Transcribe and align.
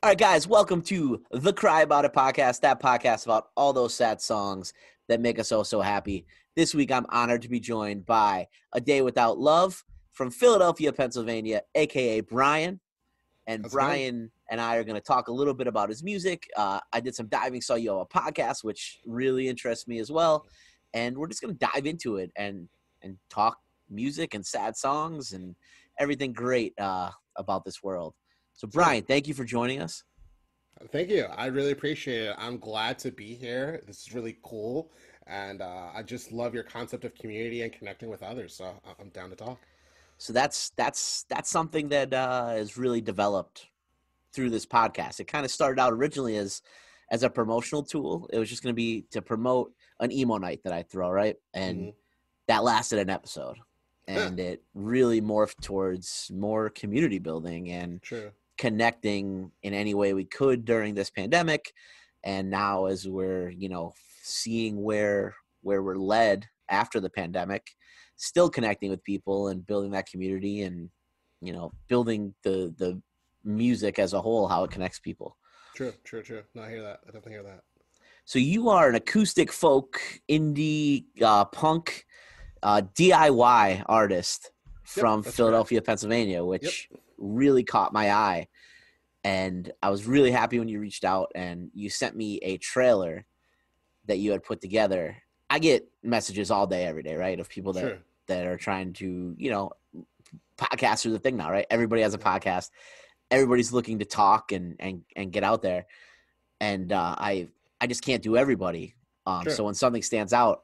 All 0.00 0.10
right, 0.10 0.16
guys, 0.16 0.46
welcome 0.46 0.80
to 0.82 1.24
the 1.32 1.52
Cry 1.52 1.80
About 1.80 2.04
It 2.04 2.12
podcast, 2.12 2.60
that 2.60 2.80
podcast 2.80 3.24
about 3.24 3.48
all 3.56 3.72
those 3.72 3.92
sad 3.92 4.20
songs 4.20 4.72
that 5.08 5.20
make 5.20 5.40
us 5.40 5.50
all 5.50 5.64
so 5.64 5.80
happy. 5.80 6.24
This 6.54 6.72
week, 6.72 6.92
I'm 6.92 7.04
honored 7.08 7.42
to 7.42 7.48
be 7.48 7.58
joined 7.58 8.06
by 8.06 8.46
A 8.74 8.80
Day 8.80 9.02
Without 9.02 9.40
Love 9.40 9.82
from 10.12 10.30
Philadelphia, 10.30 10.92
Pennsylvania, 10.92 11.62
aka 11.74 12.20
Brian. 12.20 12.78
And 13.48 13.66
it 13.66 13.72
Brian 13.72 14.30
and 14.48 14.60
I 14.60 14.76
are 14.76 14.84
going 14.84 14.94
to 14.94 15.00
talk 15.00 15.26
a 15.26 15.32
little 15.32 15.52
bit 15.52 15.66
about 15.66 15.88
his 15.88 16.04
music. 16.04 16.48
Uh, 16.56 16.78
I 16.92 17.00
did 17.00 17.16
some 17.16 17.26
diving, 17.26 17.60
saw 17.60 17.74
you 17.74 17.90
on 17.90 18.02
a 18.02 18.06
podcast, 18.06 18.62
which 18.62 19.00
really 19.04 19.48
interests 19.48 19.88
me 19.88 19.98
as 19.98 20.12
well. 20.12 20.46
And 20.94 21.18
we're 21.18 21.26
just 21.26 21.42
going 21.42 21.58
to 21.58 21.66
dive 21.74 21.86
into 21.86 22.18
it 22.18 22.30
and 22.36 22.68
and 23.02 23.18
talk 23.30 23.58
music 23.90 24.34
and 24.34 24.46
sad 24.46 24.76
songs 24.76 25.32
and 25.32 25.56
everything 25.98 26.32
great 26.32 26.72
uh, 26.78 27.10
about 27.34 27.64
this 27.64 27.82
world. 27.82 28.14
So, 28.58 28.66
Brian, 28.66 29.04
thank 29.04 29.28
you 29.28 29.34
for 29.34 29.44
joining 29.44 29.80
us. 29.80 30.02
Thank 30.90 31.10
you. 31.10 31.26
I 31.26 31.46
really 31.46 31.70
appreciate 31.70 32.24
it. 32.24 32.34
I'm 32.36 32.58
glad 32.58 32.98
to 32.98 33.12
be 33.12 33.36
here. 33.36 33.84
This 33.86 34.04
is 34.04 34.12
really 34.12 34.36
cool. 34.42 34.90
And 35.28 35.62
uh, 35.62 35.90
I 35.94 36.02
just 36.02 36.32
love 36.32 36.54
your 36.54 36.64
concept 36.64 37.04
of 37.04 37.14
community 37.14 37.62
and 37.62 37.72
connecting 37.72 38.08
with 38.08 38.20
others. 38.20 38.56
So 38.56 38.74
I'm 38.98 39.10
down 39.10 39.30
to 39.30 39.36
talk. 39.36 39.60
So 40.18 40.32
that's 40.32 40.70
that's 40.70 41.24
that's 41.28 41.48
something 41.48 41.88
that 41.90 42.12
uh, 42.12 42.54
is 42.56 42.76
really 42.76 43.00
developed 43.00 43.68
through 44.32 44.50
this 44.50 44.66
podcast. 44.66 45.20
It 45.20 45.28
kind 45.28 45.44
of 45.44 45.52
started 45.52 45.80
out 45.80 45.92
originally 45.92 46.36
as 46.36 46.60
as 47.12 47.22
a 47.22 47.30
promotional 47.30 47.84
tool. 47.84 48.28
It 48.32 48.40
was 48.40 48.48
just 48.48 48.64
going 48.64 48.72
to 48.72 48.76
be 48.76 49.04
to 49.12 49.22
promote 49.22 49.72
an 50.00 50.10
emo 50.10 50.36
night 50.36 50.62
that 50.64 50.72
I 50.72 50.82
throw, 50.82 51.10
right? 51.10 51.36
And 51.54 51.78
Mhm. 51.78 51.94
that 52.48 52.64
lasted 52.64 52.98
an 52.98 53.08
episode, 53.08 53.56
and 54.08 54.40
it 54.40 54.64
really 54.74 55.20
morphed 55.20 55.60
towards 55.62 56.28
more 56.34 56.70
community 56.70 57.20
building 57.20 57.70
and 57.70 58.02
True. 58.02 58.32
Connecting 58.58 59.50
in 59.62 59.72
any 59.72 59.94
way 59.94 60.12
we 60.14 60.24
could 60.24 60.64
during 60.64 60.94
this 60.94 61.10
pandemic 61.10 61.72
and 62.24 62.50
now 62.50 62.86
as 62.86 63.08
we're 63.08 63.50
you 63.50 63.68
know 63.68 63.94
seeing 64.22 64.82
where 64.82 65.34
where 65.62 65.82
we're 65.82 65.96
led 65.96 66.46
after 66.68 67.00
the 67.00 67.10
pandemic 67.10 67.70
still 68.16 68.50
connecting 68.50 68.90
with 68.90 69.02
people 69.04 69.48
and 69.48 69.66
building 69.66 69.92
that 69.92 70.08
community 70.10 70.62
and 70.62 70.90
you 71.40 71.52
know 71.52 71.72
building 71.88 72.34
the 72.42 72.74
the 72.78 73.00
music 73.44 73.98
as 73.98 74.12
a 74.12 74.20
whole 74.20 74.48
how 74.48 74.64
it 74.64 74.70
connects 74.70 74.98
people 74.98 75.36
True. 75.74 75.92
True. 76.02 76.24
True. 76.24 76.42
No, 76.56 76.62
I 76.62 76.70
hear 76.70 76.82
that. 76.82 76.98
I 77.04 77.06
definitely 77.06 77.32
hear 77.34 77.44
that. 77.44 77.60
so 78.24 78.40
you 78.40 78.68
are 78.68 78.88
an 78.88 78.96
acoustic 78.96 79.52
folk 79.52 80.00
indie 80.28 81.04
uh, 81.22 81.44
punk 81.44 82.04
uh, 82.64 82.82
diy 82.94 83.84
artist 83.86 84.50
from 84.82 85.22
correct. 85.22 85.36
philadelphia 85.36 85.80
pennsylvania 85.80 86.44
which 86.44 86.88
really 87.18 87.64
caught 87.64 87.92
my 87.92 88.12
eye. 88.12 88.48
And 89.24 89.70
i 89.82 89.90
was 89.90 90.06
really 90.06 90.30
happy 90.30 90.58
when 90.58 90.68
you 90.68 90.80
reached 90.80 91.04
out 91.04 91.30
and 91.34 91.70
you 91.74 91.90
sent 91.90 92.16
me 92.16 92.38
a 92.38 92.56
trailer 92.58 93.26
that 94.06 94.18
you 94.18 94.30
had 94.32 94.42
put 94.42 94.60
together. 94.60 95.16
I 95.50 95.58
get 95.58 95.88
messages 96.02 96.50
all 96.50 96.66
day 96.66 96.84
every 96.84 97.02
day 97.02 97.16
right 97.16 97.38
of 97.40 97.48
people 97.48 97.72
that 97.74 97.80
Sure. 97.80 97.98
that 98.28 98.46
are 98.46 98.56
trying 98.56 98.92
to 98.94 99.34
you 99.36 99.50
know 99.50 99.72
podcasts 100.56 101.04
are 101.06 101.10
the 101.10 101.18
thing 101.18 101.36
now 101.36 101.50
right? 101.50 101.66
Everybody 101.70 102.02
has 102.02 102.14
a 102.14 102.18
podcast. 102.18 102.70
Everybody's 103.30 103.72
looking 103.72 103.98
to 103.98 104.04
talk 104.04 104.52
and 104.52 104.76
and 104.78 105.02
and 105.16 105.32
get 105.32 105.42
out 105.44 105.62
there. 105.62 105.86
And 106.60 106.92
uh 106.92 107.14
i 107.18 107.48
i 107.80 107.86
just 107.86 108.02
can't 108.02 108.22
do 108.22 108.36
everybody. 108.36 108.94
Um 109.26 109.42
Sure. 109.44 109.52
so 109.52 109.64
when 109.64 109.74
something 109.74 110.02
stands 110.02 110.32
out 110.32 110.62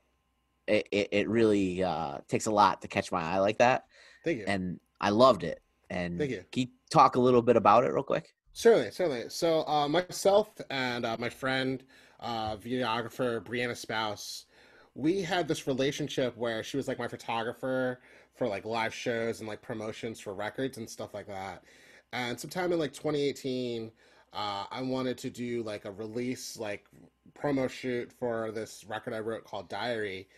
it, 0.67 0.89
it, 0.93 1.09
it 1.13 1.29
really 1.29 1.83
uh 1.83 2.19
takes 2.29 2.47
a 2.47 2.51
lot 2.51 2.81
to 2.83 2.89
catch 2.89 3.11
my 3.13 3.21
eye 3.23 3.39
like 3.39 3.59
that. 3.59 3.85
Thank 4.25 4.39
you. 4.39 4.45
and 4.47 4.81
i 5.01 5.11
loved 5.11 5.43
it 5.45 5.61
and 5.91 6.19
Thank 6.19 6.31
you. 6.31 6.45
can 6.51 6.63
you 6.63 6.69
talk 6.91 7.17
a 7.17 7.21
little 7.21 7.43
bit 7.43 7.57
about 7.57 7.85
it 7.85 7.93
real 7.93 8.03
quick 8.03 8.35
Certainly, 8.57 8.93
certainly. 8.93 9.25
So, 9.31 9.67
uh, 9.67 9.89
myself 9.89 10.49
and 10.71 11.05
uh, 11.05 11.17
my 11.19 11.29
friend, 11.29 11.83
uh, 12.21 12.57
videographer 12.57 13.43
Brianna 13.45 13.77
Spouse, 13.77 14.47
we 14.95 15.23
had 15.23 15.49
this 15.49 15.67
relationship 15.67 16.37
where 16.37 16.63
she 16.63 16.77
was 16.77 16.87
like 16.87 17.01
my 17.01 17.09
photographer 17.09 18.01
for 18.33 18.47
like 18.47 18.65
live 18.65 18.95
shows 18.95 19.41
and 19.41 19.49
like 19.49 19.61
promotions 19.61 20.21
for 20.21 20.35
records 20.35 20.79
and 20.79 20.89
stuff 20.89 21.15
like 21.15 21.27
that. 21.27 21.65
And 22.13 22.39
sometime 22.39 22.73
in 22.73 22.79
like 22.79 22.93
2018, 22.93 23.91
uh, 24.33 24.65
I 24.71 24.83
wanted 24.83 25.19
to 25.19 25.31
do 25.31 25.65
like 25.65 25.85
a 25.85 25.91
release, 25.91 26.57
like 26.57 26.87
promo 27.37 27.69
shoot 27.69 28.13
for 28.13 28.53
this 28.53 28.85
record 28.85 29.15
I 29.15 29.19
wrote 29.19 29.43
called 29.43 29.69
Diary. 29.69 30.29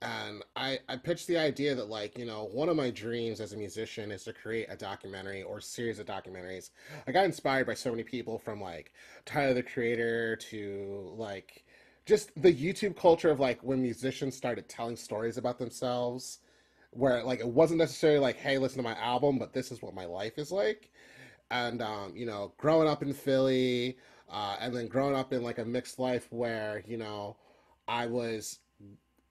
And 0.00 0.44
I, 0.54 0.78
I 0.88 0.96
pitched 0.96 1.26
the 1.26 1.38
idea 1.38 1.74
that 1.74 1.88
like, 1.88 2.16
you 2.16 2.24
know, 2.24 2.44
one 2.52 2.68
of 2.68 2.76
my 2.76 2.90
dreams 2.90 3.40
as 3.40 3.52
a 3.52 3.56
musician 3.56 4.12
is 4.12 4.24
to 4.24 4.32
create 4.32 4.68
a 4.70 4.76
documentary 4.76 5.42
or 5.42 5.60
series 5.60 5.98
of 5.98 6.06
documentaries 6.06 6.70
I 7.06 7.12
got 7.12 7.24
inspired 7.24 7.66
by 7.66 7.74
so 7.74 7.90
many 7.90 8.04
people 8.04 8.38
from 8.38 8.60
like 8.60 8.92
Tyler 9.24 9.54
the 9.54 9.62
Creator 9.62 10.36
to 10.36 11.12
like 11.16 11.64
just 12.06 12.30
the 12.40 12.52
YouTube 12.52 12.96
culture 12.96 13.30
of 13.30 13.40
like 13.40 13.60
when 13.62 13.82
musicians 13.82 14.36
started 14.36 14.68
telling 14.68 14.96
stories 14.96 15.36
about 15.36 15.58
themselves, 15.58 16.38
where 16.90 17.22
like 17.24 17.40
it 17.40 17.48
wasn't 17.48 17.78
necessarily 17.78 18.20
like, 18.20 18.36
hey, 18.36 18.56
listen 18.56 18.78
to 18.78 18.88
my 18.88 18.96
album, 18.98 19.38
but 19.38 19.52
this 19.52 19.72
is 19.72 19.82
what 19.82 19.94
my 19.94 20.06
life 20.06 20.38
is 20.38 20.52
like. 20.52 20.90
And 21.50 21.82
um, 21.82 22.12
you 22.14 22.24
know, 22.24 22.52
growing 22.56 22.88
up 22.88 23.02
in 23.02 23.12
Philly, 23.12 23.98
uh, 24.30 24.56
and 24.60 24.74
then 24.74 24.86
growing 24.86 25.16
up 25.16 25.32
in 25.32 25.42
like 25.42 25.58
a 25.58 25.64
mixed 25.64 25.98
life 25.98 26.28
where, 26.30 26.82
you 26.86 26.96
know, 26.96 27.36
I 27.88 28.06
was 28.06 28.60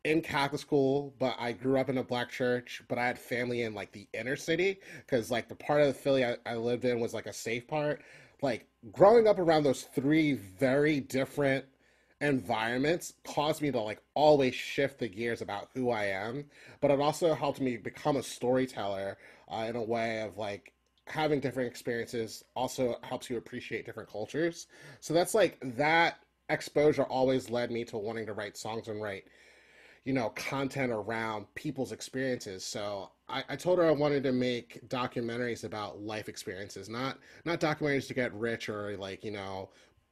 in 0.04 0.22
Catholic 0.22 0.62
school, 0.62 1.14
but 1.20 1.36
I 1.40 1.52
grew 1.52 1.78
up 1.78 1.90
in 1.90 1.98
a 1.98 2.04
black 2.04 2.30
church, 2.30 2.82
but 2.88 2.98
I 2.98 3.06
had 3.06 3.20
family 3.20 3.64
in 3.64 3.74
like 3.74 3.92
the 3.92 4.08
inner 4.14 4.36
city 4.36 4.80
because 5.06 5.32
like 5.32 5.50
the 5.50 5.56
part 5.56 5.82
of 5.82 5.88
the 5.88 5.94
Philly 5.94 6.24
I, 6.24 6.38
I 6.46 6.56
lived 6.56 6.86
in 6.86 7.00
was 7.00 7.14
like 7.14 7.26
a 7.26 7.34
safe 7.34 7.68
part. 7.68 8.02
Like 8.42 8.68
growing 8.92 9.28
up 9.28 9.40
around 9.40 9.64
those 9.64 9.84
three 9.84 10.34
very 10.34 11.00
different 11.00 11.66
environments 12.22 13.14
caused 13.26 13.62
me 13.62 13.72
to 13.72 13.80
like 13.80 14.02
always 14.14 14.56
shift 14.56 15.00
the 15.00 15.08
gears 15.08 15.42
about 15.42 15.70
who 15.74 15.90
I 15.90 16.06
am, 16.06 16.46
but 16.82 16.92
it 16.92 17.00
also 17.00 17.34
helped 17.34 17.62
me 17.62 17.78
become 17.78 18.18
a 18.18 18.24
storyteller 18.24 19.18
uh, 19.50 19.66
in 19.68 19.76
a 19.76 19.84
way 19.84 20.22
of 20.22 20.38
like 20.38 20.74
having 21.06 21.40
different 21.40 21.70
experiences 21.70 22.44
also 22.56 22.98
helps 23.02 23.30
you 23.30 23.38
appreciate 23.38 23.86
different 23.86 24.10
cultures. 24.10 24.68
So 25.00 25.14
that's 25.14 25.34
like 25.34 25.58
that 25.76 26.20
exposure 26.50 27.04
always 27.04 27.50
led 27.50 27.72
me 27.72 27.84
to 27.86 27.98
wanting 27.98 28.26
to 28.26 28.34
write 28.34 28.58
songs 28.58 28.88
and 28.88 29.02
write 29.02 29.26
you 30.08 30.14
know, 30.14 30.30
content 30.30 30.90
around 30.90 31.54
people's 31.54 31.92
experiences. 31.92 32.64
So 32.64 33.12
I, 33.28 33.44
I 33.50 33.56
told 33.58 33.78
her 33.78 33.86
I 33.86 33.92
wanted 33.92 34.24
to 34.24 34.32
make 34.32 34.88
documentaries 34.88 35.66
about 35.66 36.00
life 36.00 36.30
experiences, 36.30 36.88
not 36.88 37.18
not 37.44 37.60
documentaries 37.60 38.08
to 38.08 38.14
get 38.14 38.34
rich 38.34 38.70
or 38.70 38.96
like, 38.96 39.26
you 39.26 39.32
know, 39.32 39.68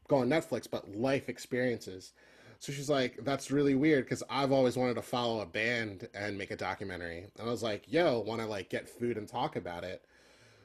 go 0.10 0.18
on 0.18 0.28
Netflix, 0.28 0.70
but 0.70 0.94
life 0.94 1.30
experiences. 1.30 2.12
So 2.60 2.74
she's 2.74 2.90
like, 2.90 3.20
that's 3.24 3.52
really 3.52 3.74
weird 3.74 4.04
because 4.04 4.22
I've 4.30 4.52
always 4.52 4.76
wanted 4.76 4.96
to 4.96 5.02
follow 5.02 5.40
a 5.40 5.46
band 5.46 6.10
and 6.14 6.38
make 6.38 6.52
a 6.52 6.58
documentary. 6.58 7.20
And 7.20 7.48
I 7.48 7.50
was 7.50 7.64
like, 7.64 7.86
yo, 7.88 8.20
want 8.20 8.42
to 8.42 8.48
like 8.48 8.70
get 8.70 8.90
food 8.90 9.18
and 9.18 9.30
talk 9.30 9.56
about 9.56 9.86
it. 9.86 10.04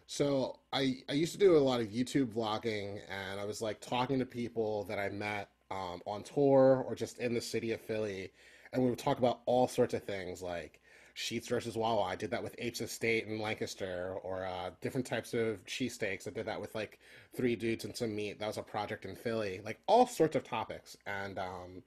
So 0.08 0.58
I 0.72 0.96
I 1.08 1.12
used 1.12 1.34
to 1.34 1.38
do 1.38 1.56
a 1.56 1.58
lot 1.58 1.80
of 1.80 1.86
YouTube 1.86 2.32
vlogging 2.34 2.98
and 3.08 3.38
I 3.38 3.44
was 3.44 3.62
like 3.62 3.80
talking 3.80 4.18
to 4.18 4.26
people 4.26 4.86
that 4.88 4.98
I 4.98 5.08
met 5.08 5.50
um, 5.70 6.02
on 6.04 6.24
tour 6.24 6.84
or 6.84 6.96
just 6.96 7.20
in 7.20 7.32
the 7.32 7.40
city 7.40 7.70
of 7.70 7.80
Philly 7.80 8.32
and 8.72 8.82
we 8.82 8.90
would 8.90 8.98
talk 8.98 9.18
about 9.18 9.40
all 9.46 9.66
sorts 9.66 9.94
of 9.94 10.04
things 10.04 10.42
like 10.42 10.80
Sheetz 11.16 11.48
versus 11.48 11.76
Wawa. 11.76 12.02
I 12.02 12.16
did 12.16 12.30
that 12.30 12.42
with 12.42 12.54
Apes 12.58 12.80
Estate 12.80 13.26
in 13.26 13.40
Lancaster, 13.40 14.16
or 14.22 14.46
uh, 14.46 14.70
different 14.80 15.06
types 15.06 15.34
of 15.34 15.64
cheesesteaks. 15.66 16.26
I 16.26 16.30
did 16.30 16.46
that 16.46 16.60
with 16.60 16.74
like 16.74 16.98
three 17.34 17.56
dudes 17.56 17.84
and 17.84 17.96
some 17.96 18.14
meat. 18.14 18.38
That 18.38 18.46
was 18.46 18.58
a 18.58 18.62
project 18.62 19.04
in 19.04 19.16
Philly. 19.16 19.60
Like 19.64 19.80
all 19.86 20.06
sorts 20.06 20.36
of 20.36 20.44
topics. 20.44 20.96
And 21.06 21.38
um, 21.38 21.82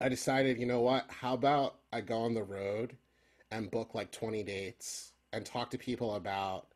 I 0.00 0.08
decided, 0.08 0.58
you 0.58 0.66
know 0.66 0.80
what? 0.80 1.06
How 1.08 1.34
about 1.34 1.76
I 1.92 2.00
go 2.02 2.18
on 2.18 2.34
the 2.34 2.42
road 2.42 2.96
and 3.50 3.70
book 3.70 3.94
like 3.94 4.12
20 4.12 4.42
dates 4.42 5.12
and 5.32 5.44
talk 5.44 5.70
to 5.70 5.78
people 5.78 6.14
about 6.14 6.66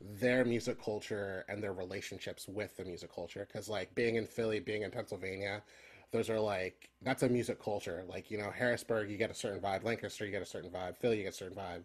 their 0.00 0.46
music 0.46 0.82
culture 0.82 1.44
and 1.48 1.62
their 1.62 1.74
relationships 1.74 2.48
with 2.48 2.76
the 2.76 2.84
music 2.84 3.14
culture? 3.14 3.46
Because 3.46 3.68
like 3.68 3.94
being 3.94 4.16
in 4.16 4.26
Philly, 4.26 4.60
being 4.60 4.82
in 4.82 4.90
Pennsylvania, 4.90 5.62
those 6.12 6.28
are 6.30 6.40
like 6.40 6.90
that's 7.02 7.22
a 7.22 7.28
music 7.28 7.62
culture. 7.62 8.04
Like 8.08 8.30
you 8.30 8.38
know, 8.38 8.50
Harrisburg, 8.50 9.10
you 9.10 9.16
get 9.16 9.30
a 9.30 9.34
certain 9.34 9.60
vibe. 9.60 9.84
Lancaster, 9.84 10.24
you 10.24 10.32
get 10.32 10.42
a 10.42 10.46
certain 10.46 10.70
vibe. 10.70 10.96
Philly, 10.96 11.18
you 11.18 11.24
get 11.24 11.34
a 11.34 11.36
certain 11.36 11.56
vibe. 11.56 11.82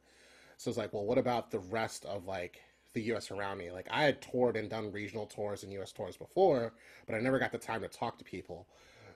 So 0.57 0.69
it's 0.69 0.77
like, 0.77 0.93
well, 0.93 1.05
what 1.05 1.17
about 1.17 1.51
the 1.51 1.59
rest 1.59 2.05
of 2.05 2.25
like 2.25 2.61
the 2.93 3.01
U.S. 3.03 3.31
around 3.31 3.57
me? 3.57 3.71
Like 3.71 3.87
I 3.91 4.03
had 4.03 4.21
toured 4.21 4.55
and 4.55 4.69
done 4.69 4.91
regional 4.91 5.25
tours 5.25 5.63
and 5.63 5.71
U.S. 5.73 5.91
tours 5.91 6.17
before, 6.17 6.73
but 7.05 7.15
I 7.15 7.19
never 7.19 7.39
got 7.39 7.51
the 7.51 7.57
time 7.57 7.81
to 7.81 7.87
talk 7.87 8.17
to 8.19 8.23
people. 8.23 8.67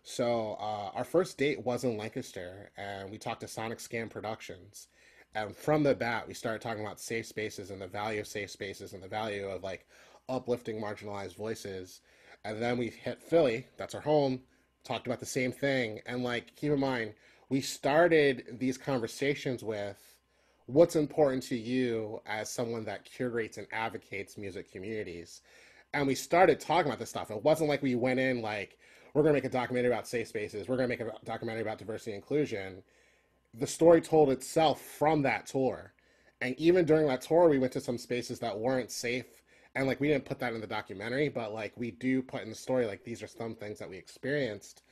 So 0.03 0.57
uh, 0.59 0.91
our 0.95 1.03
first 1.03 1.38
date 1.38 1.63
was 1.65 1.83
in 1.83 1.97
Lancaster, 1.97 2.71
and 2.77 3.12
we 3.12 3.17
talked 3.17 3.41
to 3.41 3.47
Sonic 3.47 3.79
Scam 3.79 4.09
Productions. 4.09 4.88
And 5.35 5.55
from 5.55 5.83
the 5.83 5.94
bat, 5.94 6.27
we 6.27 6.33
started 6.33 6.62
talking 6.62 6.83
about 6.83 7.00
safe 7.00 7.25
spaces 7.27 7.69
and 7.69 7.81
the 7.81 7.88
value 7.88 8.19
of 8.19 8.27
safe 8.27 8.50
spaces 8.50 8.94
and 8.94 9.03
the 9.03 9.07
value 9.07 9.47
of 9.47 9.63
like 9.63 9.85
uplifting 10.27 10.81
marginalized 10.81 11.35
voices. 11.35 12.01
And 12.44 12.62
then 12.62 12.77
we 12.77 12.88
hit 12.88 13.21
Philly, 13.21 13.67
that's 13.77 13.94
our 13.94 14.01
home, 14.01 14.41
talked 14.83 15.07
about 15.07 15.19
the 15.19 15.25
same 15.25 15.51
thing. 15.51 15.99
And 16.05 16.23
like, 16.23 16.55
keep 16.55 16.71
in 16.71 16.79
mind, 16.79 17.13
we 17.49 17.61
started 17.61 18.57
these 18.59 18.77
conversations 18.77 19.63
with 19.63 19.97
what's 20.67 20.95
important 20.95 21.43
to 21.43 21.57
you 21.57 22.21
as 22.25 22.49
someone 22.49 22.85
that 22.85 23.03
curates 23.05 23.57
and 23.57 23.67
advocates 23.71 24.37
music 24.37 24.71
communities. 24.71 25.41
and 25.93 26.05
we 26.07 26.15
started 26.15 26.59
talking 26.59 26.87
about 26.87 26.99
this 26.99 27.09
stuff. 27.09 27.31
It 27.31 27.43
wasn't 27.43 27.69
like 27.69 27.81
we 27.81 27.95
went 27.95 28.19
in 28.19 28.41
like 28.41 28.77
we're 29.13 29.23
going 29.23 29.33
to 29.33 29.37
make 29.37 29.45
a 29.45 29.49
documentary 29.49 29.91
about 29.91 30.07
safe 30.07 30.27
spaces. 30.27 30.67
We're 30.67 30.77
going 30.77 30.89
to 30.89 30.95
make 30.95 31.01
a 31.01 31.25
documentary 31.25 31.63
about 31.63 31.79
diversity 31.79 32.11
and 32.11 32.21
inclusion. 32.21 32.83
The 33.55 33.65
story 33.65 34.01
told 34.01 34.29
itself 34.29 34.81
from 34.81 35.23
that 35.23 35.47
tour. 35.47 35.93
And 36.41 36.55
even 36.59 36.85
during 36.85 37.07
that 37.07 37.21
tour, 37.21 37.49
we 37.49 37.57
went 37.57 37.73
to 37.73 37.81
some 37.81 37.97
spaces 37.97 38.39
that 38.39 38.57
weren't 38.57 38.91
safe. 38.91 39.38
And 39.75 39.88
like, 39.88 40.00
we 40.00 40.07
didn't 40.07 40.25
put 40.25 40.39
that 40.39 40.54
in 40.54 40.62
the 40.62 40.68
documentary, 40.68 41.30
but 41.30 41.54
like, 41.54 41.74
we 41.77 41.92
do 41.92 42.21
put 42.21 42.42
in 42.42 42.50
the 42.50 42.56
story, 42.56 42.86
like, 42.86 43.04
these 43.04 43.21
are 43.21 43.27
some 43.27 43.56
things 43.56 43.80
that 43.80 43.89
we 43.89 43.98
experienced. 43.98 44.83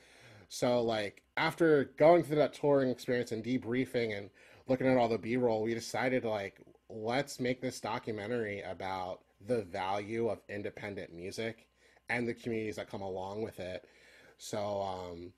So, 0.48 0.80
like, 0.80 1.22
after 1.36 1.92
going 1.98 2.22
through 2.22 2.36
that 2.36 2.54
touring 2.54 2.90
experience 2.90 3.32
and 3.32 3.44
debriefing 3.44 4.16
and 4.16 4.30
looking 4.66 4.86
at 4.86 4.96
all 4.96 5.08
the 5.08 5.18
B 5.18 5.36
roll, 5.36 5.62
we 5.62 5.74
decided, 5.74 6.24
like, 6.24 6.60
let's 6.88 7.38
make 7.38 7.60
this 7.60 7.80
documentary 7.80 8.62
about 8.62 9.20
the 9.46 9.62
value 9.62 10.28
of 10.28 10.40
independent 10.48 11.12
music 11.12 11.66
and 12.08 12.26
the 12.26 12.34
communities 12.34 12.76
that 12.76 12.90
come 12.90 13.02
along 13.02 13.42
with 13.42 13.60
it. 13.60 13.84
So 14.38 14.80
um, 14.82 15.32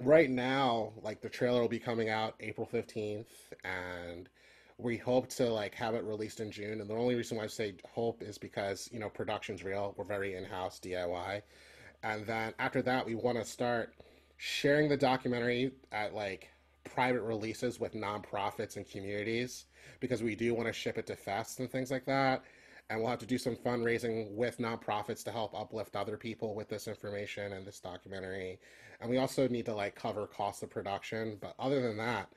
right 0.00 0.30
now, 0.30 0.92
like 1.02 1.20
the 1.20 1.28
trailer 1.28 1.60
will 1.60 1.68
be 1.68 1.78
coming 1.78 2.08
out 2.08 2.34
April 2.40 2.68
15th 2.70 3.26
and 3.64 4.28
we 4.78 4.96
hope 4.96 5.28
to 5.28 5.48
like 5.48 5.74
have 5.74 5.94
it 5.94 6.04
released 6.04 6.40
in 6.40 6.50
June. 6.50 6.80
And 6.80 6.88
the 6.88 6.94
only 6.94 7.14
reason 7.14 7.36
why 7.36 7.44
I 7.44 7.48
say 7.48 7.74
hope 7.88 8.22
is 8.22 8.38
because, 8.38 8.88
you 8.92 8.98
know, 8.98 9.08
production's 9.08 9.64
real. 9.64 9.94
We're 9.96 10.04
very 10.04 10.34
in-house 10.34 10.80
DIY. 10.80 11.42
And 12.02 12.26
then 12.26 12.52
after 12.58 12.82
that, 12.82 13.06
we 13.06 13.14
want 13.14 13.38
to 13.38 13.44
start 13.44 13.94
sharing 14.36 14.88
the 14.88 14.96
documentary 14.96 15.72
at 15.92 16.14
like 16.14 16.50
private 16.84 17.22
releases 17.22 17.80
with 17.80 17.94
nonprofits 17.94 18.76
and 18.76 18.88
communities 18.88 19.64
because 19.98 20.22
we 20.22 20.34
do 20.34 20.54
want 20.54 20.66
to 20.66 20.72
ship 20.72 20.98
it 20.98 21.06
to 21.06 21.16
fests 21.16 21.58
and 21.58 21.70
things 21.70 21.90
like 21.90 22.04
that 22.04 22.44
and 22.88 23.00
we'll 23.00 23.10
have 23.10 23.18
to 23.18 23.26
do 23.26 23.38
some 23.38 23.56
fundraising 23.56 24.30
with 24.32 24.58
nonprofits 24.58 25.24
to 25.24 25.32
help 25.32 25.58
uplift 25.58 25.96
other 25.96 26.16
people 26.16 26.54
with 26.54 26.68
this 26.68 26.86
information 26.86 27.52
and 27.52 27.66
this 27.66 27.80
documentary. 27.80 28.60
And 29.00 29.10
we 29.10 29.18
also 29.18 29.48
need 29.48 29.66
to 29.66 29.74
like 29.74 29.96
cover 29.96 30.26
cost 30.26 30.62
of 30.62 30.70
production. 30.70 31.38
But 31.40 31.54
other 31.58 31.82
than 31.82 31.96
that, 31.96 32.28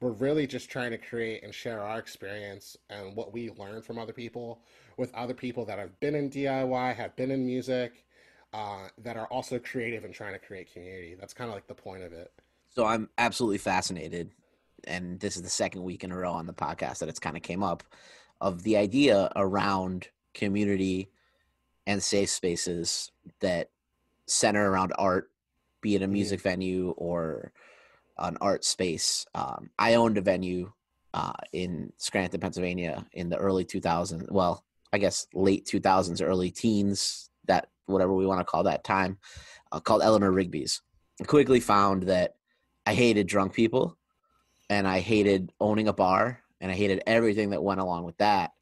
we're 0.00 0.10
really 0.10 0.46
just 0.46 0.70
trying 0.70 0.90
to 0.90 0.98
create 0.98 1.42
and 1.42 1.54
share 1.54 1.82
our 1.82 1.98
experience 1.98 2.76
and 2.90 3.14
what 3.16 3.32
we 3.32 3.50
learn 3.50 3.82
from 3.82 3.98
other 3.98 4.12
people 4.12 4.60
with 4.96 5.14
other 5.14 5.34
people 5.34 5.64
that 5.64 5.78
have 5.78 5.98
been 6.00 6.14
in 6.14 6.30
DIY, 6.30 6.94
have 6.96 7.14
been 7.16 7.30
in 7.30 7.46
music, 7.46 8.04
uh, 8.52 8.88
that 8.98 9.16
are 9.16 9.26
also 9.26 9.58
creative 9.58 10.04
and 10.04 10.14
trying 10.14 10.32
to 10.32 10.38
create 10.38 10.72
community. 10.72 11.14
That's 11.18 11.34
kind 11.34 11.48
of 11.48 11.54
like 11.54 11.66
the 11.66 11.74
point 11.74 12.02
of 12.02 12.12
it. 12.12 12.32
So 12.74 12.84
I'm 12.84 13.08
absolutely 13.18 13.58
fascinated, 13.58 14.30
and 14.84 15.18
this 15.20 15.36
is 15.36 15.42
the 15.42 15.48
second 15.48 15.82
week 15.82 16.04
in 16.04 16.12
a 16.12 16.16
row 16.16 16.32
on 16.32 16.46
the 16.46 16.52
podcast 16.52 16.98
that 16.98 17.08
it's 17.08 17.18
kind 17.18 17.36
of 17.36 17.42
came 17.42 17.62
up 17.62 17.82
of 18.40 18.62
the 18.62 18.76
idea 18.76 19.30
around 19.34 20.08
community 20.34 21.10
and 21.86 22.02
safe 22.02 22.28
spaces 22.28 23.10
that 23.40 23.70
center 24.26 24.70
around 24.70 24.92
art, 24.98 25.30
be 25.80 25.94
it 25.94 26.02
a 26.02 26.06
music 26.06 26.40
yeah. 26.40 26.50
venue 26.50 26.90
or 26.96 27.52
an 28.18 28.36
art 28.40 28.64
space. 28.64 29.26
Um, 29.34 29.70
I 29.78 29.94
owned 29.94 30.18
a 30.18 30.22
venue 30.22 30.72
uh, 31.14 31.32
in 31.52 31.92
Scranton, 31.96 32.40
Pennsylvania 32.40 33.06
in 33.12 33.28
the 33.28 33.36
early 33.36 33.64
2000s. 33.64 34.30
Well, 34.30 34.64
I 34.92 34.98
guess 34.98 35.26
late 35.34 35.66
2000s, 35.66 36.22
early 36.22 36.50
teens, 36.50 37.30
that 37.46 37.68
whatever 37.86 38.12
we 38.12 38.26
want 38.26 38.40
to 38.40 38.44
call 38.44 38.64
that 38.64 38.84
time, 38.84 39.18
uh, 39.72 39.80
called 39.80 40.02
Eleanor 40.02 40.32
Rigby's. 40.32 40.82
I 41.20 41.24
quickly 41.24 41.60
found 41.60 42.04
that 42.04 42.34
I 42.84 42.94
hated 42.94 43.26
drunk 43.26 43.54
people 43.54 43.96
and 44.68 44.86
I 44.86 45.00
hated 45.00 45.52
owning 45.60 45.88
a 45.88 45.92
bar 45.92 46.40
and 46.60 46.70
I 46.70 46.74
hated 46.74 47.02
everything 47.06 47.50
that 47.50 47.62
went 47.62 47.80
along 47.80 48.04
with 48.04 48.16
that. 48.18 48.52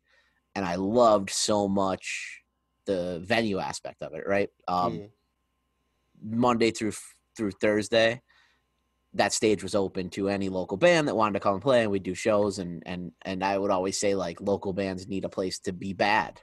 And 0.55 0.65
I 0.65 0.77
loved 0.77 1.31
so 1.31 1.67
much 1.67 2.43
the 2.85 3.23
venue 3.25 3.59
aspect 3.59 4.03
of 4.03 4.15
it, 4.15 4.25
right? 4.27 4.51
Um, 4.69 4.93
mm. 4.93 5.11
Monday 6.23 6.71
through 6.71 6.93
through 7.37 7.51
Thursday, 7.53 8.23
that 9.15 9.33
stage 9.33 9.63
was 9.63 9.75
open 9.75 10.11
to 10.11 10.29
any 10.29 10.49
local 10.49 10.77
band 10.77 11.07
that 11.09 11.17
wanted 11.17 11.35
to 11.35 11.41
come 11.41 11.55
and 11.55 11.63
play, 11.63 11.83
and 11.83 11.91
we'd 11.91 12.03
do 12.03 12.15
shows. 12.15 12.59
And 12.59 12.83
and 12.85 13.13
and 13.23 13.45
I 13.45 13.57
would 13.57 13.71
always 13.71 13.99
say 13.99 14.15
like 14.15 14.41
local 14.41 14.73
bands 14.73 15.09
need 15.09 15.25
a 15.25 15.29
place 15.29 15.59
to 15.61 15.73
be 15.73 15.93
bad 15.93 16.41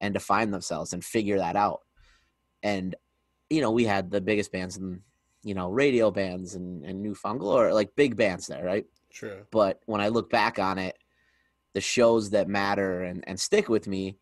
and 0.00 0.14
to 0.14 0.20
find 0.20 0.52
themselves 0.52 0.92
and 0.92 1.04
figure 1.04 1.38
that 1.38 1.56
out. 1.56 1.80
And 2.62 2.94
you 3.50 3.60
know, 3.60 3.70
we 3.70 3.84
had 3.84 4.10
the 4.10 4.20
biggest 4.20 4.50
bands 4.50 4.76
and 4.76 5.00
you 5.42 5.54
know 5.54 5.70
radio 5.70 6.10
bands 6.10 6.54
and 6.54 6.84
and 6.84 7.02
New 7.02 7.14
Found 7.14 7.40
Glory, 7.40 7.72
like 7.72 7.94
big 7.96 8.16
bands 8.16 8.46
there, 8.46 8.64
right? 8.64 8.86
True. 9.10 9.46
But 9.50 9.80
when 9.86 10.00
I 10.00 10.08
look 10.08 10.30
back 10.30 10.58
on 10.58 10.78
it, 10.78 10.96
the 11.74 11.80
shows 11.80 12.30
that 12.30 12.48
matter 12.48 13.02
and, 13.02 13.22
and 13.26 13.38
stick 13.38 13.68
with 13.68 13.86
me 13.86 14.16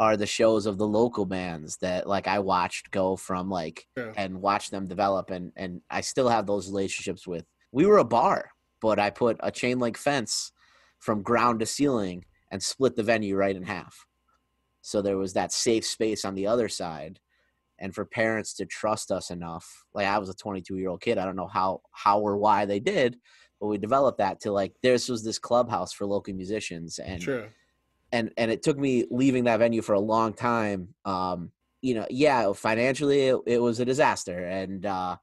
are 0.00 0.16
the 0.16 0.26
shows 0.26 0.64
of 0.64 0.78
the 0.78 0.88
local 0.88 1.26
bands 1.26 1.76
that 1.76 2.08
like 2.08 2.26
I 2.26 2.38
watched 2.38 2.90
go 2.90 3.16
from 3.16 3.50
like 3.50 3.86
yeah. 3.98 4.12
and 4.16 4.40
watch 4.40 4.70
them 4.70 4.88
develop 4.88 5.30
and 5.30 5.52
and 5.56 5.82
I 5.90 6.00
still 6.00 6.30
have 6.30 6.46
those 6.46 6.68
relationships 6.68 7.26
with. 7.26 7.44
We 7.70 7.84
were 7.84 7.98
a 7.98 8.04
bar, 8.04 8.50
but 8.80 8.98
I 8.98 9.10
put 9.10 9.36
a 9.40 9.50
chain 9.50 9.78
link 9.78 9.98
fence 9.98 10.52
from 11.00 11.22
ground 11.22 11.60
to 11.60 11.66
ceiling 11.66 12.24
and 12.50 12.62
split 12.62 12.96
the 12.96 13.02
venue 13.02 13.36
right 13.36 13.54
in 13.54 13.62
half. 13.62 14.06
So 14.80 15.02
there 15.02 15.18
was 15.18 15.34
that 15.34 15.52
safe 15.52 15.84
space 15.84 16.24
on 16.24 16.34
the 16.34 16.46
other 16.46 16.70
side 16.70 17.20
and 17.78 17.94
for 17.94 18.06
parents 18.06 18.54
to 18.54 18.64
trust 18.64 19.12
us 19.12 19.30
enough. 19.30 19.84
Like 19.92 20.06
I 20.06 20.16
was 20.16 20.30
a 20.30 20.34
22 20.34 20.78
year 20.78 20.88
old 20.88 21.02
kid, 21.02 21.18
I 21.18 21.26
don't 21.26 21.36
know 21.36 21.46
how 21.46 21.82
how 21.92 22.20
or 22.20 22.38
why 22.38 22.64
they 22.64 22.80
did, 22.80 23.18
but 23.60 23.66
we 23.66 23.76
developed 23.76 24.16
that 24.16 24.40
to 24.40 24.50
like 24.50 24.72
this 24.82 25.10
was 25.10 25.22
this 25.22 25.38
clubhouse 25.38 25.92
for 25.92 26.06
local 26.06 26.32
musicians 26.32 26.98
and 26.98 27.20
True. 27.20 27.48
And 28.12 28.30
and 28.36 28.50
it 28.50 28.62
took 28.62 28.78
me 28.78 29.06
leaving 29.10 29.44
that 29.44 29.58
venue 29.58 29.82
for 29.82 29.94
a 29.94 30.00
long 30.00 30.32
time 30.32 30.88
um 31.04 31.50
you 31.82 31.94
know 31.94 32.06
yeah 32.10 32.52
financially 32.52 33.28
it, 33.28 33.36
it 33.46 33.62
was 33.62 33.80
a 33.80 33.84
disaster. 33.84 34.46
And 34.46 34.84
uh 34.86 35.16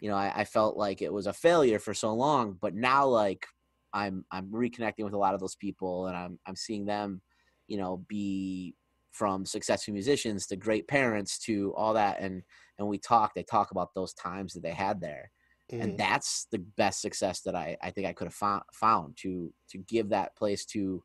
you 0.00 0.10
know 0.10 0.16
I, 0.16 0.32
I 0.36 0.44
felt 0.44 0.76
like 0.76 1.02
it 1.02 1.12
was 1.12 1.26
a 1.26 1.32
failure 1.32 1.78
for 1.78 1.94
so 1.94 2.12
long 2.12 2.58
but 2.60 2.74
now 2.74 3.06
like 3.06 3.46
i'm 3.92 4.24
i'm 4.32 4.50
reconnecting 4.50 5.04
with 5.04 5.12
a 5.12 5.18
lot 5.18 5.34
of 5.34 5.38
those 5.38 5.54
people 5.54 6.08
and 6.08 6.16
i'm 6.16 6.40
i'm 6.44 6.56
seeing 6.56 6.86
them 6.86 7.22
you 7.68 7.76
know 7.76 8.04
be 8.08 8.74
from 9.12 9.44
successful 9.44 9.92
musicians 9.92 10.46
to 10.46 10.56
great 10.56 10.88
parents 10.88 11.38
to 11.38 11.72
all 11.76 11.94
that. 11.94 12.20
And 12.20 12.42
and 12.78 12.88
we 12.88 12.98
talk 12.98 13.34
they 13.34 13.42
talk 13.42 13.70
about 13.70 13.94
those 13.94 14.14
times 14.14 14.54
that 14.54 14.62
they 14.62 14.72
had 14.72 15.00
there. 15.00 15.30
Mm-hmm. 15.70 15.82
And 15.82 15.98
that's 15.98 16.48
the 16.50 16.58
best 16.76 17.00
success 17.00 17.42
that 17.42 17.54
I, 17.54 17.76
I 17.82 17.90
think 17.90 18.06
I 18.06 18.12
could 18.12 18.26
have 18.26 18.34
found, 18.34 18.62
found 18.72 19.16
to 19.18 19.52
to 19.70 19.78
give 19.78 20.08
that 20.08 20.34
place 20.36 20.64
to 20.66 21.02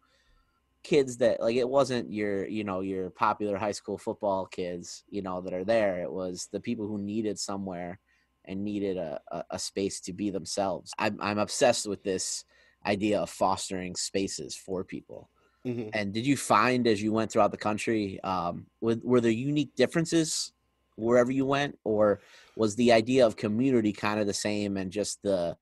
kids 0.87 1.17
that 1.17 1.41
like 1.41 1.57
it 1.57 1.67
wasn't 1.67 2.13
your 2.13 2.47
you 2.47 2.63
know 2.63 2.79
your 2.79 3.09
popular 3.09 3.57
high 3.57 3.73
school 3.73 3.97
football 3.97 4.45
kids 4.45 5.03
you 5.09 5.21
know 5.21 5.41
that 5.41 5.53
are 5.53 5.65
there. 5.65 6.01
It 6.01 6.09
was 6.11 6.47
the 6.53 6.61
people 6.61 6.87
who 6.87 6.97
needed 6.97 7.37
somewhere 7.37 7.99
and 8.45 8.63
needed 8.63 8.95
a, 8.95 9.19
a, 9.29 9.43
a 9.51 9.59
space 9.59 9.99
to 9.99 10.13
be 10.13 10.29
themselves. 10.29 10.93
I'm, 10.97 11.17
I'm 11.19 11.39
obsessed 11.39 11.89
with 11.89 12.03
this 12.03 12.45
idea 12.85 13.19
of 13.19 13.29
fostering 13.29 13.95
spaces 13.95 14.55
for 14.55 14.85
people. 14.85 15.29
Mm-hmm. 15.65 15.89
and 15.91 16.13
did 16.13 16.25
you 16.25 16.37
find 16.37 16.87
as 16.87 17.01
you 17.01 17.11
went 17.11 17.29
throughout 17.29 17.51
the 17.51 17.57
country 17.57 18.21
um, 18.23 18.67
were, 18.79 18.95
were 19.03 19.19
there 19.19 19.31
unique 19.31 19.75
differences 19.75 20.53
wherever 20.95 21.31
you 21.33 21.45
went? 21.45 21.77
Or 21.83 22.21
was 22.55 22.77
the 22.77 22.93
idea 22.93 23.25
of 23.25 23.35
community 23.35 23.91
kind 23.91 24.21
of 24.21 24.27
the 24.27 24.33
same 24.33 24.77
and 24.77 24.89
just 24.89 25.21
the 25.23 25.57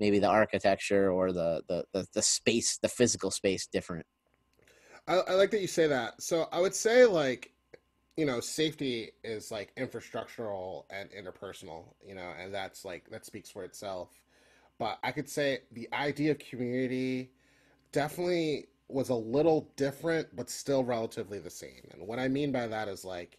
maybe 0.00 0.18
the 0.18 0.28
architecture 0.28 1.10
or 1.10 1.32
the 1.32 1.62
the 1.68 1.84
the, 1.92 2.06
the 2.14 2.22
space 2.22 2.78
the 2.78 2.88
physical 2.88 3.30
space 3.30 3.66
different 3.66 4.06
I, 5.06 5.16
I 5.16 5.32
like 5.34 5.50
that 5.50 5.60
you 5.60 5.66
say 5.66 5.86
that 5.86 6.22
so 6.22 6.48
i 6.52 6.60
would 6.60 6.74
say 6.74 7.04
like 7.04 7.52
you 8.16 8.26
know 8.26 8.40
safety 8.40 9.10
is 9.22 9.50
like 9.50 9.74
infrastructural 9.76 10.84
and 10.90 11.10
interpersonal 11.10 11.84
you 12.06 12.14
know 12.14 12.32
and 12.40 12.52
that's 12.52 12.84
like 12.84 13.10
that 13.10 13.26
speaks 13.26 13.50
for 13.50 13.64
itself 13.64 14.08
but 14.78 14.98
i 15.02 15.10
could 15.10 15.28
say 15.28 15.60
the 15.72 15.88
idea 15.92 16.30
of 16.32 16.38
community 16.38 17.30
definitely 17.92 18.66
was 18.88 19.08
a 19.08 19.14
little 19.14 19.68
different 19.76 20.34
but 20.36 20.50
still 20.50 20.84
relatively 20.84 21.38
the 21.38 21.50
same 21.50 21.88
and 21.92 22.06
what 22.06 22.18
i 22.18 22.28
mean 22.28 22.52
by 22.52 22.66
that 22.66 22.88
is 22.88 23.04
like 23.04 23.38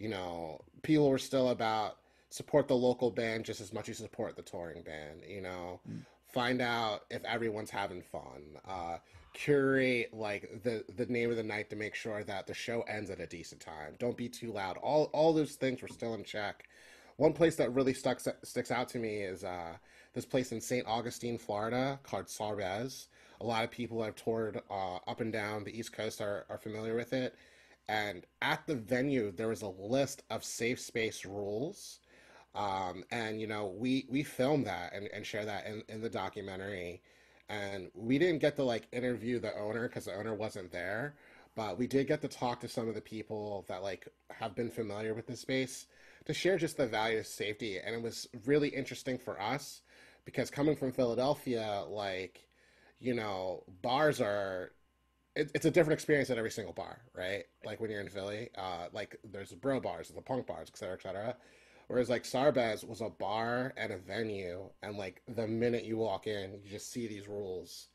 you 0.00 0.08
know, 0.08 0.60
people 0.82 1.08
were 1.08 1.18
still 1.18 1.50
about 1.50 1.98
support 2.30 2.66
the 2.66 2.74
local 2.74 3.10
band 3.10 3.44
just 3.44 3.60
as 3.60 3.72
much 3.72 3.88
as 3.88 4.00
you 4.00 4.06
support 4.06 4.34
the 4.34 4.42
touring 4.42 4.82
band. 4.82 5.22
You 5.28 5.42
know, 5.42 5.80
mm. 5.88 6.00
find 6.32 6.60
out 6.60 7.02
if 7.10 7.22
everyone's 7.24 7.70
having 7.70 8.02
fun. 8.02 8.42
Uh, 8.66 8.96
curate 9.32 10.12
like 10.12 10.62
the 10.62 10.84
the 10.96 11.06
name 11.06 11.30
of 11.30 11.36
the 11.36 11.42
night 11.42 11.70
to 11.70 11.76
make 11.76 11.94
sure 11.94 12.24
that 12.24 12.46
the 12.46 12.54
show 12.54 12.82
ends 12.82 13.10
at 13.10 13.20
a 13.20 13.26
decent 13.26 13.60
time. 13.60 13.94
Don't 13.98 14.16
be 14.16 14.28
too 14.28 14.52
loud. 14.52 14.76
All 14.78 15.04
all 15.12 15.32
those 15.32 15.54
things 15.54 15.82
were 15.82 15.88
still 15.88 16.14
in 16.14 16.24
check. 16.24 16.68
One 17.16 17.32
place 17.32 17.56
that 17.56 17.74
really 17.74 17.94
stuck 17.94 18.20
sticks 18.42 18.70
out 18.70 18.88
to 18.90 18.98
me 18.98 19.18
is 19.18 19.44
uh, 19.44 19.74
this 20.14 20.24
place 20.24 20.52
in 20.52 20.60
St. 20.60 20.86
Augustine, 20.86 21.38
Florida, 21.38 22.00
called 22.02 22.26
Sarbez. 22.26 23.08
A 23.40 23.44
lot 23.44 23.64
of 23.64 23.70
people 23.70 24.02
have 24.02 24.16
toured 24.16 24.60
uh, 24.70 24.96
up 25.06 25.20
and 25.20 25.32
down 25.32 25.64
the 25.64 25.78
East 25.78 25.92
Coast 25.92 26.20
are, 26.20 26.46
are 26.48 26.58
familiar 26.58 26.94
with 26.94 27.12
it. 27.12 27.36
And 27.88 28.24
at 28.40 28.66
the 28.66 28.76
venue, 28.76 29.32
there 29.32 29.48
was 29.48 29.62
a 29.62 29.68
list 29.68 30.22
of 30.30 30.44
safe 30.44 30.80
space 30.80 31.24
rules. 31.24 32.00
Um, 32.54 33.04
and 33.10 33.40
you 33.40 33.46
know, 33.46 33.66
we 33.66 34.06
we 34.08 34.22
filmed 34.22 34.66
that 34.66 34.92
and, 34.92 35.08
and 35.12 35.26
share 35.26 35.44
that 35.44 35.66
in, 35.66 35.82
in 35.88 36.00
the 36.00 36.10
documentary. 36.10 37.02
And 37.50 37.90
we 37.94 38.18
didn't 38.18 38.40
get 38.40 38.56
to 38.56 38.64
like 38.64 38.88
interview 38.92 39.40
the 39.40 39.54
owner 39.58 39.88
because 39.88 40.06
the 40.06 40.14
owner 40.14 40.34
wasn't 40.34 40.72
there. 40.72 41.16
but 41.56 41.78
we 41.78 41.86
did 41.86 42.06
get 42.06 42.22
to 42.22 42.28
talk 42.28 42.60
to 42.60 42.68
some 42.68 42.88
of 42.88 42.94
the 42.94 43.00
people 43.00 43.64
that 43.68 43.82
like 43.82 44.08
have 44.30 44.54
been 44.54 44.70
familiar 44.70 45.14
with 45.14 45.26
the 45.26 45.36
space 45.36 45.86
to 46.26 46.34
share 46.34 46.58
just 46.58 46.76
the 46.76 46.86
value 46.86 47.18
of 47.20 47.26
safety, 47.26 47.78
and 47.78 47.94
it 47.94 48.02
was 48.02 48.28
really 48.46 48.68
interesting 48.68 49.18
for 49.18 49.40
us 49.40 49.82
because 50.24 50.50
coming 50.50 50.76
from 50.76 50.92
Philadelphia, 50.92 51.84
like 51.88 52.48
you 53.00 53.14
know, 53.14 53.64
bars 53.82 54.20
are 54.20 54.72
it, 55.36 55.50
it's 55.54 55.66
a 55.66 55.70
different 55.70 55.94
experience 55.94 56.30
at 56.30 56.38
every 56.38 56.50
single 56.50 56.74
bar, 56.74 57.00
right? 57.14 57.44
Like 57.64 57.80
when 57.80 57.90
you're 57.90 58.00
in 58.00 58.08
Philly, 58.08 58.50
uh, 58.56 58.88
like 58.92 59.16
there's 59.24 59.50
the 59.50 59.56
bro 59.56 59.80
bars, 59.80 60.08
the 60.10 60.22
punk 60.22 60.46
bars, 60.46 60.68
et 60.72 60.78
cetera, 60.78 60.94
et 60.96 61.02
cetera. 61.02 61.36
Whereas 61.90 62.08
like 62.08 62.22
Sarbez 62.22 62.86
was 62.86 63.00
a 63.00 63.08
bar 63.10 63.74
and 63.76 63.92
a 63.92 63.98
venue, 63.98 64.70
and 64.80 64.96
like 64.96 65.22
the 65.26 65.48
minute 65.48 65.84
you 65.84 65.96
walk 65.96 66.28
in, 66.28 66.52
you 66.62 66.70
just 66.70 66.92
see 66.92 67.08
these 67.08 67.26
rules, 67.26 67.88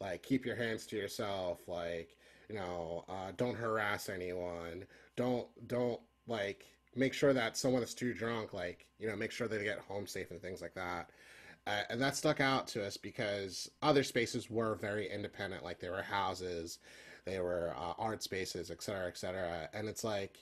like 0.00 0.22
keep 0.22 0.46
your 0.46 0.54
hands 0.54 0.86
to 0.86 0.96
yourself, 0.96 1.58
like 1.66 2.14
you 2.48 2.54
know, 2.54 3.04
uh, 3.08 3.32
don't 3.36 3.56
harass 3.56 4.08
anyone, 4.08 4.84
don't 5.16 5.48
don't 5.66 5.98
like 6.28 6.64
make 6.94 7.12
sure 7.12 7.32
that 7.32 7.56
someone 7.56 7.82
is 7.82 7.92
too 7.92 8.14
drunk, 8.14 8.52
like 8.54 8.86
you 9.00 9.08
know, 9.08 9.16
make 9.16 9.32
sure 9.32 9.48
they 9.48 9.64
get 9.64 9.80
home 9.80 10.06
safe 10.06 10.30
and 10.30 10.40
things 10.40 10.62
like 10.62 10.74
that. 10.74 11.10
Uh, 11.66 11.82
and 11.90 12.00
that 12.00 12.14
stuck 12.14 12.40
out 12.40 12.68
to 12.68 12.86
us 12.86 12.96
because 12.96 13.68
other 13.82 14.04
spaces 14.04 14.48
were 14.48 14.76
very 14.76 15.10
independent, 15.10 15.64
like 15.64 15.80
they 15.80 15.90
were 15.90 16.02
houses, 16.02 16.78
they 17.24 17.40
were 17.40 17.74
uh, 17.76 17.94
art 17.98 18.22
spaces, 18.22 18.70
et 18.70 18.80
cetera, 18.80 19.08
et 19.08 19.18
cetera. 19.18 19.68
And 19.74 19.88
it's 19.88 20.04
like, 20.04 20.38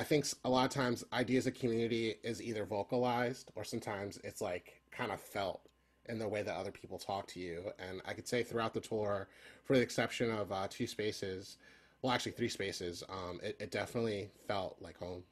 I 0.00 0.02
think 0.02 0.26
a 0.44 0.50
lot 0.50 0.64
of 0.64 0.70
times 0.70 1.04
ideas 1.12 1.46
of 1.46 1.54
community 1.54 2.14
is 2.24 2.42
either 2.42 2.64
vocalized 2.64 3.50
or 3.54 3.64
sometimes 3.64 4.18
it's 4.24 4.40
like 4.40 4.80
kind 4.90 5.12
of 5.12 5.20
felt 5.20 5.60
in 6.08 6.18
the 6.18 6.26
way 6.26 6.42
that 6.42 6.56
other 6.56 6.70
people 6.72 6.98
talk 6.98 7.26
to 7.28 7.40
you. 7.40 7.70
And 7.78 8.00
I 8.06 8.14
could 8.14 8.26
say 8.26 8.42
throughout 8.42 8.74
the 8.74 8.80
tour, 8.80 9.28
for 9.64 9.76
the 9.76 9.82
exception 9.82 10.30
of 10.30 10.50
uh, 10.50 10.66
two 10.68 10.86
spaces, 10.86 11.58
well, 12.02 12.12
actually 12.12 12.32
three 12.32 12.48
spaces, 12.48 13.04
um, 13.10 13.40
it, 13.42 13.56
it, 13.60 13.70
definitely 13.70 14.30
felt 14.48 14.78
like 14.80 14.96
home. 14.98 15.22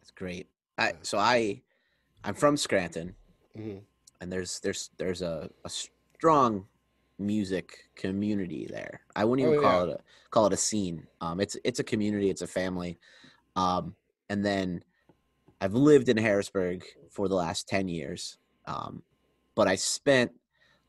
That's 0.00 0.10
great. 0.10 0.48
I, 0.76 0.94
so 1.02 1.16
I, 1.18 1.62
I'm 2.24 2.34
from 2.34 2.56
Scranton. 2.56 3.14
Mm-hmm 3.56 3.78
and 4.22 4.32
there's 4.32 4.60
there's 4.60 4.90
there's 4.98 5.20
a, 5.20 5.50
a 5.64 5.68
strong 5.68 6.64
music 7.18 7.90
community 7.96 8.68
there. 8.70 9.00
I 9.16 9.24
wouldn't 9.24 9.46
even 9.46 9.58
oh, 9.58 9.62
call 9.62 9.82
it 9.82 9.90
a 9.90 9.98
call 10.30 10.46
it 10.46 10.52
a 10.52 10.56
scene. 10.56 11.06
Um, 11.20 11.40
it's 11.40 11.56
it's 11.64 11.80
a 11.80 11.84
community. 11.84 12.30
It's 12.30 12.40
a 12.40 12.46
family. 12.46 12.98
Um, 13.56 13.94
and 14.28 14.44
then 14.44 14.82
I've 15.60 15.74
lived 15.74 16.08
in 16.08 16.16
Harrisburg 16.16 16.84
for 17.10 17.28
the 17.28 17.34
last 17.34 17.68
ten 17.68 17.88
years. 17.88 18.38
Um, 18.66 19.02
but 19.54 19.68
I 19.68 19.74
spent 19.74 20.32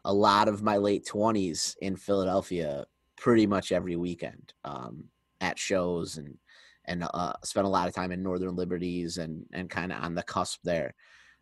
a 0.06 0.14
lot 0.14 0.48
of 0.48 0.64
my 0.64 0.78
late 0.78 1.06
twenties 1.06 1.76
in 1.82 1.96
Philadelphia, 1.96 2.86
pretty 3.18 3.48
much 3.48 3.72
every 3.72 3.96
weekend 3.96 4.54
um, 4.64 5.06
at 5.42 5.60
shows 5.60 6.18
and 6.18 6.38
and 6.86 7.06
uh, 7.14 7.34
spent 7.44 7.66
a 7.66 7.70
lot 7.70 7.88
of 7.88 7.94
time 7.94 8.12
in 8.12 8.22
Northern 8.24 8.56
Liberties 8.56 9.18
and 9.18 9.46
and 9.54 9.70
kind 9.70 9.92
of 9.92 10.04
on 10.04 10.16
the 10.16 10.24
cusp 10.24 10.60
there. 10.64 10.94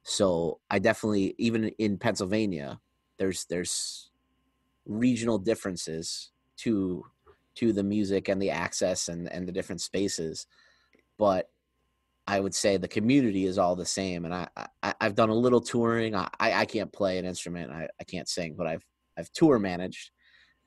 So 0.03 0.59
I 0.69 0.79
definitely 0.79 1.35
even 1.37 1.69
in 1.77 1.97
Pennsylvania, 1.97 2.79
there's 3.17 3.45
there's 3.45 4.11
regional 4.85 5.37
differences 5.37 6.31
to 6.57 7.05
to 7.55 7.73
the 7.73 7.83
music 7.83 8.29
and 8.29 8.41
the 8.41 8.49
access 8.49 9.09
and 9.09 9.31
and 9.31 9.47
the 9.47 9.51
different 9.51 9.81
spaces, 9.81 10.47
but 11.21 11.51
I 12.25 12.39
would 12.39 12.55
say 12.55 12.77
the 12.77 12.87
community 12.87 13.45
is 13.45 13.59
all 13.59 13.75
the 13.75 13.85
same. 13.85 14.25
And 14.25 14.33
I, 14.33 14.47
I 14.81 14.95
have 14.99 15.13
done 15.13 15.29
a 15.29 15.35
little 15.35 15.61
touring. 15.61 16.15
I 16.15 16.27
I 16.39 16.65
can't 16.65 16.91
play 16.91 17.19
an 17.19 17.25
instrument. 17.25 17.71
I, 17.71 17.87
I 17.99 18.03
can't 18.05 18.27
sing, 18.27 18.55
but 18.57 18.65
I've 18.65 18.83
I've 19.15 19.31
tour 19.31 19.59
managed, 19.59 20.09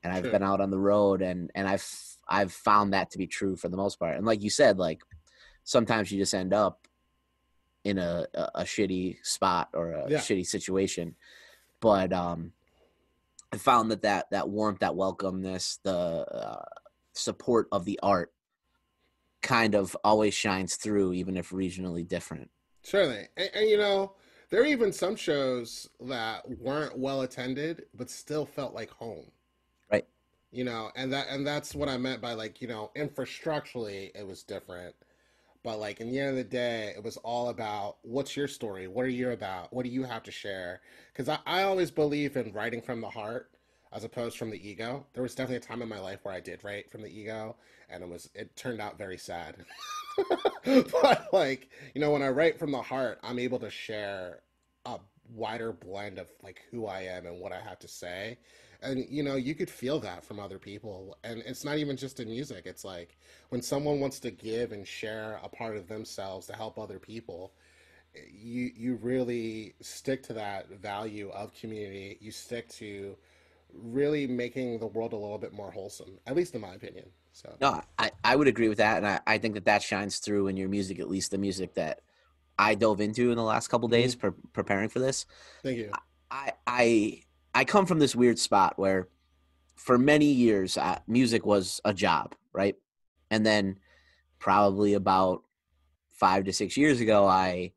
and 0.04 0.12
I've 0.12 0.22
sure. 0.22 0.30
been 0.30 0.44
out 0.44 0.60
on 0.60 0.70
the 0.70 0.78
road, 0.78 1.22
and 1.22 1.50
and 1.56 1.66
I've 1.66 1.84
I've 2.28 2.52
found 2.52 2.92
that 2.92 3.10
to 3.10 3.18
be 3.18 3.26
true 3.26 3.56
for 3.56 3.68
the 3.68 3.76
most 3.76 3.98
part. 3.98 4.16
And 4.16 4.24
like 4.24 4.44
you 4.44 4.50
said, 4.50 4.78
like 4.78 5.00
sometimes 5.64 6.12
you 6.12 6.20
just 6.20 6.34
end 6.34 6.54
up 6.54 6.86
in 7.82 7.98
a, 7.98 8.28
a, 8.32 8.50
a 8.54 8.62
shitty 8.62 9.16
spot 9.24 9.70
or 9.74 9.90
a 9.90 10.08
yeah. 10.08 10.18
shitty 10.18 10.46
situation. 10.46 11.16
But 11.80 12.12
um, 12.12 12.52
I 13.52 13.56
found 13.56 13.90
that 13.90 14.02
that 14.02 14.30
that 14.30 14.48
warmth, 14.48 14.78
that 14.80 14.92
welcomeness, 14.92 15.80
the 15.82 15.96
uh, 15.96 16.64
support 17.12 17.66
of 17.72 17.84
the 17.84 17.98
art, 18.04 18.32
kind 19.44 19.76
of 19.76 19.96
always 20.02 20.34
shines 20.34 20.74
through, 20.74 21.12
even 21.12 21.36
if 21.36 21.50
regionally 21.50 22.06
different. 22.06 22.50
Certainly, 22.82 23.28
and, 23.36 23.50
and 23.54 23.68
you 23.68 23.78
know, 23.78 24.14
there 24.50 24.62
are 24.62 24.66
even 24.66 24.92
some 24.92 25.14
shows 25.14 25.88
that 26.00 26.48
weren't 26.58 26.98
well 26.98 27.20
attended, 27.22 27.84
but 27.94 28.10
still 28.10 28.44
felt 28.44 28.74
like 28.74 28.90
home. 28.90 29.30
Right. 29.92 30.06
You 30.50 30.64
know, 30.64 30.90
and 30.96 31.12
that 31.12 31.28
and 31.28 31.46
that's 31.46 31.74
what 31.74 31.88
I 31.88 31.96
meant 31.96 32.20
by 32.20 32.32
like 32.32 32.60
you 32.60 32.66
know, 32.66 32.90
infrastructurally 32.96 34.10
it 34.14 34.26
was 34.26 34.42
different 34.42 34.96
but 35.64 35.80
like 35.80 36.00
in 36.00 36.12
the 36.12 36.20
end 36.20 36.30
of 36.30 36.36
the 36.36 36.44
day 36.44 36.92
it 36.94 37.02
was 37.02 37.16
all 37.18 37.48
about 37.48 37.96
what's 38.02 38.36
your 38.36 38.46
story 38.46 38.86
what 38.86 39.04
are 39.04 39.08
you 39.08 39.30
about 39.30 39.72
what 39.72 39.82
do 39.82 39.90
you 39.90 40.04
have 40.04 40.22
to 40.22 40.30
share 40.30 40.80
because 41.12 41.28
I, 41.28 41.38
I 41.46 41.62
always 41.62 41.90
believe 41.90 42.36
in 42.36 42.52
writing 42.52 42.82
from 42.82 43.00
the 43.00 43.08
heart 43.08 43.50
as 43.94 44.04
opposed 44.04 44.36
from 44.36 44.50
the 44.50 44.68
ego. 44.68 45.06
There 45.14 45.22
was 45.22 45.34
definitely 45.34 45.64
a 45.64 45.68
time 45.68 45.80
in 45.80 45.88
my 45.88 46.00
life 46.00 46.20
where 46.22 46.34
i 46.34 46.40
did 46.40 46.64
write 46.64 46.90
from 46.90 47.02
the 47.02 47.08
ego 47.08 47.56
and 47.88 48.02
it 48.02 48.08
was 48.08 48.28
it 48.34 48.54
turned 48.56 48.80
out 48.80 48.98
very 48.98 49.18
sad. 49.18 49.56
But 50.64 51.28
like 51.32 51.68
you 51.94 52.00
know 52.00 52.10
when 52.10 52.22
i 52.22 52.28
write 52.28 52.58
from 52.58 52.70
the 52.72 52.80
heart 52.80 53.18
i'm 53.22 53.38
able 53.38 53.58
to 53.58 53.70
share 53.70 54.40
a 54.86 54.98
wider 55.34 55.72
blend 55.72 56.18
of 56.18 56.30
like 56.42 56.62
who 56.70 56.86
i 56.86 57.00
am 57.02 57.26
and 57.26 57.40
what 57.40 57.52
i 57.52 57.60
have 57.60 57.78
to 57.80 57.88
say. 57.88 58.38
And 58.82 59.04
you 59.08 59.22
know 59.22 59.36
you 59.36 59.54
could 59.54 59.70
feel 59.70 59.98
that 60.00 60.24
from 60.24 60.40
other 60.40 60.58
people. 60.58 61.16
And 61.24 61.42
it's 61.46 61.64
not 61.64 61.78
even 61.78 61.96
just 61.96 62.20
in 62.20 62.28
music. 62.28 62.64
It's 62.66 62.84
like 62.84 63.16
when 63.50 63.62
someone 63.62 64.00
wants 64.00 64.18
to 64.20 64.30
give 64.30 64.72
and 64.72 64.86
share 64.86 65.40
a 65.42 65.48
part 65.48 65.76
of 65.76 65.88
themselves 65.88 66.46
to 66.46 66.54
help 66.54 66.78
other 66.78 66.98
people 66.98 67.52
you 68.32 68.70
you 68.76 68.96
really 68.96 69.74
stick 69.80 70.22
to 70.24 70.32
that 70.34 70.68
value 70.80 71.30
of 71.30 71.52
community. 71.54 72.18
You 72.20 72.30
stick 72.30 72.68
to 72.70 73.16
really 73.76 74.26
making 74.26 74.78
the 74.78 74.86
world 74.86 75.12
a 75.12 75.16
little 75.16 75.38
bit 75.38 75.52
more 75.52 75.70
wholesome 75.70 76.18
at 76.26 76.36
least 76.36 76.54
in 76.54 76.60
my 76.60 76.74
opinion 76.74 77.06
so 77.32 77.54
no 77.60 77.80
i, 77.98 78.10
I 78.22 78.36
would 78.36 78.48
agree 78.48 78.68
with 78.68 78.78
that 78.78 78.98
and 78.98 79.06
I, 79.06 79.20
I 79.26 79.38
think 79.38 79.54
that 79.54 79.64
that 79.64 79.82
shines 79.82 80.18
through 80.18 80.48
in 80.48 80.56
your 80.56 80.68
music 80.68 81.00
at 81.00 81.08
least 81.10 81.30
the 81.30 81.38
music 81.38 81.74
that 81.74 82.00
i 82.58 82.74
dove 82.74 83.00
into 83.00 83.30
in 83.30 83.36
the 83.36 83.42
last 83.42 83.68
couple 83.68 83.88
days 83.88 84.14
mm-hmm. 84.14 84.28
pre- 84.28 84.50
preparing 84.52 84.88
for 84.88 85.00
this 85.00 85.26
thank 85.62 85.78
you 85.78 85.90
I, 86.34 86.52
I 86.66 87.22
I 87.54 87.64
come 87.64 87.86
from 87.86 88.00
this 88.00 88.16
weird 88.16 88.38
spot 88.38 88.74
where 88.76 89.08
for 89.76 89.96
many 89.96 90.26
years 90.26 90.76
uh, 90.76 90.98
music 91.06 91.46
was 91.46 91.80
a 91.84 91.94
job, 91.94 92.34
right? 92.52 92.74
And 93.30 93.46
then 93.46 93.78
probably 94.38 94.94
about 94.94 95.42
5 96.12 96.44
to 96.44 96.52
6 96.52 96.76
years 96.76 97.00
ago 97.00 97.26
I 97.26 97.72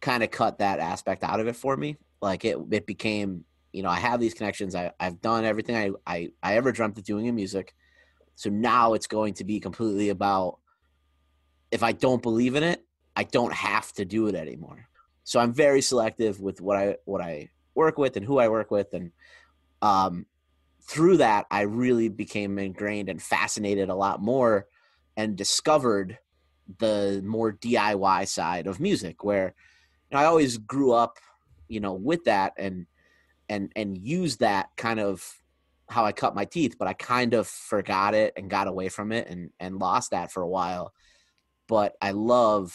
kind 0.00 0.22
of 0.22 0.30
cut 0.30 0.58
that 0.58 0.80
aspect 0.80 1.22
out 1.22 1.40
of 1.40 1.46
it 1.46 1.56
for 1.56 1.76
me. 1.76 1.96
Like 2.20 2.44
it 2.44 2.56
it 2.70 2.86
became, 2.86 3.44
you 3.72 3.82
know, 3.82 3.88
I 3.88 3.98
have 3.98 4.20
these 4.20 4.34
connections. 4.34 4.74
I 4.74 4.92
I've 5.00 5.20
done 5.20 5.44
everything 5.44 5.76
I 5.76 5.90
I 6.06 6.30
I 6.42 6.56
ever 6.56 6.72
dreamt 6.72 6.98
of 6.98 7.04
doing 7.04 7.26
in 7.26 7.34
music. 7.34 7.74
So 8.34 8.50
now 8.50 8.94
it's 8.94 9.06
going 9.06 9.34
to 9.34 9.44
be 9.44 9.60
completely 9.60 10.08
about 10.08 10.58
if 11.70 11.82
I 11.82 11.92
don't 11.92 12.22
believe 12.22 12.54
in 12.54 12.62
it, 12.62 12.84
I 13.16 13.24
don't 13.24 13.52
have 13.52 13.92
to 13.94 14.04
do 14.04 14.26
it 14.26 14.34
anymore. 14.34 14.88
So 15.24 15.40
I'm 15.40 15.52
very 15.52 15.80
selective 15.80 16.40
with 16.40 16.60
what 16.60 16.76
I 16.76 16.96
what 17.04 17.20
I 17.20 17.48
work 17.74 17.98
with 17.98 18.16
and 18.16 18.26
who 18.26 18.38
I 18.38 18.48
work 18.48 18.70
with. 18.70 18.92
And 18.92 19.12
um, 19.80 20.26
through 20.82 21.18
that, 21.18 21.46
I 21.50 21.62
really 21.62 22.08
became 22.08 22.58
ingrained 22.58 23.08
and 23.08 23.22
fascinated 23.22 23.88
a 23.88 23.94
lot 23.94 24.20
more 24.20 24.66
and 25.16 25.36
discovered 25.36 26.18
the 26.78 27.22
more 27.24 27.52
DIY 27.52 28.28
side 28.28 28.66
of 28.66 28.80
music 28.80 29.24
where 29.24 29.54
you 30.10 30.16
know, 30.16 30.22
I 30.22 30.26
always 30.26 30.58
grew 30.58 30.92
up, 30.92 31.18
you 31.68 31.80
know, 31.80 31.94
with 31.94 32.24
that 32.24 32.52
and 32.56 32.86
and 33.48 33.70
and 33.76 33.98
used 33.98 34.40
that 34.40 34.70
kind 34.76 35.00
of 35.00 35.42
how 35.88 36.04
I 36.04 36.12
cut 36.12 36.34
my 36.34 36.44
teeth, 36.44 36.76
but 36.78 36.88
I 36.88 36.94
kind 36.94 37.34
of 37.34 37.46
forgot 37.46 38.14
it 38.14 38.32
and 38.36 38.50
got 38.50 38.66
away 38.66 38.88
from 38.88 39.12
it 39.12 39.28
and 39.28 39.50
and 39.60 39.78
lost 39.78 40.10
that 40.10 40.32
for 40.32 40.42
a 40.42 40.48
while. 40.48 40.92
But 41.68 41.94
I 42.00 42.12
love 42.12 42.74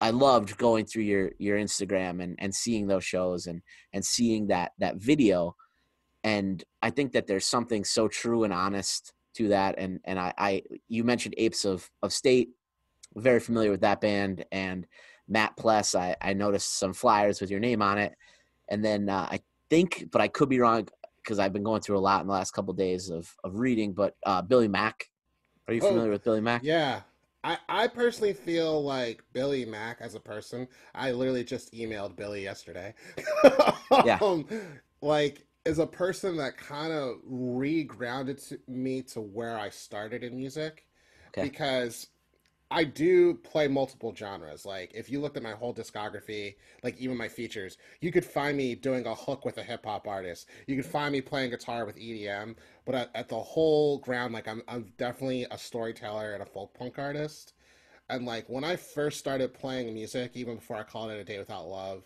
I 0.00 0.10
loved 0.10 0.58
going 0.58 0.84
through 0.84 1.04
your 1.04 1.30
your 1.38 1.58
Instagram 1.58 2.22
and 2.22 2.36
and 2.38 2.54
seeing 2.54 2.86
those 2.86 3.04
shows 3.04 3.46
and 3.46 3.62
and 3.92 4.04
seeing 4.04 4.48
that 4.48 4.72
that 4.78 4.96
video. 4.96 5.56
And 6.24 6.62
I 6.82 6.90
think 6.90 7.12
that 7.12 7.26
there's 7.26 7.46
something 7.46 7.84
so 7.84 8.08
true 8.08 8.44
and 8.44 8.52
honest 8.52 9.12
to 9.34 9.48
that. 9.48 9.76
And 9.78 10.00
and 10.04 10.18
I, 10.18 10.34
I 10.36 10.62
you 10.88 11.04
mentioned 11.04 11.34
Apes 11.38 11.64
of 11.64 11.90
of 12.02 12.12
State. 12.12 12.50
Very 13.14 13.40
familiar 13.40 13.70
with 13.70 13.82
that 13.82 14.00
band. 14.00 14.44
And 14.52 14.86
Matt 15.28 15.56
Pless 15.56 15.94
I 15.94 16.16
I 16.20 16.34
noticed 16.34 16.78
some 16.78 16.92
flyers 16.92 17.40
with 17.40 17.50
your 17.50 17.60
name 17.60 17.80
on 17.80 17.98
it. 17.98 18.14
And 18.68 18.84
then 18.84 19.08
uh, 19.08 19.28
I 19.30 19.40
think 19.72 20.08
but 20.12 20.20
I 20.20 20.28
could 20.28 20.48
be 20.48 20.60
wrong 20.60 20.88
because 21.22 21.38
I've 21.38 21.52
been 21.52 21.62
going 21.62 21.80
through 21.80 21.98
a 21.98 22.00
lot 22.00 22.20
in 22.20 22.26
the 22.26 22.32
last 22.32 22.50
couple 22.50 22.72
of 22.72 22.76
days 22.76 23.08
of 23.08 23.34
of 23.42 23.58
reading 23.58 23.92
but 23.92 24.16
uh, 24.24 24.42
Billy 24.42 24.68
Mack 24.68 25.08
are 25.68 25.74
you 25.74 25.80
oh, 25.82 25.88
familiar 25.88 26.10
oh, 26.10 26.12
with 26.12 26.24
Billy 26.24 26.40
Mack? 26.40 26.62
Yeah, 26.64 27.02
I, 27.44 27.58
I 27.68 27.88
personally 27.88 28.32
feel 28.32 28.82
like 28.82 29.22
Billy 29.32 29.64
Mack 29.64 29.98
as 30.00 30.14
a 30.14 30.20
person. 30.20 30.68
I 30.94 31.12
literally 31.12 31.44
just 31.44 31.72
emailed 31.72 32.16
Billy 32.16 32.42
yesterday. 32.42 32.94
yeah. 34.04 34.18
Um, 34.20 34.46
like 35.00 35.46
is 35.64 35.78
a 35.78 35.86
person 35.86 36.36
that 36.36 36.56
kind 36.56 36.92
of 36.92 37.18
re-grounded 37.24 38.38
to 38.38 38.58
me 38.66 39.02
to 39.02 39.20
where 39.20 39.56
I 39.56 39.70
started 39.70 40.24
in 40.24 40.36
music 40.36 40.84
Okay. 41.28 41.48
because 41.48 42.08
I 42.72 42.84
do 42.84 43.34
play 43.34 43.68
multiple 43.68 44.14
genres. 44.16 44.64
Like 44.64 44.92
if 44.94 45.10
you 45.10 45.20
looked 45.20 45.36
at 45.36 45.42
my 45.42 45.52
whole 45.52 45.74
discography, 45.74 46.54
like 46.82 46.98
even 46.98 47.18
my 47.18 47.28
features, 47.28 47.76
you 48.00 48.10
could 48.10 48.24
find 48.24 48.56
me 48.56 48.74
doing 48.74 49.06
a 49.06 49.14
hook 49.14 49.44
with 49.44 49.58
a 49.58 49.62
hip 49.62 49.84
hop 49.84 50.08
artist. 50.08 50.48
You 50.66 50.76
could 50.76 50.86
find 50.86 51.12
me 51.12 51.20
playing 51.20 51.50
guitar 51.50 51.84
with 51.84 51.96
EDM. 51.96 52.56
But 52.86 52.94
at, 52.94 53.10
at 53.14 53.28
the 53.28 53.38
whole 53.38 53.98
ground, 53.98 54.32
like 54.32 54.48
I'm 54.48 54.62
I'm 54.68 54.92
definitely 54.96 55.46
a 55.50 55.58
storyteller 55.58 56.32
and 56.32 56.42
a 56.42 56.46
folk 56.46 56.72
punk 56.72 56.98
artist. 56.98 57.52
And 58.08 58.24
like 58.24 58.48
when 58.48 58.64
I 58.64 58.76
first 58.76 59.18
started 59.18 59.52
playing 59.52 59.92
music, 59.92 60.32
even 60.34 60.56
before 60.56 60.78
I 60.78 60.82
called 60.82 61.10
it 61.10 61.20
a 61.20 61.24
day 61.24 61.38
without 61.38 61.68
love, 61.68 62.04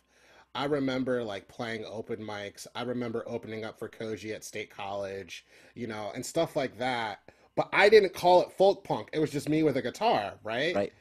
I 0.55 0.65
remember 0.65 1.23
like 1.23 1.47
playing 1.49 1.85
open 1.85 2.19
mics. 2.19 2.67
I 2.75 2.83
remember 2.83 3.23
opening 3.29 3.65
up 3.65 3.79
for 3.79 3.89
Koji 3.89 4.35
at 4.35 4.43
State 4.43 4.71
College, 4.71 5.47
you 5.75 5.87
know, 5.87 6.11
and 6.15 6.27
stuff 6.27 6.57
like 6.57 6.79
that. 6.79 7.21
But 7.57 7.69
I 7.73 7.89
didn't 7.89 8.15
call 8.15 8.43
it 8.43 8.53
folk 8.53 8.85
punk. 8.85 9.09
It 9.13 9.19
was 9.19 9.31
just 9.31 9.49
me 9.49 9.63
with 9.63 9.77
a 9.77 9.83
guitar, 9.83 10.35
right? 10.45 10.75
Right. 10.75 10.93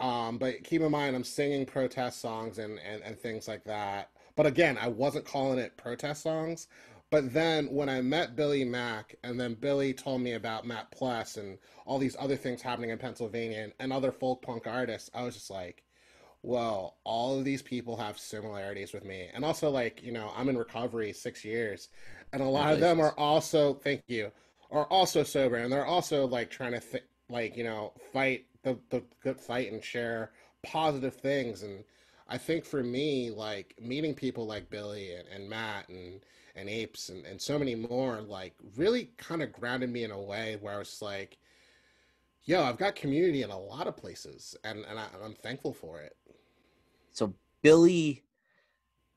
Um, 0.00 0.38
but 0.38 0.64
keep 0.64 0.82
in 0.82 0.90
mind, 0.90 1.14
I'm 1.14 1.24
singing 1.24 1.64
protest 1.64 2.20
songs 2.20 2.58
and, 2.58 2.78
and, 2.80 3.02
and 3.02 3.18
things 3.18 3.46
like 3.46 3.64
that. 3.64 4.10
But 4.36 4.46
again, 4.46 4.76
I 4.80 4.88
wasn't 4.88 5.24
calling 5.24 5.58
it 5.58 5.76
protest 5.76 6.22
songs. 6.22 6.66
But 7.10 7.32
then 7.32 7.66
when 7.66 7.88
I 7.88 8.00
met 8.00 8.34
Billy 8.34 8.64
Mack, 8.64 9.14
and 9.22 9.38
then 9.38 9.54
Billy 9.54 9.94
told 9.94 10.20
me 10.20 10.32
about 10.32 10.66
Matt 10.66 10.90
Pless 10.90 11.36
and 11.36 11.58
all 11.86 11.98
these 11.98 12.16
other 12.18 12.34
things 12.34 12.60
happening 12.60 12.90
in 12.90 12.98
Pennsylvania 12.98 13.58
and, 13.58 13.72
and 13.78 13.92
other 13.92 14.10
folk 14.10 14.42
punk 14.42 14.66
artists, 14.66 15.10
I 15.14 15.22
was 15.22 15.34
just 15.34 15.50
like, 15.50 15.84
well, 16.42 16.96
all 17.04 17.38
of 17.38 17.44
these 17.44 17.62
people 17.62 17.96
have 17.96 18.18
similarities 18.18 18.92
with 18.92 19.04
me. 19.04 19.28
And 19.32 19.44
also, 19.44 19.70
like, 19.70 20.02
you 20.02 20.10
know, 20.10 20.32
I'm 20.36 20.48
in 20.48 20.58
recovery 20.58 21.12
six 21.12 21.44
years, 21.44 21.88
and 22.32 22.42
a 22.42 22.46
lot 22.46 22.72
of 22.72 22.80
them 22.80 23.00
are 23.00 23.14
also, 23.16 23.74
thank 23.74 24.02
you, 24.08 24.32
are 24.70 24.86
also 24.86 25.22
sober, 25.22 25.56
and 25.56 25.72
they're 25.72 25.86
also 25.86 26.26
like 26.26 26.50
trying 26.50 26.72
to, 26.72 26.80
th- 26.80 27.04
like, 27.28 27.56
you 27.56 27.64
know, 27.64 27.92
fight 28.12 28.46
the, 28.62 28.78
the 28.90 29.02
good 29.22 29.40
fight 29.40 29.72
and 29.72 29.82
share 29.82 30.32
positive 30.62 31.14
things. 31.14 31.62
And 31.62 31.84
I 32.28 32.38
think 32.38 32.64
for 32.64 32.82
me, 32.82 33.30
like, 33.30 33.74
meeting 33.80 34.14
people 34.14 34.46
like 34.46 34.70
Billy 34.70 35.14
and, 35.14 35.28
and 35.28 35.48
Matt 35.48 35.88
and, 35.88 36.20
and 36.56 36.68
Apes 36.68 37.08
and, 37.08 37.24
and 37.26 37.40
so 37.40 37.58
many 37.58 37.74
more, 37.74 38.20
like, 38.20 38.54
really 38.76 39.10
kind 39.16 39.42
of 39.42 39.52
grounded 39.52 39.90
me 39.90 40.04
in 40.04 40.10
a 40.10 40.20
way 40.20 40.56
where 40.60 40.74
I 40.74 40.78
was 40.78 41.00
like, 41.02 41.38
yo, 42.44 42.62
I've 42.62 42.78
got 42.78 42.94
community 42.94 43.42
in 43.42 43.50
a 43.50 43.58
lot 43.58 43.86
of 43.86 43.96
places, 43.96 44.54
and, 44.64 44.84
and 44.88 44.98
I, 44.98 45.06
I'm 45.24 45.34
thankful 45.34 45.72
for 45.72 46.00
it. 46.00 46.16
So 47.12 47.34
Billy 47.62 48.22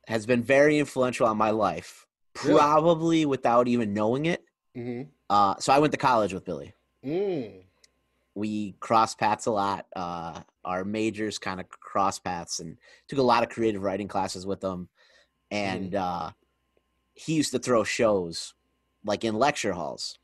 has 0.07 0.25
been 0.25 0.43
very 0.43 0.77
influential 0.79 1.27
on 1.27 1.37
my 1.37 1.49
life, 1.49 2.05
Really? 2.43 2.57
probably 2.57 3.25
without 3.25 3.67
even 3.67 3.93
knowing 3.93 4.27
it. 4.27 4.43
Mm-hmm. 4.77 5.09
Uh, 5.29 5.55
so 5.59 5.73
I 5.73 5.79
went 5.79 5.91
to 5.91 5.97
college 5.97 6.33
with 6.33 6.45
Billy. 6.45 6.73
Mm. 7.05 7.51
We 8.35 8.73
crossed 8.79 9.17
paths 9.19 9.45
a 9.45 9.51
lot. 9.51 9.85
Uh, 9.95 10.41
our 10.63 10.83
majors 10.85 11.39
kind 11.39 11.59
of 11.59 11.69
cross 11.69 12.19
paths, 12.19 12.59
and 12.59 12.77
took 13.07 13.19
a 13.19 13.23
lot 13.23 13.43
of 13.43 13.49
creative 13.49 13.83
writing 13.83 14.07
classes 14.07 14.45
with 14.45 14.63
him. 14.63 14.89
And 15.49 15.95
uh, 15.95 16.31
he 17.13 17.33
used 17.33 17.51
to 17.53 17.59
throw 17.59 17.83
shows 17.83 18.53
like 19.05 19.23
in 19.23 19.35
lecture 19.35 19.73
halls 19.73 20.17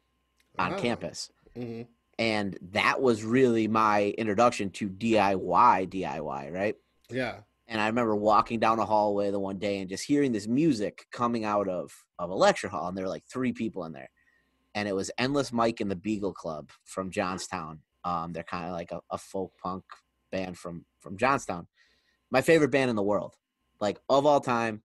on 0.59 0.73
Oh. 0.73 0.77
campus. 0.77 1.29
Mm-hmm. 1.57 1.83
and 2.17 2.57
that 2.71 2.99
was 2.99 3.23
really 3.23 3.67
my 3.67 4.13
introduction 4.17 4.71
to 4.71 4.89
DIY 4.89 5.87
DIY, 5.89 6.51
right? 6.51 6.75
Yeah. 7.11 7.37
And 7.67 7.79
I 7.79 7.85
remember 7.87 8.15
walking 8.15 8.59
down 8.59 8.79
a 8.79 8.85
hallway 8.85 9.29
the 9.29 9.39
one 9.39 9.57
day 9.59 9.79
and 9.79 9.87
just 9.89 10.03
hearing 10.03 10.31
this 10.31 10.47
music 10.47 11.05
coming 11.11 11.45
out 11.45 11.67
of 11.67 11.91
of 12.19 12.31
a 12.31 12.35
lecture 12.35 12.67
hall, 12.69 12.87
and 12.87 12.97
there 12.97 13.05
were 13.05 13.09
like 13.09 13.25
three 13.31 13.53
people 13.53 13.85
in 13.85 13.93
there, 13.93 14.09
and 14.75 14.87
it 14.87 14.95
was 14.95 15.11
Endless 15.17 15.51
Mike 15.51 15.79
and 15.81 15.89
the 15.89 15.95
Beagle 15.95 16.33
Club 16.33 16.69
from 16.83 17.11
Johnstown. 17.11 17.79
Um, 18.03 18.33
they're 18.33 18.43
kind 18.43 18.65
of 18.65 18.71
like 18.71 18.91
a, 18.91 18.99
a 19.11 19.17
folk 19.17 19.53
punk 19.61 19.83
band 20.31 20.57
from 20.57 20.85
from 20.99 21.17
Johnstown. 21.17 21.67
My 22.31 22.41
favorite 22.41 22.71
band 22.71 22.89
in 22.89 22.95
the 22.95 23.03
world, 23.03 23.35
like 23.79 23.99
of 24.09 24.25
all 24.25 24.39
time. 24.39 24.81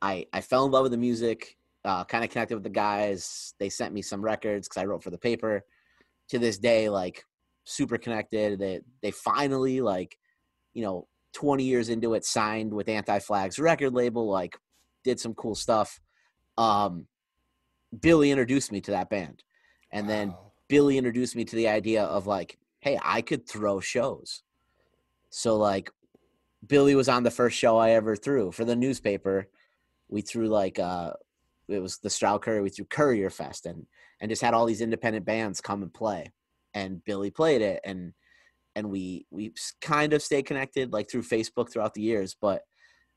I 0.00 0.26
I 0.32 0.40
fell 0.40 0.64
in 0.66 0.72
love 0.72 0.84
with 0.84 0.92
the 0.92 0.98
music. 0.98 1.56
Uh, 1.84 2.04
kind 2.04 2.24
of 2.24 2.30
connected 2.30 2.54
with 2.54 2.64
the 2.64 2.70
guys. 2.70 3.54
They 3.58 3.68
sent 3.68 3.94
me 3.94 4.02
some 4.02 4.20
records 4.20 4.68
because 4.68 4.82
I 4.82 4.84
wrote 4.84 5.02
for 5.02 5.10
the 5.10 5.18
paper. 5.18 5.64
To 6.30 6.38
this 6.38 6.58
day, 6.58 6.90
like 6.90 7.24
super 7.64 7.98
connected. 7.98 8.58
They 8.58 8.80
they 9.02 9.10
finally 9.10 9.80
like, 9.80 10.18
you 10.74 10.82
know, 10.82 11.06
20 11.34 11.64
years 11.64 11.88
into 11.88 12.14
it, 12.14 12.24
signed 12.24 12.72
with 12.72 12.88
Anti 12.88 13.18
Flag's 13.20 13.58
record 13.58 13.94
label. 13.94 14.28
Like, 14.28 14.58
did 15.04 15.20
some 15.20 15.34
cool 15.34 15.54
stuff. 15.54 16.00
Um, 16.56 17.06
Billy 18.00 18.30
introduced 18.30 18.72
me 18.72 18.80
to 18.82 18.90
that 18.92 19.10
band, 19.10 19.42
and 19.90 20.08
then 20.08 20.34
Billy 20.68 20.98
introduced 20.98 21.34
me 21.34 21.44
to 21.44 21.56
the 21.56 21.68
idea 21.68 22.04
of 22.04 22.26
like, 22.26 22.58
hey, 22.80 22.98
I 23.02 23.22
could 23.22 23.48
throw 23.48 23.80
shows. 23.80 24.42
So 25.30 25.56
like 25.56 25.90
Billy 26.66 26.94
was 26.94 27.08
on 27.08 27.22
the 27.22 27.30
first 27.30 27.56
show 27.56 27.76
I 27.76 27.90
ever 27.90 28.16
threw 28.16 28.52
for 28.52 28.64
the 28.64 28.76
newspaper. 28.76 29.48
We 30.08 30.20
threw 30.20 30.48
like 30.48 30.78
uh 30.78 31.12
it 31.68 31.80
was 31.80 31.98
the 31.98 32.10
Stroud 32.10 32.42
Courier, 32.42 32.62
we 32.62 32.70
threw 32.70 32.86
Courier 32.86 33.30
Fest 33.30 33.66
and 33.66 33.86
and 34.20 34.30
just 34.30 34.42
had 34.42 34.54
all 34.54 34.66
these 34.66 34.80
independent 34.80 35.24
bands 35.24 35.60
come 35.60 35.82
and 35.82 35.92
play. 35.92 36.32
And 36.74 37.04
Billy 37.04 37.30
played 37.30 37.62
it 37.62 37.80
and 37.84 38.12
and 38.74 38.90
we 38.90 39.26
we 39.30 39.52
kind 39.80 40.12
of 40.12 40.22
stayed 40.22 40.46
connected 40.46 40.92
like 40.92 41.10
through 41.10 41.22
Facebook 41.22 41.70
throughout 41.70 41.94
the 41.94 42.02
years, 42.02 42.36
but 42.40 42.62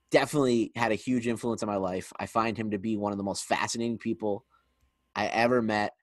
definitely 0.09 0.71
had 0.75 0.91
a 0.91 0.95
huge 0.95 1.27
influence 1.27 1.63
on 1.63 1.69
my 1.69 1.77
life. 1.77 2.11
I 2.19 2.25
find 2.25 2.57
him 2.57 2.71
to 2.71 2.77
be 2.77 2.97
one 2.97 3.11
of 3.11 3.17
the 3.17 3.23
most 3.23 3.45
fascinating 3.45 3.97
people 3.97 4.45
I 5.15 5.27
ever 5.27 5.61
met 5.61 5.93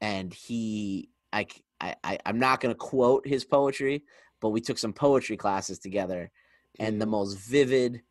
and 0.00 0.32
he 0.32 1.10
I 1.32 1.46
I 1.80 2.18
I'm 2.24 2.38
not 2.38 2.60
going 2.60 2.74
to 2.74 2.78
quote 2.78 3.26
his 3.26 3.44
poetry, 3.44 4.04
but 4.40 4.50
we 4.50 4.60
took 4.60 4.78
some 4.78 4.92
poetry 4.92 5.36
classes 5.36 5.78
together 5.78 6.30
and 6.78 7.00
the 7.00 7.06
most 7.06 7.34
vivid 7.34 8.02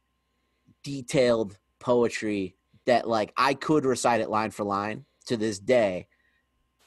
detailed 0.83 1.57
poetry 1.79 2.55
that 2.85 3.07
like 3.07 3.33
I 3.37 3.53
could 3.53 3.85
recite 3.85 4.21
it 4.21 4.29
line 4.29 4.51
for 4.51 4.63
line 4.63 5.05
to 5.27 5.37
this 5.37 5.59
day. 5.59 6.07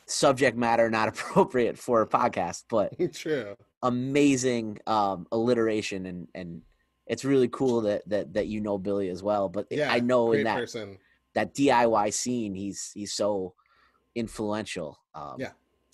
Subject 0.07 0.57
matter 0.57 0.91
not 0.91 1.09
appropriate 1.15 1.79
for 1.79 2.03
a 2.03 2.09
podcast, 2.09 2.65
but 2.69 2.95
True. 3.15 3.57
amazing 3.83 4.79
um 4.87 5.27
alliteration 5.33 6.07
and 6.07 6.29
and 6.35 6.63
it's 7.07 7.25
really 7.25 7.49
cool 7.49 7.83
that 7.83 8.09
that 8.09 8.35
that 8.35 8.47
you 8.47 8.61
know 8.61 8.79
Billy 8.79 9.09
as 9.09 9.23
well. 9.23 9.49
But 9.49 9.67
Yeah. 9.71 9.93
I 9.93 10.01
know 10.01 10.33
in 10.33 10.45
that 10.45 10.57
person. 10.57 10.99
That 11.35 11.55
DIY 11.55 12.13
scene, 12.13 12.55
he's 12.55 12.91
he's 12.95 13.13
so 13.13 13.55
influential. 14.15 14.99
Um, 15.15 15.37
Yeah. 15.39 15.53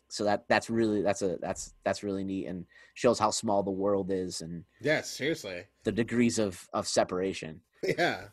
So 0.09 0.25
that 0.25 0.45
that's 0.49 0.69
really 0.69 1.03
that's 1.03 1.23
a 1.23 1.37
that's 1.41 1.75
that's 1.85 2.03
really 2.03 2.25
neat 2.25 2.47
and 2.47 2.67
shows 2.95 3.19
how 3.19 3.31
small 3.31 3.63
the 3.63 3.71
world 3.71 4.11
is 4.11 4.41
and 4.41 4.65
Yeah. 4.81 5.03
Seriously. 5.03 5.67
the 5.85 5.93
degrees 5.93 6.39
of 6.39 6.69
of 6.73 6.87
separation. 6.87 7.61
Yeah. 7.99 8.29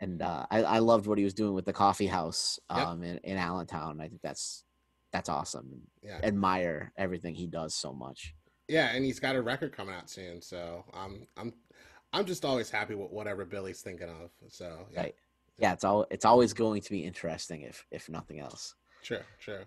And 0.00 0.20
uh, 0.22 0.46
I 0.50 0.62
I 0.64 0.78
loved 0.78 1.06
what 1.06 1.18
he 1.18 1.24
was 1.24 1.34
doing 1.34 1.54
with 1.54 1.64
the 1.66 1.72
coffee 1.72 2.06
house 2.08 2.58
Yep. 2.74 2.86
um 2.86 3.02
in, 3.04 3.18
in 3.18 3.36
Allentown. 3.36 4.00
I 4.00 4.08
think 4.08 4.22
that's 4.22 4.64
that's 5.12 5.28
awesome. 5.28 5.82
Yeah. 6.02 6.20
Admire 6.22 6.92
everything 6.96 7.34
he 7.34 7.46
does 7.46 7.74
so 7.74 7.92
much. 7.92 8.34
Yeah. 8.68 8.90
And 8.94 9.04
he's 9.04 9.20
got 9.20 9.36
a 9.36 9.42
record 9.42 9.72
coming 9.76 9.94
out 9.94 10.08
soon, 10.10 10.40
so 10.40 10.84
I'm 10.94 11.26
I'm 11.36 11.52
I'm 12.12 12.24
just 12.24 12.44
always 12.44 12.70
happy 12.70 12.94
with 12.96 13.10
whatever 13.10 13.44
Billy's 13.44 13.82
thinking 13.82 14.08
of. 14.08 14.30
So 14.48 14.86
yeah. 14.92 15.00
Right. 15.02 15.14
Yeah, 15.60 15.72
it's 15.74 15.84
all 15.84 16.06
it's 16.10 16.24
always 16.24 16.52
going 16.52 16.80
to 16.80 16.90
be 16.90 17.04
interesting 17.04 17.62
if 17.62 17.86
if 17.90 18.08
nothing 18.08 18.40
else. 18.40 18.74
True. 19.02 19.20
True. 19.38 19.60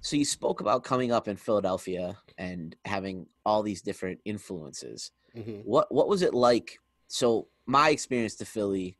So 0.00 0.16
you 0.16 0.24
spoke 0.24 0.60
about 0.60 0.84
coming 0.84 1.12
up 1.12 1.28
in 1.28 1.36
Philadelphia 1.36 2.16
and 2.36 2.76
having 2.84 3.26
all 3.44 3.62
these 3.62 3.82
different 3.82 4.20
influences. 4.24 5.12
hmm 5.34 5.60
What 5.64 5.92
what 5.92 6.08
was 6.08 6.22
it 6.22 6.34
like? 6.34 6.78
So 7.06 7.48
my 7.66 7.90
experience 7.90 8.36
to 8.36 8.44
Philly, 8.44 8.98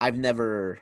I've 0.00 0.16
never 0.16 0.80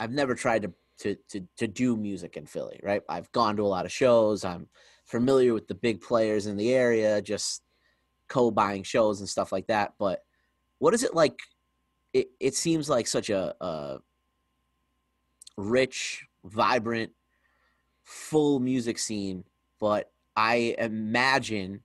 I've 0.00 0.12
never 0.12 0.34
tried 0.34 0.62
to 0.62 0.72
to 0.98 1.16
to 1.28 1.46
to 1.58 1.66
do 1.66 1.96
music 1.96 2.36
in 2.36 2.46
Philly, 2.46 2.80
right? 2.82 3.02
I've 3.08 3.30
gone 3.32 3.56
to 3.56 3.62
a 3.62 3.74
lot 3.76 3.84
of 3.84 3.92
shows. 3.92 4.44
I'm 4.44 4.68
familiar 5.04 5.52
with 5.54 5.68
the 5.68 5.74
big 5.74 6.00
players 6.00 6.46
in 6.46 6.56
the 6.56 6.72
area, 6.74 7.20
just 7.22 7.62
co-buying 8.28 8.82
shows 8.82 9.20
and 9.20 9.28
stuff 9.28 9.52
like 9.52 9.66
that. 9.68 9.94
But 9.98 10.20
what 10.78 10.94
is 10.94 11.04
it 11.04 11.14
like? 11.14 11.38
It 12.16 12.28
it 12.40 12.54
seems 12.54 12.88
like 12.88 13.06
such 13.06 13.28
a, 13.28 13.54
a 13.60 13.98
rich, 15.58 16.26
vibrant, 16.44 17.12
full 18.04 18.58
music 18.58 18.98
scene, 18.98 19.44
but 19.78 20.10
I 20.34 20.74
imagine 20.78 21.82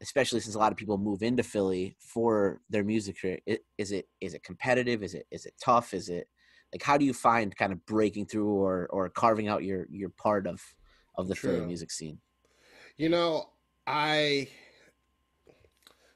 especially 0.00 0.40
since 0.40 0.54
a 0.54 0.58
lot 0.58 0.72
of 0.72 0.76
people 0.76 0.98
move 0.98 1.22
into 1.22 1.42
Philly 1.42 1.96
for 1.98 2.60
their 2.68 2.84
music 2.84 3.20
career. 3.20 3.38
Is 3.78 3.92
it 3.92 4.08
is 4.20 4.34
it 4.34 4.42
competitive? 4.42 5.02
Is 5.02 5.14
it 5.14 5.26
is 5.30 5.46
it 5.46 5.54
tough? 5.62 5.94
Is 5.94 6.08
it 6.08 6.28
like 6.72 6.82
how 6.82 6.98
do 6.98 7.04
you 7.04 7.14
find 7.14 7.54
kind 7.56 7.72
of 7.72 7.84
breaking 7.86 8.26
through 8.26 8.50
or 8.50 8.88
or 8.90 9.08
carving 9.08 9.48
out 9.48 9.62
your 9.64 9.86
your 9.88 10.10
part 10.10 10.46
of 10.46 10.60
of 11.14 11.28
the 11.28 11.34
Philly 11.36 11.64
music 11.64 11.90
scene? 11.90 12.18
You 12.96 13.08
know, 13.08 13.50
I 13.86 14.48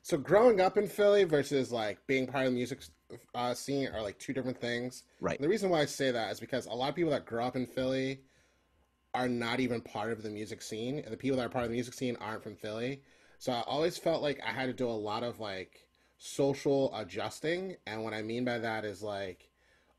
So 0.03 0.19
growing 0.19 0.61
up 0.61 0.77
in 0.77 0.87
Philly 0.87 1.25
versus 1.25 1.71
like 1.71 1.99
being 2.07 2.27
part 2.27 2.47
of 2.47 2.53
the 2.53 2.57
music 2.57 2.83
uh, 3.35 3.55
scene 3.55 3.89
are 3.89 4.03
like 4.03 4.19
two 4.19 4.33
different 4.33 4.61
things. 4.61 5.05
Right. 5.21 5.41
The 5.41 5.49
reason 5.49 5.71
why 5.71 5.81
I 5.81 5.85
say 5.87 6.11
that 6.11 6.31
is 6.31 6.41
because 6.41 6.67
a 6.67 6.73
lot 6.73 6.91
of 6.91 6.95
people 6.95 7.11
that 7.13 7.27
grow 7.27 7.45
up 7.45 7.57
in 7.57 7.67
Philly 7.67 8.21
are 9.15 9.29
not 9.29 9.61
even 9.61 9.81
part 9.81 10.13
of 10.13 10.23
the 10.23 10.31
music 10.31 10.63
scene, 10.63 10.99
and 10.99 11.13
the 11.13 11.17
people 11.17 11.39
that 11.39 11.47
are 11.47 11.51
part 11.51 11.65
of 11.65 11.71
the 11.71 11.75
music 11.75 11.95
scene 11.95 12.17
aren't 12.21 12.43
from 12.43 12.57
Philly. 12.57 13.03
So 13.39 13.53
I 13.53 13.63
always 13.63 13.97
felt 13.97 14.23
like 14.23 14.41
I 14.47 14.51
had 14.51 14.67
to 14.67 14.73
do 14.73 14.89
a 14.89 14.91
lot 14.91 15.23
of 15.23 15.41
like 15.41 15.87
social 16.19 16.95
adjusting, 16.95 17.77
and 17.87 18.05
what 18.05 18.15
I 18.15 18.23
mean 18.23 18.45
by 18.45 18.59
that 18.59 18.85
is 18.85 19.03
like 19.03 19.49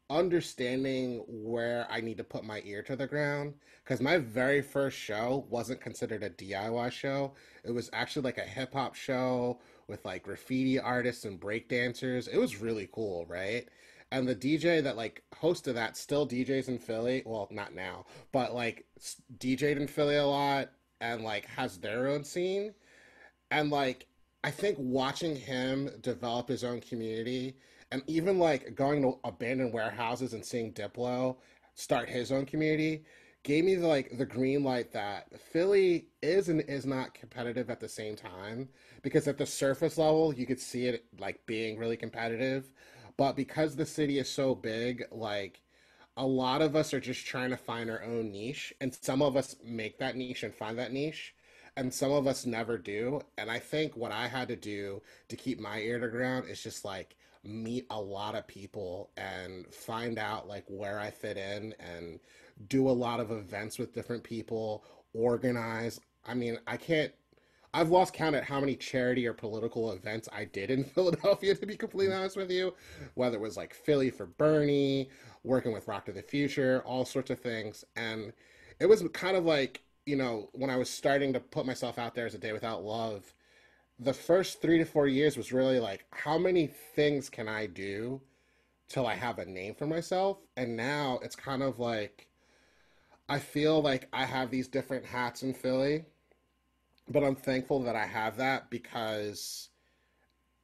understanding 0.09 1.23
where 1.27 1.85
I 1.89 2.01
need 2.01 2.17
to 2.17 2.23
put 2.23 2.43
my 2.43 2.61
ear 2.65 2.81
to 2.83 2.95
the 2.95 3.07
ground. 3.07 3.53
Because 3.83 4.01
my 4.01 4.17
very 4.17 4.61
first 4.61 4.97
show 4.97 5.45
wasn't 5.49 5.81
considered 5.81 6.23
a 6.23 6.29
DIY 6.29 6.91
show. 6.91 7.33
It 7.63 7.71
was 7.71 7.89
actually 7.93 8.23
like 8.23 8.37
a 8.37 8.41
hip 8.41 8.73
hop 8.73 8.95
show 8.95 9.59
with 9.89 10.05
like 10.05 10.23
graffiti 10.23 10.79
artists 10.79 11.25
and 11.25 11.39
break 11.39 11.67
dancers. 11.67 12.27
It 12.27 12.37
was 12.37 12.61
really 12.61 12.87
cool, 12.91 13.25
right? 13.25 13.67
And 14.11 14.27
the 14.27 14.35
DJ 14.35 14.81
that 14.83 14.97
like 14.97 15.23
hosted 15.35 15.73
that 15.73 15.97
still 15.97 16.27
DJs 16.27 16.67
in 16.67 16.79
Philly. 16.79 17.23
Well, 17.25 17.47
not 17.51 17.75
now, 17.75 18.05
but 18.31 18.53
like 18.53 18.85
DJed 19.37 19.77
in 19.77 19.87
Philly 19.87 20.15
a 20.15 20.25
lot 20.25 20.69
and 21.01 21.23
like 21.23 21.45
has 21.47 21.77
their 21.77 22.07
own 22.07 22.23
scene. 22.23 22.73
And 23.51 23.69
like 23.69 24.05
I 24.43 24.51
think 24.51 24.77
watching 24.79 25.35
him 25.35 25.89
develop 26.01 26.47
his 26.47 26.63
own 26.63 26.81
community 26.81 27.57
and 27.91 28.03
even 28.07 28.39
like 28.39 28.75
going 28.75 29.01
to 29.01 29.19
abandoned 29.23 29.73
warehouses 29.73 30.33
and 30.33 30.45
seeing 30.45 30.73
Diplo 30.73 31.37
start 31.75 32.09
his 32.09 32.31
own 32.31 32.45
community 32.45 33.03
gave 33.43 33.63
me 33.65 33.75
the, 33.75 33.87
like 33.87 34.17
the 34.17 34.25
green 34.25 34.63
light 34.63 34.91
that 34.91 35.27
Philly 35.39 36.07
is 36.21 36.49
and 36.49 36.61
is 36.61 36.85
not 36.85 37.13
competitive 37.13 37.69
at 37.69 37.79
the 37.79 37.89
same 37.89 38.15
time 38.15 38.69
because 39.01 39.27
at 39.27 39.37
the 39.37 39.45
surface 39.45 39.97
level 39.97 40.33
you 40.33 40.45
could 40.45 40.59
see 40.59 40.85
it 40.85 41.05
like 41.19 41.45
being 41.45 41.77
really 41.77 41.97
competitive. 41.97 42.71
But 43.17 43.35
because 43.35 43.75
the 43.75 43.85
city 43.85 44.19
is 44.19 44.29
so 44.29 44.55
big 44.55 45.05
like 45.11 45.61
a 46.17 46.25
lot 46.25 46.61
of 46.61 46.75
us 46.75 46.93
are 46.93 46.99
just 46.99 47.25
trying 47.25 47.49
to 47.51 47.57
find 47.57 47.89
our 47.89 48.03
own 48.03 48.31
niche 48.31 48.73
and 48.81 48.93
some 48.93 49.21
of 49.21 49.37
us 49.37 49.55
make 49.63 49.99
that 49.99 50.15
niche 50.15 50.43
and 50.43 50.53
find 50.53 50.77
that 50.77 50.91
niche 50.91 51.33
and 51.77 51.93
some 51.93 52.11
of 52.11 52.27
us 52.27 52.45
never 52.45 52.77
do. 52.77 53.21
And 53.37 53.49
i 53.49 53.59
think 53.59 53.95
what 53.95 54.11
i 54.11 54.27
had 54.27 54.49
to 54.49 54.55
do 54.55 55.01
to 55.29 55.35
keep 55.35 55.59
my 55.59 55.79
ear 55.79 55.99
to 55.99 56.09
ground 56.09 56.49
is 56.49 56.61
just 56.61 56.83
like 56.83 57.15
meet 57.43 57.85
a 57.89 57.99
lot 57.99 58.35
of 58.35 58.47
people 58.47 59.11
and 59.17 59.65
find 59.73 60.19
out 60.19 60.47
like 60.47 60.65
where 60.67 60.99
I 60.99 61.09
fit 61.09 61.37
in 61.37 61.73
and 61.79 62.19
do 62.67 62.89
a 62.89 62.91
lot 62.91 63.19
of 63.19 63.31
events 63.31 63.79
with 63.79 63.93
different 63.93 64.23
people, 64.23 64.83
organize. 65.13 65.99
I 66.25 66.33
mean, 66.33 66.59
I 66.67 66.77
can't 66.77 67.13
I've 67.73 67.91
lost 67.91 68.13
count 68.13 68.35
at 68.35 68.43
how 68.43 68.59
many 68.59 68.75
charity 68.75 69.27
or 69.27 69.33
political 69.33 69.91
events 69.91 70.27
I 70.33 70.45
did 70.45 70.71
in 70.71 70.83
Philadelphia, 70.95 71.55
to 71.55 71.65
be 71.65 71.77
completely 71.77 72.15
honest 72.15 72.35
with 72.35 72.51
you. 72.51 72.73
Whether 73.13 73.37
it 73.37 73.41
was 73.41 73.57
like 73.57 73.73
Philly 73.73 74.09
for 74.09 74.25
Bernie, 74.25 75.09
working 75.43 75.71
with 75.71 75.87
Rock 75.87 76.05
to 76.05 76.11
the 76.11 76.21
Future, 76.21 76.81
all 76.85 77.05
sorts 77.05 77.29
of 77.29 77.39
things. 77.39 77.85
And 77.95 78.33
it 78.79 78.87
was 78.87 79.03
kind 79.13 79.37
of 79.37 79.45
like, 79.45 79.83
you 80.05 80.15
know, 80.15 80.49
when 80.53 80.69
I 80.69 80.77
was 80.77 80.89
starting 80.89 81.33
to 81.33 81.39
put 81.39 81.65
myself 81.65 81.99
out 81.99 82.15
there 82.15 82.25
as 82.25 82.33
a 82.33 82.39
day 82.39 82.53
without 82.53 82.83
love, 82.83 83.33
the 83.99 84.13
first 84.13 84.61
three 84.61 84.77
to 84.77 84.85
four 84.85 85.07
years 85.07 85.37
was 85.37 85.51
really 85.51 85.79
like, 85.79 86.05
how 86.11 86.37
many 86.37 86.67
things 86.67 87.29
can 87.29 87.47
I 87.47 87.67
do 87.67 88.21
till 88.87 89.05
I 89.05 89.13
have 89.13 89.37
a 89.37 89.45
name 89.45 89.75
for 89.75 89.85
myself? 89.85 90.37
And 90.57 90.75
now 90.75 91.19
it's 91.21 91.35
kind 91.35 91.61
of 91.61 91.77
like, 91.79 92.28
I 93.29 93.39
feel 93.39 93.81
like 93.81 94.07
I 94.11 94.25
have 94.25 94.49
these 94.49 94.67
different 94.67 95.05
hats 95.05 95.43
in 95.43 95.53
Philly, 95.53 96.05
but 97.09 97.23
I'm 97.23 97.35
thankful 97.35 97.81
that 97.83 97.95
I 97.95 98.05
have 98.05 98.37
that 98.37 98.69
because, 98.69 99.69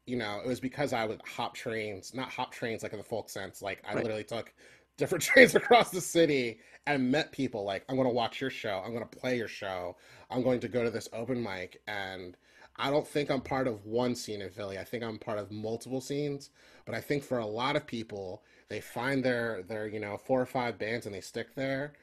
you 0.05 0.17
know, 0.17 0.41
it 0.43 0.47
was 0.47 0.59
because 0.59 0.91
I 0.91 1.05
would 1.05 1.21
hop 1.21 1.53
trains, 1.53 2.13
not 2.13 2.29
hop 2.29 2.51
trains 2.51 2.83
like 2.83 2.91
in 2.93 2.97
the 2.97 3.03
folk 3.03 3.29
sense. 3.29 3.61
Like 3.61 3.83
I 3.87 3.93
right. 3.93 4.03
literally 4.03 4.23
took 4.23 4.53
different 4.97 5.23
trains 5.25 5.55
across 5.55 5.91
the 5.91 6.01
city 6.01 6.59
and 6.87 7.11
met 7.11 7.31
people 7.31 7.63
like, 7.63 7.85
I'm 7.87 7.95
going 7.95 8.07
to 8.07 8.13
watch 8.13 8.41
your 8.41 8.49
show. 8.49 8.81
I'm 8.83 8.91
going 8.93 9.07
to 9.07 9.17
play 9.17 9.37
your 9.37 9.47
show. 9.47 9.95
I'm 10.29 10.41
going 10.41 10.59
to 10.61 10.67
go 10.67 10.83
to 10.83 10.89
this 10.89 11.09
open 11.13 11.41
mic 11.41 11.81
and 11.87 12.35
I 12.77 12.89
don't 12.89 13.07
think 13.07 13.29
I'm 13.31 13.41
part 13.41 13.67
of 13.67 13.85
one 13.85 14.15
scene 14.15 14.41
in 14.41 14.49
Philly. 14.49 14.77
I 14.77 14.83
think 14.83 15.03
I'm 15.03 15.17
part 15.17 15.39
of 15.39 15.51
multiple 15.51 16.01
scenes. 16.01 16.49
But 16.85 16.95
I 16.95 17.01
think 17.01 17.23
for 17.23 17.37
a 17.37 17.45
lot 17.45 17.75
of 17.75 17.87
people, 17.87 18.43
they 18.67 18.81
find 18.81 19.23
their 19.23 19.63
their 19.63 19.87
you 19.87 19.99
know 19.99 20.17
four 20.17 20.41
or 20.41 20.45
five 20.45 20.77
bands 20.77 21.05
and 21.05 21.15
they 21.15 21.21
stick 21.21 21.55
there. 21.55 21.93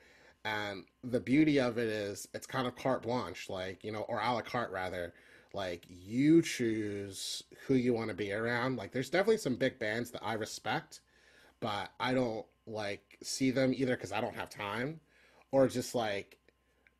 And 0.45 0.85
the 1.05 1.21
beauty 1.21 1.61
of 1.61 1.79
it 1.79 1.89
is 1.89 2.27
it's 2.35 2.47
kind 2.47 2.67
of 2.67 2.77
carte 2.77 3.03
blanche, 3.03 3.49
like 3.49 3.85
you 3.85 3.93
know, 3.93 4.03
or 4.03 4.21
a 4.21 4.33
la 4.33 4.41
carte 4.41 4.73
rather. 4.73 5.15
Like 5.55 5.85
you 5.89 6.43
choose 6.43 7.43
who 7.67 7.75
you 7.75 7.93
want 7.93 8.09
to 8.09 8.15
be 8.15 8.33
around. 8.33 8.77
Like 8.77 8.93
there's 8.93 9.11
definitely 9.11 9.37
some 9.37 9.57
big 9.57 9.79
bands 9.79 10.11
that 10.13 10.25
I 10.25 10.33
respect, 10.35 11.01
but 11.61 11.91
I 12.01 12.15
don't 12.15 12.47
like 12.67 13.19
see 13.23 13.51
them 13.51 13.75
either 13.77 13.95
because 13.95 14.13
I 14.13 14.21
don't 14.21 14.35
have 14.35 14.49
time, 14.51 15.01
or 15.53 15.69
just 15.69 15.95
like 15.95 16.39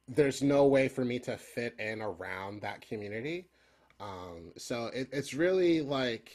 there's 0.09 0.43
no 0.43 0.67
way 0.67 0.89
for 0.89 1.05
me 1.05 1.19
to 1.21 1.37
fit 1.37 1.75
in 1.79 2.03
around 2.03 2.61
that 2.61 2.81
community. 2.87 3.47
Um, 4.01 4.53
so 4.57 4.87
it, 4.87 5.09
it's 5.13 5.33
really 5.33 5.81
like 5.81 6.33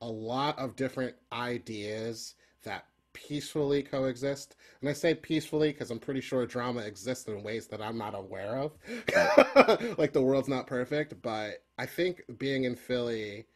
a 0.00 0.08
lot 0.08 0.58
of 0.58 0.76
different 0.76 1.16
ideas 1.32 2.34
that 2.62 2.86
peacefully 3.12 3.82
coexist. 3.82 4.56
And 4.80 4.88
I 4.88 4.92
say 4.92 5.14
peacefully 5.14 5.72
because 5.72 5.90
I'm 5.90 5.98
pretty 5.98 6.20
sure 6.20 6.46
drama 6.46 6.80
exists 6.80 7.26
in 7.26 7.42
ways 7.42 7.66
that 7.68 7.82
I'm 7.82 7.98
not 7.98 8.14
aware 8.14 8.56
of. 8.56 8.72
like 9.98 10.12
the 10.12 10.22
world's 10.22 10.48
not 10.48 10.66
perfect, 10.66 11.20
but 11.22 11.62
I 11.78 11.86
think 11.86 12.22
being 12.38 12.64
in 12.64 12.76
Philly 12.76 13.46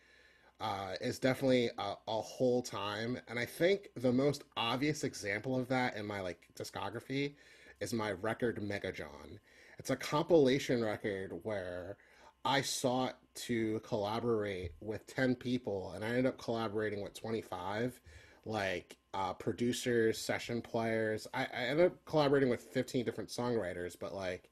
uh, 0.61 0.95
is 1.01 1.19
definitely 1.19 1.71
a, 1.79 1.95
a, 2.09 2.21
whole 2.21 2.63
time. 2.63 3.19
And 3.29 3.39
I 3.39 3.45
think 3.45 3.89
the 3.97 4.13
most 4.13 4.45
obvious 4.57 5.05
example 5.05 5.59
of 5.59 5.69
that 5.69 5.97
in 5.97 6.07
my 6.07 6.21
like 6.21 6.49
discography 6.57 7.35
is 7.81 7.93
my 7.93 8.13
record 8.13 8.63
Mega 8.63 8.93
John. 8.93 9.41
It's 9.79 9.91
a 9.91 9.97
compilation 9.97 10.83
record 10.83 11.41
where 11.43 11.97
I 12.45 12.61
sought 12.61 13.19
to 13.47 13.81
collaborate 13.81 14.73
with 14.81 15.07
10 15.07 15.35
people 15.37 15.93
and 15.95 16.05
I 16.05 16.09
ended 16.09 16.27
up 16.27 16.39
collaborating 16.39 17.03
with 17.03 17.15
25 17.15 18.01
like 18.45 18.97
uh, 19.15 19.33
producers, 19.33 20.19
session 20.19 20.61
players. 20.61 21.27
I, 21.33 21.45
I 21.45 21.65
ended 21.67 21.87
up 21.87 22.05
collaborating 22.05 22.49
with 22.49 22.61
15 22.61 23.05
different 23.05 23.31
songwriters, 23.31 23.97
but 23.99 24.15
like 24.15 24.51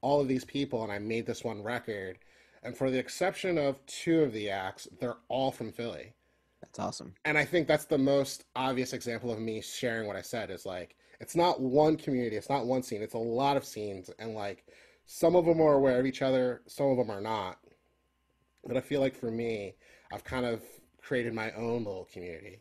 all 0.00 0.20
of 0.20 0.28
these 0.28 0.44
people, 0.44 0.82
and 0.82 0.92
I 0.92 0.98
made 0.98 1.26
this 1.26 1.44
one 1.44 1.62
record. 1.62 2.18
And 2.62 2.76
for 2.76 2.90
the 2.90 2.98
exception 2.98 3.58
of 3.58 3.84
two 3.86 4.22
of 4.22 4.32
the 4.32 4.50
acts, 4.50 4.88
they're 5.00 5.16
all 5.28 5.50
from 5.50 5.72
Philly. 5.72 6.14
That's 6.60 6.78
awesome. 6.78 7.14
And 7.24 7.38
I 7.38 7.44
think 7.44 7.68
that's 7.68 7.84
the 7.84 7.98
most 7.98 8.44
obvious 8.56 8.92
example 8.92 9.32
of 9.32 9.38
me 9.38 9.60
sharing 9.60 10.06
what 10.06 10.16
I 10.16 10.22
said 10.22 10.50
is 10.50 10.66
like, 10.66 10.96
it's 11.20 11.36
not 11.36 11.60
one 11.60 11.96
community, 11.96 12.36
it's 12.36 12.48
not 12.48 12.66
one 12.66 12.82
scene, 12.82 13.02
it's 13.02 13.14
a 13.14 13.18
lot 13.18 13.56
of 13.56 13.64
scenes. 13.64 14.10
And 14.18 14.34
like, 14.34 14.64
some 15.06 15.36
of 15.36 15.46
them 15.46 15.60
are 15.60 15.74
aware 15.74 15.98
of 15.98 16.06
each 16.06 16.22
other, 16.22 16.62
some 16.66 16.86
of 16.86 16.96
them 16.96 17.10
are 17.10 17.20
not. 17.20 17.58
But 18.66 18.76
I 18.76 18.80
feel 18.80 19.00
like 19.00 19.14
for 19.14 19.30
me, 19.30 19.74
I've 20.12 20.24
kind 20.24 20.44
of 20.44 20.62
created 21.00 21.32
my 21.32 21.50
own 21.52 21.84
little 21.84 22.08
community, 22.12 22.60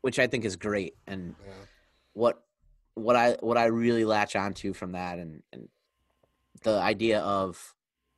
which 0.00 0.18
I 0.18 0.26
think 0.26 0.44
is 0.44 0.56
great. 0.56 0.94
And 1.06 1.34
yeah. 1.44 1.52
what 2.12 2.42
what 2.94 3.16
I 3.16 3.36
what 3.40 3.56
I 3.56 3.66
really 3.66 4.04
latch 4.04 4.36
onto 4.36 4.72
from 4.72 4.92
that, 4.92 5.18
and 5.18 5.42
and 5.52 5.68
the 6.62 6.78
idea 6.78 7.20
of 7.20 7.74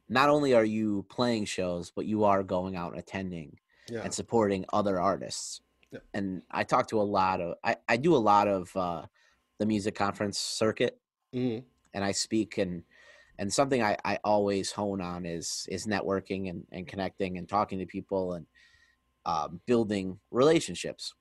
not 0.09 0.29
only 0.29 0.55
are 0.55 0.65
you 0.65 1.07
playing 1.09 1.45
shows, 1.45 1.93
but 1.95 2.07
you 2.07 2.25
are 2.25 2.43
going 2.43 2.77
out 2.77 2.93
and 2.93 3.01
attending 3.01 3.59
yeah. 3.89 4.01
and 4.03 4.13
supporting 4.13 4.65
other 4.73 5.01
artists. 5.01 5.61
Yeah. 5.93 6.01
And 6.15 6.43
I 6.51 6.65
talk 6.65 6.89
to 6.89 7.01
a 7.01 7.03
lot 7.03 7.41
of 7.41 7.55
I, 7.65 7.77
I 7.89 7.97
do 7.97 8.15
a 8.15 8.19
lot 8.19 8.49
of 8.49 8.75
uh, 8.77 9.03
the 9.59 9.67
music 9.67 9.95
conference 9.95 10.39
circuit, 10.39 10.99
mm-hmm. 11.35 11.65
and 11.95 12.05
I 12.05 12.13
speak 12.13 12.59
and 12.59 12.83
and 13.39 13.53
something 13.53 13.83
I, 13.83 13.97
I 14.05 14.19
always 14.23 14.71
hone 14.73 15.01
on 15.01 15.27
is 15.27 15.67
is 15.71 15.87
networking 15.87 16.51
and, 16.51 16.65
and 16.73 16.87
connecting 16.87 17.39
and 17.39 17.49
talking 17.49 17.79
to 17.79 17.87
people 17.87 18.35
and 18.35 18.47
um, 19.27 19.61
building 19.67 20.19
relationships 20.31 21.15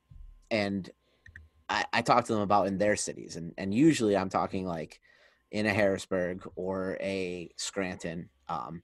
and 0.50 0.90
I, 1.68 1.84
I 1.92 2.02
talk 2.02 2.24
to 2.26 2.32
them 2.32 2.42
about 2.42 2.66
in 2.66 2.78
their 2.78 2.96
cities 2.96 3.36
and, 3.36 3.52
and 3.58 3.74
usually 3.74 4.16
i'm 4.16 4.28
talking 4.28 4.66
like 4.66 5.00
in 5.50 5.66
a 5.66 5.72
harrisburg 5.72 6.46
or 6.56 6.96
a 7.00 7.50
scranton 7.56 8.28
um, 8.48 8.82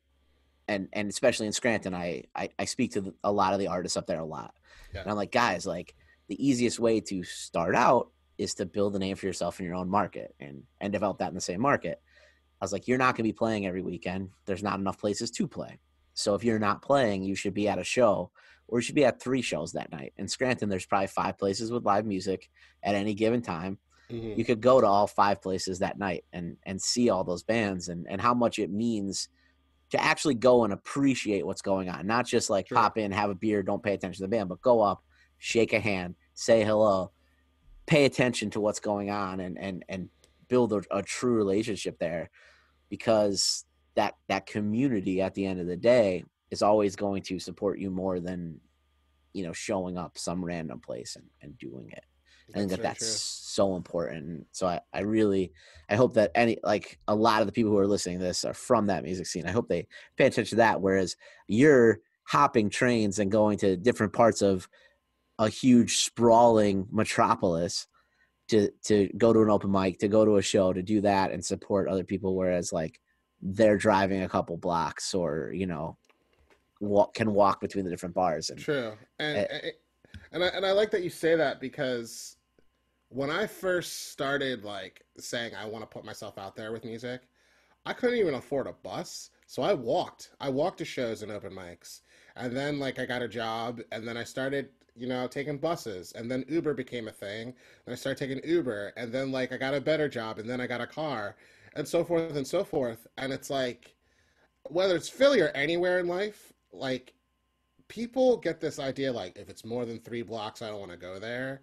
and 0.68 0.88
and 0.92 1.08
especially 1.08 1.46
in 1.46 1.52
scranton 1.52 1.94
i 1.94 2.24
i, 2.34 2.48
I 2.58 2.64
speak 2.64 2.92
to 2.92 3.00
the, 3.00 3.14
a 3.24 3.32
lot 3.32 3.52
of 3.52 3.58
the 3.58 3.68
artists 3.68 3.96
up 3.96 4.06
there 4.06 4.20
a 4.20 4.24
lot 4.24 4.54
yeah. 4.94 5.02
and 5.02 5.10
i'm 5.10 5.16
like 5.16 5.32
guys 5.32 5.66
like 5.66 5.94
the 6.28 6.46
easiest 6.46 6.78
way 6.78 7.00
to 7.00 7.22
start 7.22 7.74
out 7.74 8.10
is 8.38 8.54
to 8.54 8.66
build 8.66 8.94
a 8.96 8.98
name 8.98 9.16
for 9.16 9.26
yourself 9.26 9.60
in 9.60 9.66
your 9.66 9.74
own 9.74 9.88
market 9.88 10.34
and 10.40 10.62
and 10.80 10.92
develop 10.92 11.18
that 11.18 11.28
in 11.28 11.34
the 11.34 11.40
same 11.40 11.60
market 11.60 12.00
I 12.60 12.64
was 12.64 12.72
like, 12.72 12.88
you're 12.88 12.98
not 12.98 13.16
going 13.16 13.24
to 13.24 13.32
be 13.32 13.32
playing 13.32 13.66
every 13.66 13.82
weekend. 13.82 14.30
There's 14.46 14.62
not 14.62 14.78
enough 14.78 14.98
places 14.98 15.30
to 15.32 15.46
play. 15.46 15.78
So 16.14 16.34
if 16.34 16.42
you're 16.42 16.58
not 16.58 16.80
playing, 16.80 17.22
you 17.22 17.34
should 17.34 17.52
be 17.52 17.68
at 17.68 17.78
a 17.78 17.84
show 17.84 18.30
or 18.68 18.78
you 18.78 18.82
should 18.82 18.94
be 18.94 19.04
at 19.04 19.20
three 19.20 19.42
shows 19.42 19.72
that 19.72 19.92
night. 19.92 20.12
In 20.16 20.28
Scranton, 20.28 20.68
there's 20.68 20.86
probably 20.86 21.06
five 21.06 21.38
places 21.38 21.70
with 21.70 21.84
live 21.84 22.06
music 22.06 22.50
at 22.82 22.94
any 22.94 23.14
given 23.14 23.42
time. 23.42 23.78
Mm-hmm. 24.10 24.38
You 24.38 24.44
could 24.44 24.60
go 24.60 24.80
to 24.80 24.86
all 24.86 25.06
five 25.06 25.42
places 25.42 25.80
that 25.80 25.98
night 25.98 26.24
and 26.32 26.56
and 26.64 26.80
see 26.80 27.10
all 27.10 27.24
those 27.24 27.42
bands 27.42 27.88
and 27.88 28.06
and 28.08 28.20
how 28.20 28.34
much 28.34 28.58
it 28.58 28.70
means 28.70 29.28
to 29.90 30.02
actually 30.02 30.34
go 30.34 30.64
and 30.64 30.72
appreciate 30.72 31.46
what's 31.46 31.62
going 31.62 31.88
on, 31.88 32.06
not 32.06 32.26
just 32.26 32.50
like 32.50 32.66
True. 32.66 32.76
pop 32.76 32.98
in, 32.98 33.12
have 33.12 33.30
a 33.30 33.34
beer, 33.34 33.62
don't 33.62 33.82
pay 33.82 33.94
attention 33.94 34.18
to 34.18 34.22
the 34.22 34.36
band, 34.36 34.48
but 34.48 34.60
go 34.60 34.80
up, 34.80 35.04
shake 35.38 35.72
a 35.72 35.80
hand, 35.80 36.16
say 36.34 36.64
hello, 36.64 37.12
pay 37.86 38.04
attention 38.04 38.50
to 38.50 38.60
what's 38.60 38.80
going 38.80 39.10
on, 39.10 39.40
and 39.40 39.58
and 39.58 39.84
and 39.88 40.08
build 40.48 40.72
a, 40.72 40.82
a 40.90 41.02
true 41.02 41.34
relationship 41.34 41.98
there, 41.98 42.30
because 42.88 43.64
that 43.94 44.14
that 44.28 44.46
community 44.46 45.20
at 45.20 45.34
the 45.34 45.46
end 45.46 45.60
of 45.60 45.66
the 45.66 45.76
day 45.76 46.24
is 46.50 46.62
always 46.62 46.96
going 46.96 47.22
to 47.24 47.38
support 47.38 47.78
you 47.78 47.90
more 47.90 48.20
than 48.20 48.60
you 49.32 49.44
know 49.44 49.52
showing 49.52 49.98
up 49.98 50.16
some 50.16 50.44
random 50.44 50.80
place 50.80 51.16
and, 51.16 51.26
and 51.42 51.58
doing 51.58 51.90
it. 51.90 52.04
I 52.54 52.58
think 52.58 52.70
that 52.70 52.82
that's 52.82 53.06
so 53.06 53.76
important. 53.76 54.46
So 54.52 54.68
I, 54.68 54.80
I 54.92 55.00
really, 55.00 55.52
I 55.90 55.96
hope 55.96 56.14
that 56.14 56.30
any, 56.34 56.58
like 56.62 56.98
a 57.08 57.14
lot 57.14 57.40
of 57.40 57.46
the 57.46 57.52
people 57.52 57.72
who 57.72 57.78
are 57.78 57.88
listening 57.88 58.18
to 58.18 58.24
this 58.24 58.44
are 58.44 58.54
from 58.54 58.86
that 58.86 59.02
music 59.02 59.26
scene. 59.26 59.46
I 59.46 59.50
hope 59.50 59.68
they 59.68 59.88
pay 60.16 60.26
attention 60.26 60.50
to 60.50 60.56
that. 60.56 60.80
Whereas 60.80 61.16
you're 61.48 61.98
hopping 62.24 62.70
trains 62.70 63.18
and 63.18 63.32
going 63.32 63.58
to 63.58 63.76
different 63.76 64.12
parts 64.12 64.42
of 64.42 64.68
a 65.38 65.48
huge 65.48 65.98
sprawling 65.98 66.86
metropolis 66.90 67.88
to, 68.48 68.70
to 68.84 69.08
go 69.18 69.32
to 69.32 69.42
an 69.42 69.50
open 69.50 69.72
mic, 69.72 69.98
to 69.98 70.08
go 70.08 70.24
to 70.24 70.36
a 70.36 70.42
show, 70.42 70.72
to 70.72 70.82
do 70.82 71.00
that 71.00 71.32
and 71.32 71.44
support 71.44 71.88
other 71.88 72.04
people. 72.04 72.36
Whereas 72.36 72.72
like 72.72 73.00
they're 73.42 73.76
driving 73.76 74.22
a 74.22 74.28
couple 74.28 74.56
blocks 74.56 75.14
or, 75.14 75.50
you 75.52 75.66
know, 75.66 75.98
walk, 76.80 77.14
can 77.14 77.32
walk 77.32 77.60
between 77.60 77.84
the 77.84 77.90
different 77.90 78.14
bars. 78.14 78.50
And 78.50 78.58
True, 78.58 78.92
and 79.18 79.38
Eh. 79.38 79.46
and- 79.50 79.72
and 80.32 80.44
I, 80.44 80.48
and 80.48 80.66
I 80.66 80.72
like 80.72 80.90
that 80.90 81.02
you 81.02 81.10
say 81.10 81.36
that 81.36 81.60
because 81.60 82.36
when 83.08 83.30
I 83.30 83.46
first 83.46 84.10
started 84.10 84.64
like 84.64 85.04
saying 85.18 85.54
I 85.54 85.66
want 85.66 85.82
to 85.82 85.86
put 85.86 86.04
myself 86.04 86.38
out 86.38 86.56
there 86.56 86.72
with 86.72 86.84
music, 86.84 87.22
I 87.84 87.92
couldn't 87.92 88.18
even 88.18 88.34
afford 88.34 88.66
a 88.66 88.72
bus, 88.72 89.30
so 89.46 89.62
I 89.62 89.72
walked. 89.74 90.30
I 90.40 90.48
walked 90.48 90.78
to 90.78 90.84
shows 90.84 91.22
and 91.22 91.30
open 91.30 91.52
mics, 91.52 92.00
and 92.34 92.56
then 92.56 92.78
like 92.80 92.98
I 92.98 93.06
got 93.06 93.22
a 93.22 93.28
job, 93.28 93.80
and 93.92 94.06
then 94.06 94.16
I 94.16 94.24
started 94.24 94.70
you 94.96 95.06
know 95.06 95.28
taking 95.28 95.58
buses, 95.58 96.12
and 96.12 96.30
then 96.30 96.44
Uber 96.48 96.74
became 96.74 97.06
a 97.08 97.12
thing, 97.12 97.54
and 97.86 97.92
I 97.92 97.94
started 97.94 98.18
taking 98.18 98.48
Uber, 98.50 98.92
and 98.96 99.12
then 99.12 99.30
like 99.30 99.52
I 99.52 99.56
got 99.56 99.74
a 99.74 99.80
better 99.80 100.08
job, 100.08 100.38
and 100.38 100.48
then 100.50 100.60
I 100.60 100.66
got 100.66 100.80
a 100.80 100.86
car, 100.86 101.36
and 101.76 101.86
so 101.86 102.02
forth 102.04 102.34
and 102.36 102.46
so 102.46 102.64
forth, 102.64 103.06
and 103.18 103.32
it's 103.32 103.50
like 103.50 103.94
whether 104.68 104.96
it's 104.96 105.08
Philly 105.08 105.40
or 105.40 105.48
anywhere 105.50 106.00
in 106.00 106.08
life, 106.08 106.52
like 106.78 107.14
people 107.88 108.36
get 108.36 108.60
this 108.60 108.78
idea 108.78 109.12
like 109.12 109.36
if 109.36 109.48
it's 109.48 109.64
more 109.64 109.84
than 109.84 109.98
three 109.98 110.22
blocks, 110.22 110.62
I 110.62 110.68
don't 110.68 110.80
want 110.80 110.92
to 110.92 110.96
go 110.96 111.18
there. 111.18 111.62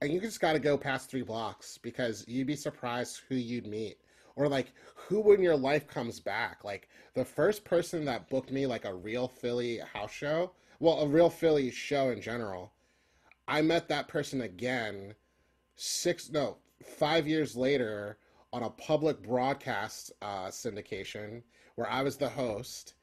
And 0.00 0.12
you 0.12 0.20
just 0.20 0.40
got 0.40 0.54
to 0.54 0.58
go 0.58 0.76
past 0.76 1.10
three 1.10 1.22
blocks 1.22 1.78
because 1.78 2.24
you'd 2.26 2.46
be 2.46 2.56
surprised 2.56 3.20
who 3.28 3.36
you'd 3.36 3.66
meet. 3.66 3.98
Or 4.34 4.48
like 4.48 4.72
who 4.96 5.32
in 5.32 5.42
your 5.42 5.56
life 5.56 5.86
comes 5.86 6.18
back. 6.18 6.64
Like 6.64 6.88
the 7.14 7.24
first 7.24 7.64
person 7.64 8.04
that 8.06 8.28
booked 8.28 8.50
me 8.50 8.66
like 8.66 8.84
a 8.84 8.94
real 8.94 9.28
Philly 9.28 9.78
house 9.92 10.12
show, 10.12 10.52
well, 10.80 11.00
a 11.00 11.06
real 11.06 11.30
Philly 11.30 11.70
show 11.70 12.10
in 12.10 12.20
general, 12.20 12.72
I 13.46 13.62
met 13.62 13.88
that 13.88 14.08
person 14.08 14.40
again 14.40 15.14
six, 15.76 16.30
no, 16.30 16.56
five 16.98 17.28
years 17.28 17.54
later 17.54 18.18
on 18.52 18.62
a 18.62 18.70
public 18.70 19.22
broadcast 19.22 20.12
uh, 20.22 20.46
syndication 20.46 21.42
where 21.76 21.90
I 21.90 22.02
was 22.02 22.16
the 22.16 22.28
host 22.28 22.94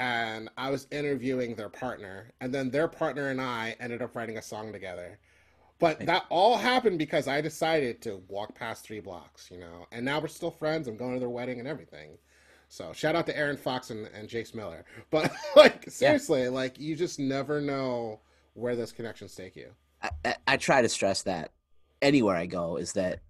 and 0.00 0.48
I 0.56 0.70
was 0.70 0.86
interviewing 0.90 1.54
their 1.54 1.68
partner, 1.68 2.32
and 2.40 2.54
then 2.54 2.70
their 2.70 2.88
partner 2.88 3.28
and 3.28 3.38
I 3.38 3.76
ended 3.80 4.00
up 4.00 4.16
writing 4.16 4.38
a 4.38 4.42
song 4.42 4.72
together. 4.72 5.18
But 5.78 6.00
that 6.06 6.24
all 6.30 6.56
happened 6.56 6.98
because 6.98 7.28
I 7.28 7.42
decided 7.42 8.00
to 8.02 8.22
walk 8.28 8.54
past 8.54 8.84
three 8.84 9.00
blocks, 9.00 9.50
you 9.50 9.58
know, 9.58 9.86
and 9.92 10.04
now 10.04 10.18
we're 10.18 10.28
still 10.28 10.50
friends. 10.50 10.88
I'm 10.88 10.96
going 10.96 11.14
to 11.14 11.20
their 11.20 11.28
wedding 11.28 11.58
and 11.58 11.68
everything. 11.68 12.16
So 12.68 12.92
shout 12.94 13.14
out 13.14 13.26
to 13.26 13.36
Aaron 13.36 13.58
Fox 13.58 13.90
and, 13.90 14.06
and 14.14 14.28
Jace 14.28 14.54
Miller. 14.54 14.84
But 15.10 15.32
like 15.54 15.90
seriously, 15.90 16.48
like 16.48 16.78
you 16.78 16.96
just 16.96 17.18
never 17.18 17.60
know 17.60 18.20
where 18.54 18.76
those 18.76 18.92
connections 18.92 19.34
take 19.34 19.54
you. 19.54 19.70
I, 20.02 20.10
I, 20.24 20.36
I 20.46 20.56
try 20.56 20.80
to 20.80 20.88
stress 20.88 21.22
that 21.24 21.50
anywhere 22.00 22.36
I 22.36 22.46
go 22.46 22.76
is 22.76 22.94
that 22.94 23.20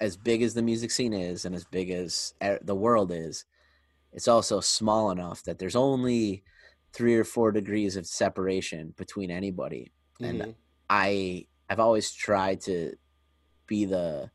as 0.00 0.16
big 0.16 0.42
as 0.42 0.52
the 0.52 0.62
music 0.62 0.90
scene 0.90 1.14
is 1.14 1.46
and 1.46 1.54
as 1.54 1.64
big 1.64 1.90
as 1.90 2.34
the 2.62 2.74
world 2.74 3.10
is, 3.10 3.44
it's 4.12 4.28
also 4.28 4.60
small 4.60 5.10
enough 5.10 5.42
that 5.44 5.58
there's 5.58 5.76
only 5.76 6.42
three 6.92 7.14
or 7.14 7.24
four 7.24 7.52
degrees 7.52 7.96
of 7.96 8.06
separation 8.06 8.92
between 8.96 9.30
anybody. 9.30 9.92
And 10.20 10.40
Mhm. 10.42 10.54
I 10.88 11.46
I've 11.68 11.80
always 11.80 12.10
tried 12.10 12.60
to 12.62 12.96
be 13.66 13.84
the 13.84 14.30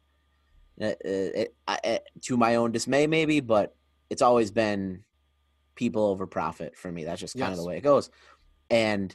uh, 0.79 0.85
uh, 0.85 0.95
it, 1.03 1.55
I, 1.67 1.79
uh, 1.83 1.97
to 2.21 2.37
my 2.37 2.55
own 2.55 2.71
dismay 2.71 3.07
maybe, 3.07 3.41
but 3.41 3.75
it's 4.09 4.21
always 4.21 4.51
been 4.51 5.03
people 5.75 6.05
over 6.05 6.25
profit 6.25 6.77
for 6.77 6.91
me. 6.91 7.03
That's 7.03 7.19
just 7.19 7.37
kind 7.37 7.51
of 7.51 7.57
the 7.57 7.65
way 7.65 7.77
it 7.77 7.81
goes. 7.83 8.09
And 8.69 9.13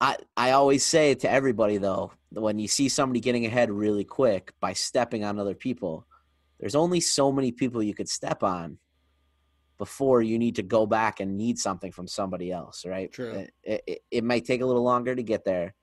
I 0.00 0.16
I 0.36 0.52
always 0.52 0.84
say 0.84 1.14
to 1.14 1.30
everybody 1.30 1.78
though, 1.78 2.12
when 2.30 2.58
you 2.58 2.68
see 2.68 2.88
somebody 2.88 3.20
getting 3.20 3.46
ahead 3.46 3.70
really 3.70 4.04
quick 4.04 4.52
by 4.60 4.72
stepping 4.72 5.24
on 5.24 5.38
other 5.40 5.54
people, 5.54 6.06
there's 6.60 6.76
only 6.76 7.00
so 7.00 7.32
many 7.32 7.50
people 7.50 7.82
you 7.82 7.94
could 7.94 8.08
step 8.08 8.42
on 8.42 8.78
before 9.78 10.22
you 10.22 10.38
need 10.38 10.56
to 10.56 10.62
go 10.62 10.86
back 10.86 11.20
and 11.20 11.36
need 11.36 11.58
something 11.58 11.92
from 11.92 12.06
somebody 12.08 12.50
else, 12.50 12.84
right? 12.86 13.12
True. 13.12 13.46
It, 13.62 13.82
it, 13.86 14.02
it- 14.10 14.24
might 14.24 14.44
take 14.44 14.60
a 14.60 14.66
little 14.66 14.82
longer 14.82 15.14
to 15.14 15.22
get 15.22 15.44
there 15.44 15.74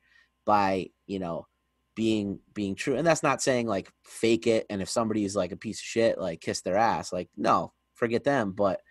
by, 0.46 0.90
you 1.06 1.20
know, 1.20 1.48
being 1.96 2.40
being 2.54 2.74
true. 2.76 2.96
And 2.96 3.06
that's 3.06 3.22
not 3.24 3.42
saying 3.42 3.68
like 3.68 3.92
fake 4.04 4.48
it 4.48 4.66
and 4.70 4.82
if 4.82 4.90
somebody's 4.90 5.36
like 5.36 5.52
a 5.52 5.58
piece 5.58 5.80
of 5.80 5.86
shit, 5.86 6.18
like 6.18 6.42
kiss 6.42 6.62
their 6.62 6.76
ass. 6.76 7.14
Like, 7.14 7.30
no, 7.38 7.74
forget 7.94 8.24
them. 8.24 8.52
But 8.52 8.82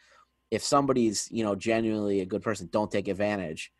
if 0.52 0.62
somebody's, 0.62 1.28
you 1.30 1.42
know, 1.42 1.56
genuinely 1.56 2.20
a 2.20 2.26
good 2.26 2.42
person, 2.42 2.68
don't 2.70 2.90
take 2.90 3.08
advantage 3.08 3.72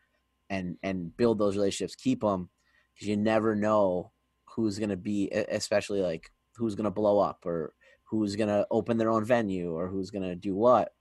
and 0.51 0.77
and 0.83 1.17
build 1.17 1.39
those 1.39 1.57
relationships, 1.57 1.95
keep 1.95 2.21
them 2.21 2.51
because 2.95 3.09
you 3.09 3.17
never 3.17 3.55
know 3.55 4.11
who's 4.45 4.79
going 4.79 4.91
to 4.91 4.97
be 4.97 5.31
especially 5.31 6.01
like 6.03 6.31
who's 6.57 6.75
going 6.75 6.85
to 6.85 6.91
blow 6.91 7.19
up 7.21 7.47
or 7.47 7.75
who's 8.05 8.37
going 8.37 8.49
to 8.49 8.67
open 8.71 8.99
their 8.99 9.11
own 9.11 9.25
venue 9.25 9.73
or 9.73 9.89
who's 9.89 10.11
going 10.11 10.23
to 10.23 10.35
do 10.35 10.55
what 10.55 10.93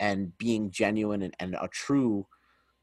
and 0.00 0.36
being 0.38 0.72
genuine 0.72 1.22
and, 1.22 1.36
and 1.40 1.56
a 1.60 1.68
true 1.68 2.26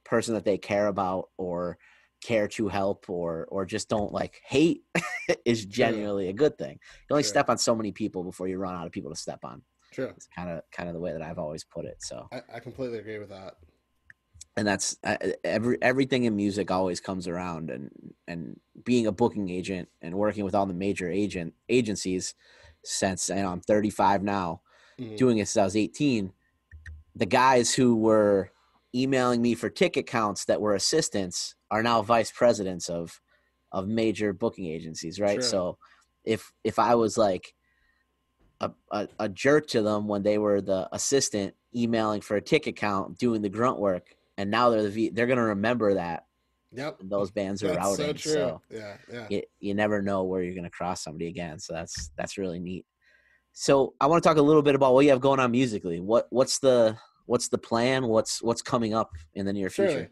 person 0.06 0.34
that 0.36 0.46
they 0.46 0.58
care 0.58 0.88
about 0.88 1.30
or 1.38 1.78
care 2.22 2.48
to 2.48 2.70
help 2.70 3.10
or 3.10 3.46
or 3.52 3.66
just 3.66 3.90
don't 3.90 4.14
like 4.14 4.42
hate 4.46 4.84
is 5.46 5.66
genuinely 5.66 6.30
a 6.30 6.34
good 6.34 6.58
thing 6.58 6.80
you 7.10 7.14
only 7.14 7.24
True. 7.24 7.30
step 7.30 7.50
on 7.50 7.58
so 7.58 7.76
many 7.76 7.92
people 7.92 8.24
before 8.24 8.48
you 8.48 8.58
run 8.58 8.76
out 8.76 8.88
of 8.88 8.92
people 8.94 9.12
to 9.12 9.18
step 9.18 9.40
on 9.44 9.62
True. 9.92 10.14
it's 10.16 10.28
kind 10.28 10.50
of 10.50 10.62
kind 10.72 10.90
of 10.90 10.96
the 10.96 11.02
way 11.02 11.12
that 11.12 11.22
i've 11.22 11.40
always 11.40 11.64
put 11.64 11.86
it 11.86 11.98
so 12.02 12.32
I, 12.32 12.42
I 12.56 12.60
completely 12.60 13.00
agree 13.00 13.20
with 13.20 13.30
that. 13.30 13.56
and 14.56 14.68
that's 14.68 14.98
uh, 15.04 15.18
every 15.44 15.78
everything 15.82 16.24
in 16.24 16.36
music 16.36 16.72
always 16.72 17.00
comes 17.00 17.28
around 17.28 17.70
and 17.70 17.92
and 18.28 18.60
being 18.84 19.08
a 19.08 19.12
booking 19.12 19.50
agent 19.50 19.90
and 20.02 20.16
working 20.16 20.44
with 20.44 20.56
all 20.56 20.66
the 20.66 20.74
major 20.74 21.10
agent 21.10 21.54
agencies 21.70 22.34
since 22.84 23.30
you 23.30 23.36
know 23.36 23.50
I'm 23.52 23.62
35 23.62 24.24
now 24.24 24.62
Mhm. 25.00 25.18
doing 25.18 25.38
it 25.40 25.48
since 25.48 25.62
I 25.62 25.66
was 25.66 25.76
18 25.78 26.34
the 27.18 27.26
guys 27.26 27.74
who 27.74 27.96
were 27.96 28.52
emailing 28.96 29.42
me 29.42 29.56
for 29.56 29.70
ticket 29.70 30.08
counts 30.08 30.46
that 30.46 30.62
were 30.62 30.76
assistants 30.76 31.56
are 31.72 31.84
now 31.84 32.02
vice 32.02 32.32
presidents 32.32 32.90
of 32.90 33.20
of 33.72 33.88
major 33.88 34.32
booking 34.32 34.66
agencies 34.66 35.20
right 35.20 35.44
so 35.44 35.78
if 36.24 36.54
if 36.64 36.80
I 36.80 36.96
was 36.96 37.18
like 37.18 37.54
a, 38.62 38.72
a, 38.92 39.08
a 39.20 39.30
jerk 39.30 39.68
to 39.68 39.82
them 39.82 40.08
when 40.08 40.24
they 40.24 40.38
were 40.38 40.62
the 40.62 40.88
assistant 40.92 41.54
emailing 41.76 42.22
for 42.22 42.38
a 42.38 42.42
ticket 42.42 42.76
count 42.76 43.18
doing 43.18 43.42
the 43.42 43.50
grunt 43.50 43.80
work 43.80 44.16
and 44.38 44.50
now 44.50 44.70
they're 44.70 44.84
the 44.84 44.90
v, 44.90 45.10
they're 45.10 45.28
going 45.28 45.38
to 45.38 45.44
remember 45.44 45.96
that 45.96 46.24
Yep. 46.74 46.98
those 47.04 47.32
bands 47.32 47.64
are 47.64 47.68
That's 47.70 47.96
so 47.96 48.04
routing 48.04 48.18
so 48.18 48.62
yeah. 48.70 48.98
Yeah. 49.12 49.28
you, 49.30 49.42
you 49.60 49.74
never 49.74 50.02
know 50.02 50.24
where 50.24 50.44
you're 50.44 50.54
going 50.54 50.66
to 50.66 50.70
cross 50.70 51.02
somebody 51.02 51.28
again 51.28 51.60
so 51.60 51.74
that's 51.74 52.12
that's 52.18 52.38
really 52.38 52.60
neat 52.60 52.86
so 53.60 53.96
i 54.00 54.06
want 54.06 54.22
to 54.22 54.28
talk 54.28 54.38
a 54.38 54.42
little 54.42 54.62
bit 54.62 54.76
about 54.76 54.94
what 54.94 55.04
you 55.04 55.10
have 55.10 55.20
going 55.20 55.40
on 55.40 55.50
musically 55.50 56.00
what 56.00 56.28
what's 56.30 56.60
the 56.60 56.96
what's 57.26 57.48
the 57.48 57.58
plan 57.58 58.08
what's 58.08 58.42
what's 58.44 58.62
coming 58.62 58.94
up 58.94 59.16
in 59.34 59.46
the 59.46 59.54
near 59.54 59.70
Surely. 59.70 59.94
future 59.94 60.12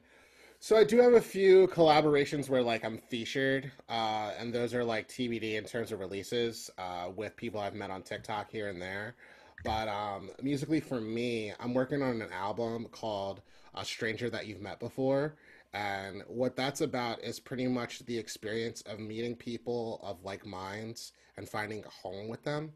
So 0.59 0.75
I 0.75 0.83
do 0.83 0.99
have 0.99 1.13
a 1.13 1.21
few 1.21 1.67
collaborations 1.67 2.49
where 2.49 2.63
like 2.63 2.83
I'm 2.83 2.97
featured, 2.97 3.71
uh, 3.87 4.31
and 4.39 4.51
those 4.51 4.73
are 4.73 4.83
like 4.83 5.07
TBD 5.07 5.55
in 5.55 5.63
terms 5.63 5.91
of 5.91 5.99
releases 5.99 6.71
uh, 6.79 7.09
with 7.15 7.35
people 7.35 7.59
I've 7.59 7.75
met 7.75 7.91
on 7.91 8.01
TikTok 8.01 8.49
here 8.49 8.69
and 8.69 8.81
there. 8.81 9.15
But 9.63 9.87
um, 9.87 10.31
musically, 10.41 10.79
for 10.79 10.99
me, 10.99 11.53
I'm 11.59 11.75
working 11.75 12.01
on 12.01 12.19
an 12.19 12.31
album 12.31 12.87
called 12.91 13.41
"A 13.75 13.85
Stranger 13.85 14.27
That 14.29 14.47
You've 14.47 14.61
Met 14.61 14.79
Before," 14.79 15.35
and 15.73 16.23
what 16.27 16.55
that's 16.55 16.81
about 16.81 17.21
is 17.21 17.39
pretty 17.39 17.67
much 17.67 17.99
the 18.05 18.17
experience 18.17 18.81
of 18.83 18.99
meeting 18.99 19.35
people 19.35 19.99
of 20.01 20.23
like 20.23 20.47
minds 20.47 21.11
and 21.37 21.47
finding 21.47 21.83
a 21.83 21.89
home 21.89 22.27
with 22.27 22.43
them. 22.43 22.71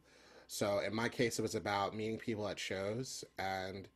So 0.52 0.80
in 0.80 0.94
my 0.94 1.08
case, 1.08 1.40
it 1.40 1.42
was 1.42 1.56
about 1.56 1.96
meeting 1.96 2.18
people 2.18 2.48
at 2.50 2.60
shows 2.60 3.24
and 3.38 3.88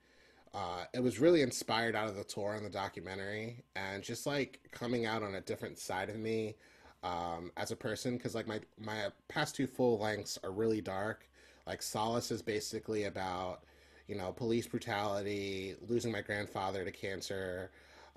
uh, 0.53 0.85
it 0.93 1.01
was 1.01 1.19
really 1.19 1.41
inspired 1.41 1.95
out 1.95 2.07
of 2.07 2.15
the 2.15 2.23
tour 2.23 2.53
and 2.53 2.65
the 2.65 2.69
documentary 2.69 3.63
and 3.75 4.01
just 4.01 4.25
like 4.25 4.59
coming 4.71 5.05
out 5.05 5.23
on 5.23 5.35
a 5.35 5.41
different 5.41 5.79
side 5.79 6.09
of 6.09 6.15
me 6.15 6.55
um, 7.03 7.51
as 7.57 7.71
a 7.71 7.75
person 7.75 8.15
because 8.15 8.35
like 8.35 8.47
my 8.47 8.61
my 8.79 9.07
past 9.27 9.55
two 9.55 9.67
full 9.67 9.97
lengths 9.97 10.39
are 10.43 10.51
really 10.51 10.79
dark 10.79 11.27
like 11.65 11.81
solace 11.81 12.31
is 12.31 12.41
basically 12.41 13.05
about 13.05 13.63
you 14.07 14.15
know, 14.15 14.31
police 14.31 14.67
brutality, 14.67 15.75
losing 15.87 16.11
my 16.11 16.21
grandfather 16.21 16.83
to 16.83 16.91
cancer, 16.91 17.71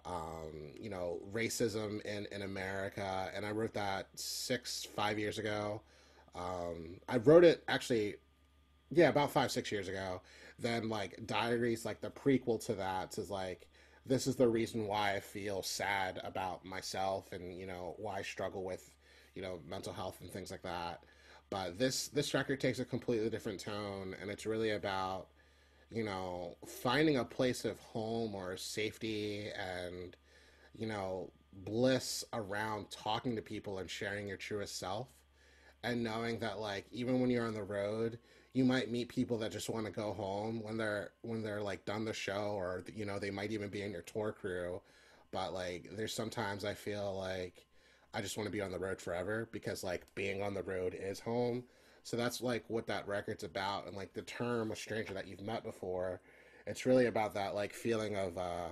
um, 0.04 0.72
you 0.78 0.90
know, 0.90 1.18
racism 1.32 2.04
in, 2.04 2.26
in 2.32 2.42
America. 2.42 3.30
And 3.34 3.46
I 3.46 3.50
wrote 3.52 3.74
that 3.74 4.08
six, 4.14 4.84
five 4.84 5.18
years 5.18 5.38
ago. 5.38 5.80
Um, 6.34 7.00
I 7.08 7.18
wrote 7.18 7.44
it 7.44 7.62
actually, 7.68 8.16
yeah, 8.90 9.08
about 9.08 9.30
five, 9.30 9.50
six 9.50 9.70
years 9.72 9.88
ago. 9.88 10.20
Then, 10.58 10.88
like, 10.88 11.26
Diaries, 11.26 11.84
like 11.84 12.00
the 12.00 12.10
prequel 12.10 12.64
to 12.66 12.74
that, 12.74 13.18
is 13.18 13.30
like, 13.30 13.68
this 14.06 14.26
is 14.26 14.36
the 14.36 14.48
reason 14.48 14.86
why 14.86 15.14
I 15.14 15.20
feel 15.20 15.62
sad 15.62 16.20
about 16.24 16.64
myself 16.64 17.32
and, 17.32 17.58
you 17.58 17.66
know, 17.66 17.94
why 17.98 18.18
I 18.18 18.22
struggle 18.22 18.64
with, 18.64 18.90
you 19.34 19.42
know, 19.42 19.58
mental 19.68 19.92
health 19.92 20.18
and 20.20 20.30
things 20.30 20.50
like 20.50 20.62
that. 20.62 21.02
But 21.50 21.78
this 21.78 22.08
this 22.08 22.34
record 22.34 22.60
takes 22.60 22.80
a 22.80 22.84
completely 22.84 23.30
different 23.30 23.60
tone, 23.60 24.16
and 24.20 24.30
it's 24.30 24.46
really 24.46 24.70
about 24.70 25.28
you 25.90 26.04
know 26.04 26.56
finding 26.66 27.18
a 27.18 27.24
place 27.24 27.64
of 27.64 27.78
home 27.78 28.34
or 28.34 28.56
safety 28.56 29.48
and 29.56 30.16
you 30.74 30.86
know 30.86 31.30
bliss 31.64 32.24
around 32.32 32.90
talking 32.90 33.36
to 33.36 33.42
people 33.42 33.78
and 33.78 33.88
sharing 33.88 34.26
your 34.26 34.36
truest 34.36 34.78
self 34.78 35.08
and 35.84 36.02
knowing 36.02 36.38
that 36.40 36.58
like 36.58 36.86
even 36.90 37.20
when 37.20 37.30
you're 37.30 37.46
on 37.46 37.54
the 37.54 37.62
road 37.62 38.18
you 38.56 38.64
might 38.64 38.90
meet 38.90 39.08
people 39.08 39.38
that 39.38 39.52
just 39.52 39.68
want 39.68 39.86
to 39.86 39.92
go 39.92 40.12
home 40.12 40.62
when 40.62 40.76
they're 40.76 41.10
when 41.22 41.42
they're 41.42 41.62
like 41.62 41.84
done 41.84 42.04
the 42.04 42.12
show 42.12 42.52
or 42.56 42.84
you 42.94 43.04
know 43.04 43.18
they 43.18 43.30
might 43.30 43.52
even 43.52 43.68
be 43.68 43.82
in 43.82 43.90
your 43.92 44.02
tour 44.02 44.32
crew 44.32 44.80
but 45.30 45.52
like 45.52 45.90
there's 45.96 46.14
sometimes 46.14 46.64
i 46.64 46.72
feel 46.72 47.16
like 47.18 47.66
I 48.16 48.22
just 48.22 48.38
want 48.38 48.46
to 48.46 48.52
be 48.52 48.62
on 48.62 48.72
the 48.72 48.78
road 48.78 48.98
forever 48.98 49.46
because 49.52 49.84
like 49.84 50.06
being 50.14 50.42
on 50.42 50.54
the 50.54 50.62
road 50.62 50.96
is 50.98 51.20
home. 51.20 51.64
So 52.02 52.16
that's 52.16 52.40
like 52.40 52.64
what 52.68 52.86
that 52.86 53.06
record's 53.06 53.44
about. 53.44 53.86
And 53.86 53.94
like 53.94 54.14
the 54.14 54.22
term 54.22 54.72
a 54.72 54.76
stranger 54.76 55.12
that 55.12 55.26
you've 55.26 55.42
met 55.42 55.62
before, 55.62 56.22
it's 56.66 56.86
really 56.86 57.06
about 57.06 57.34
that 57.34 57.54
like 57.54 57.74
feeling 57.74 58.16
of 58.16 58.38
uh, 58.38 58.68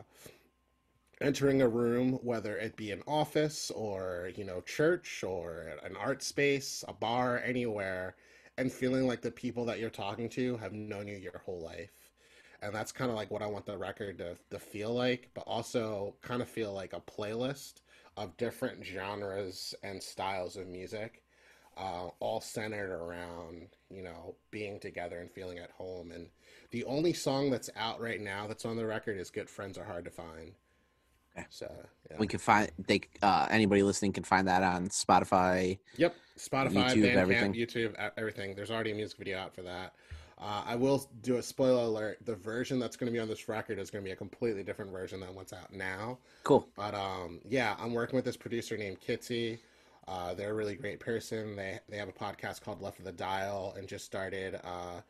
entering 1.20 1.61
a 1.61 1.68
room, 1.68 2.14
whether 2.23 2.57
it 2.57 2.75
be 2.77 2.90
an 2.90 3.03
office 3.07 3.70
or, 3.73 4.31
you 4.35 4.44
know, 4.44 4.62
church 4.62 5.23
or 5.23 5.75
an 5.85 5.94
art 5.94 6.23
space, 6.23 6.83
a 6.88 6.94
bar, 6.94 7.42
anywhere, 7.44 8.14
and 8.58 8.72
feeling 8.72 9.06
like 9.06 9.20
the 9.20 9.30
people 9.30 9.64
that 9.66 9.78
you're 9.78 9.90
talking 9.90 10.28
to 10.30 10.56
have 10.58 10.72
known 10.72 11.08
you 11.08 11.16
your 11.16 11.42
whole 11.44 11.60
life. 11.60 12.10
And 12.62 12.74
that's 12.74 12.92
kind 12.92 13.10
of 13.10 13.16
like 13.16 13.30
what 13.30 13.42
I 13.42 13.46
want 13.46 13.66
the 13.66 13.76
record 13.76 14.18
to, 14.18 14.36
to 14.50 14.58
feel 14.58 14.94
like, 14.94 15.30
but 15.34 15.44
also 15.46 16.14
kind 16.22 16.40
of 16.40 16.48
feel 16.48 16.72
like 16.72 16.92
a 16.92 17.00
playlist 17.00 17.82
of 18.16 18.36
different 18.36 18.84
genres 18.84 19.74
and 19.82 20.02
styles 20.02 20.56
of 20.56 20.68
music, 20.68 21.22
uh, 21.76 22.08
all 22.20 22.40
centered 22.40 22.90
around 22.90 23.68
you 23.90 24.02
know 24.02 24.34
being 24.50 24.78
together 24.78 25.18
and 25.18 25.30
feeling 25.30 25.58
at 25.58 25.70
home. 25.72 26.12
And 26.12 26.28
the 26.70 26.84
only 26.84 27.12
song 27.12 27.50
that's 27.50 27.70
out 27.76 28.00
right 28.00 28.20
now 28.20 28.46
that's 28.46 28.64
on 28.64 28.76
the 28.76 28.86
record 28.86 29.18
is 29.18 29.30
"Good 29.30 29.50
Friends 29.50 29.76
Are 29.76 29.84
Hard 29.84 30.04
to 30.04 30.10
Find." 30.10 30.52
So 31.51 31.70
yeah. 32.11 32.16
we 32.18 32.27
can 32.27 32.38
find 32.38 32.70
they 32.79 33.01
uh, 33.23 33.47
anybody 33.51 33.83
listening 33.83 34.12
can 34.12 34.25
find 34.25 34.49
that 34.49 34.62
on 34.62 34.88
Spotify. 34.88 35.79
Yep, 35.97 36.14
Spotify, 36.38 36.73
YouTube, 36.73 37.03
Bandcamp, 37.03 37.16
everything. 37.16 37.55
YouTube, 37.55 38.12
everything. 38.16 38.55
There's 38.55 38.70
already 38.70 38.92
a 38.92 38.94
music 38.94 39.18
video 39.18 39.38
out 39.38 39.55
for 39.55 39.62
that. 39.62 39.94
Uh, 40.38 40.62
I 40.66 40.75
will 40.75 41.09
do 41.23 41.37
a 41.37 41.42
spoiler 41.42 41.85
alert. 41.85 42.18
The 42.25 42.35
version 42.35 42.79
that's 42.79 42.97
going 42.97 43.07
to 43.07 43.12
be 43.12 43.20
on 43.20 43.29
this 43.29 43.49
record 43.49 43.79
is 43.79 43.90
going 43.90 44.03
to 44.05 44.09
be 44.09 44.12
a 44.12 44.16
completely 44.16 44.62
different 44.62 44.90
version 44.90 45.20
than 45.20 45.35
what's 45.35 45.53
out 45.53 45.73
now. 45.73 46.18
Cool. 46.42 46.68
But 46.77 46.94
um, 46.94 47.40
yeah, 47.49 47.77
I'm 47.79 47.92
working 47.92 48.16
with 48.16 48.25
this 48.25 48.37
producer 48.37 48.77
named 48.77 48.99
Kitsy. 49.01 49.59
Uh, 50.07 50.35
they're 50.35 50.51
a 50.51 50.55
really 50.55 50.75
great 50.75 51.01
person. 51.01 51.57
They 51.57 51.79
they 51.88 51.97
have 51.97 52.09
a 52.09 52.12
podcast 52.12 52.62
called 52.62 52.83
Left 52.83 52.99
of 52.99 53.05
the 53.05 53.12
Dial 53.12 53.75
and 53.79 53.88
just 53.88 54.05
started 54.05 54.61
uh, 54.64 55.01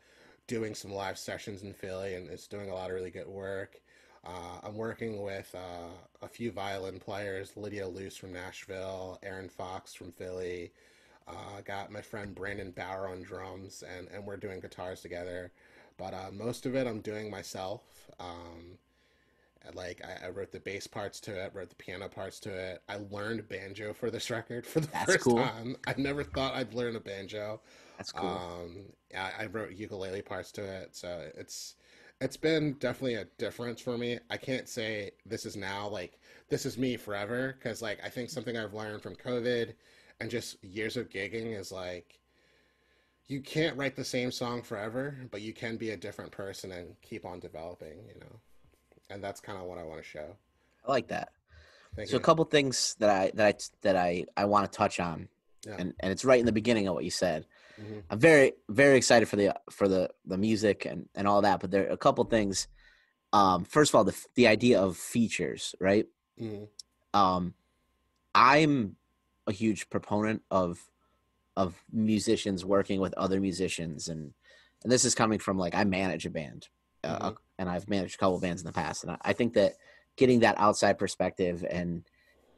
doing 0.47 0.75
some 0.75 0.91
live 0.91 1.17
sessions 1.17 1.63
in 1.63 1.73
Philly, 1.73 2.15
and 2.15 2.29
it's 2.29 2.47
doing 2.47 2.69
a 2.69 2.73
lot 2.73 2.89
of 2.89 2.95
really 2.95 3.11
good 3.11 3.27
work. 3.27 3.81
Uh, 4.25 4.59
I'm 4.63 4.75
working 4.75 5.21
with 5.21 5.53
uh, 5.55 5.89
a 6.21 6.27
few 6.27 6.51
violin 6.51 6.99
players: 6.99 7.55
Lydia 7.55 7.87
Luce 7.87 8.17
from 8.17 8.33
Nashville, 8.33 9.19
Aaron 9.23 9.49
Fox 9.49 9.93
from 9.93 10.11
Philly. 10.11 10.71
Uh, 11.27 11.61
got 11.63 11.91
my 11.91 12.01
friend 12.01 12.35
Brandon 12.35 12.71
Bauer 12.71 13.07
on 13.07 13.23
drums, 13.23 13.83
and, 13.97 14.07
and 14.13 14.25
we're 14.25 14.37
doing 14.37 14.59
guitars 14.59 15.01
together. 15.01 15.51
But 15.97 16.13
uh, 16.13 16.31
most 16.31 16.65
of 16.65 16.75
it 16.75 16.87
I'm 16.87 17.01
doing 17.01 17.31
myself. 17.31 17.81
Um, 18.19 18.77
like 19.73 20.01
I, 20.03 20.27
I, 20.27 20.29
wrote 20.29 20.51
the 20.51 20.59
bass 20.59 20.85
parts 20.85 21.19
to 21.21 21.43
it, 21.43 21.51
wrote 21.55 21.69
the 21.69 21.75
piano 21.75 22.07
parts 22.07 22.39
to 22.41 22.53
it. 22.53 22.83
I 22.87 22.99
learned 23.09 23.47
banjo 23.49 23.93
for 23.93 24.11
this 24.11 24.29
record 24.29 24.65
for 24.65 24.79
the 24.79 24.87
That's 24.87 25.13
first 25.13 25.23
cool. 25.23 25.37
time. 25.37 25.75
I 25.87 25.95
never 25.97 26.23
thought 26.23 26.53
I'd 26.53 26.73
learn 26.73 26.95
a 26.95 26.99
banjo. 26.99 27.61
That's 27.97 28.11
cool. 28.11 28.29
Um, 28.29 28.85
I, 29.17 29.43
I 29.43 29.45
wrote 29.47 29.71
ukulele 29.71 30.21
parts 30.21 30.51
to 30.53 30.63
it, 30.63 30.95
so 30.95 31.25
it's 31.35 31.75
it's 32.21 32.37
been 32.37 32.73
definitely 32.73 33.15
a 33.15 33.25
difference 33.37 33.81
for 33.81 33.97
me. 33.97 34.19
I 34.29 34.37
can't 34.37 34.69
say 34.69 35.11
this 35.25 35.45
is 35.45 35.55
now 35.55 35.87
like 35.87 36.19
this 36.49 36.65
is 36.65 36.77
me 36.77 36.97
forever 36.97 37.55
because 37.57 37.81
like 37.81 37.99
I 38.03 38.09
think 38.09 38.29
something 38.29 38.57
I've 38.57 38.73
learned 38.73 39.01
from 39.01 39.15
COVID 39.15 39.73
and 40.19 40.29
just 40.29 40.63
years 40.63 40.97
of 40.97 41.09
gigging 41.09 41.57
is 41.57 41.71
like 41.71 42.19
you 43.27 43.41
can't 43.41 43.75
write 43.75 43.95
the 43.95 44.05
same 44.05 44.31
song 44.31 44.61
forever, 44.61 45.17
but 45.31 45.41
you 45.41 45.51
can 45.51 45.77
be 45.77 45.91
a 45.91 45.97
different 45.97 46.31
person 46.31 46.71
and 46.71 46.95
keep 47.01 47.25
on 47.25 47.39
developing, 47.39 47.97
you 48.07 48.19
know. 48.19 48.39
And 49.09 49.23
that's 49.23 49.39
kind 49.41 49.57
of 49.57 49.65
what 49.65 49.77
I 49.77 49.83
want 49.83 50.01
to 50.01 50.07
show. 50.07 50.35
I 50.87 50.91
like 50.91 51.07
that. 51.07 51.29
Thank 51.95 52.09
so 52.09 52.15
you. 52.15 52.19
a 52.19 52.23
couple 52.23 52.45
things 52.45 52.95
that 52.99 53.09
I 53.09 53.31
that 53.35 53.47
I 53.47 53.53
that 53.81 53.95
I 53.95 54.25
I 54.37 54.45
want 54.45 54.71
to 54.71 54.77
touch 54.77 54.99
on, 54.99 55.27
yeah. 55.65 55.75
and 55.77 55.93
and 55.99 56.11
it's 56.11 56.25
right 56.25 56.39
in 56.39 56.45
the 56.45 56.51
beginning 56.51 56.87
of 56.87 56.93
what 56.93 57.03
you 57.03 57.11
said. 57.11 57.45
Mm-hmm. 57.81 57.99
I'm 58.09 58.19
very 58.19 58.53
very 58.69 58.97
excited 58.97 59.27
for 59.27 59.35
the 59.35 59.55
for 59.69 59.87
the 59.87 60.09
the 60.25 60.37
music 60.37 60.85
and 60.85 61.07
and 61.15 61.27
all 61.27 61.41
that, 61.41 61.59
but 61.59 61.71
there 61.71 61.87
are 61.87 61.93
a 61.93 61.97
couple 61.97 62.23
things. 62.25 62.67
Um, 63.33 63.65
first 63.65 63.91
of 63.91 63.95
all, 63.95 64.03
the 64.03 64.15
the 64.35 64.47
idea 64.47 64.81
of 64.81 64.97
features, 64.97 65.75
right? 65.79 66.05
Mm-hmm. 66.39 66.65
Um, 67.19 67.53
I'm 68.33 68.95
a 69.47 69.51
huge 69.51 69.89
proponent 69.89 70.41
of 70.51 70.79
of 71.55 71.81
musicians 71.91 72.65
working 72.65 72.99
with 72.99 73.13
other 73.13 73.39
musicians 73.39 74.09
and 74.09 74.33
and 74.83 74.91
this 74.91 75.05
is 75.05 75.15
coming 75.15 75.39
from 75.39 75.57
like 75.57 75.73
I 75.73 75.83
manage 75.83 76.25
a 76.25 76.29
band 76.29 76.67
uh, 77.03 77.17
mm-hmm. 77.17 77.35
and 77.57 77.69
I've 77.69 77.89
managed 77.89 78.15
a 78.15 78.17
couple 78.17 78.39
bands 78.39 78.61
in 78.61 78.65
the 78.65 78.73
past 78.73 79.03
and 79.03 79.13
I, 79.13 79.17
I 79.21 79.33
think 79.33 79.53
that 79.53 79.73
getting 80.17 80.41
that 80.41 80.59
outside 80.59 80.99
perspective 80.99 81.65
and 81.69 82.03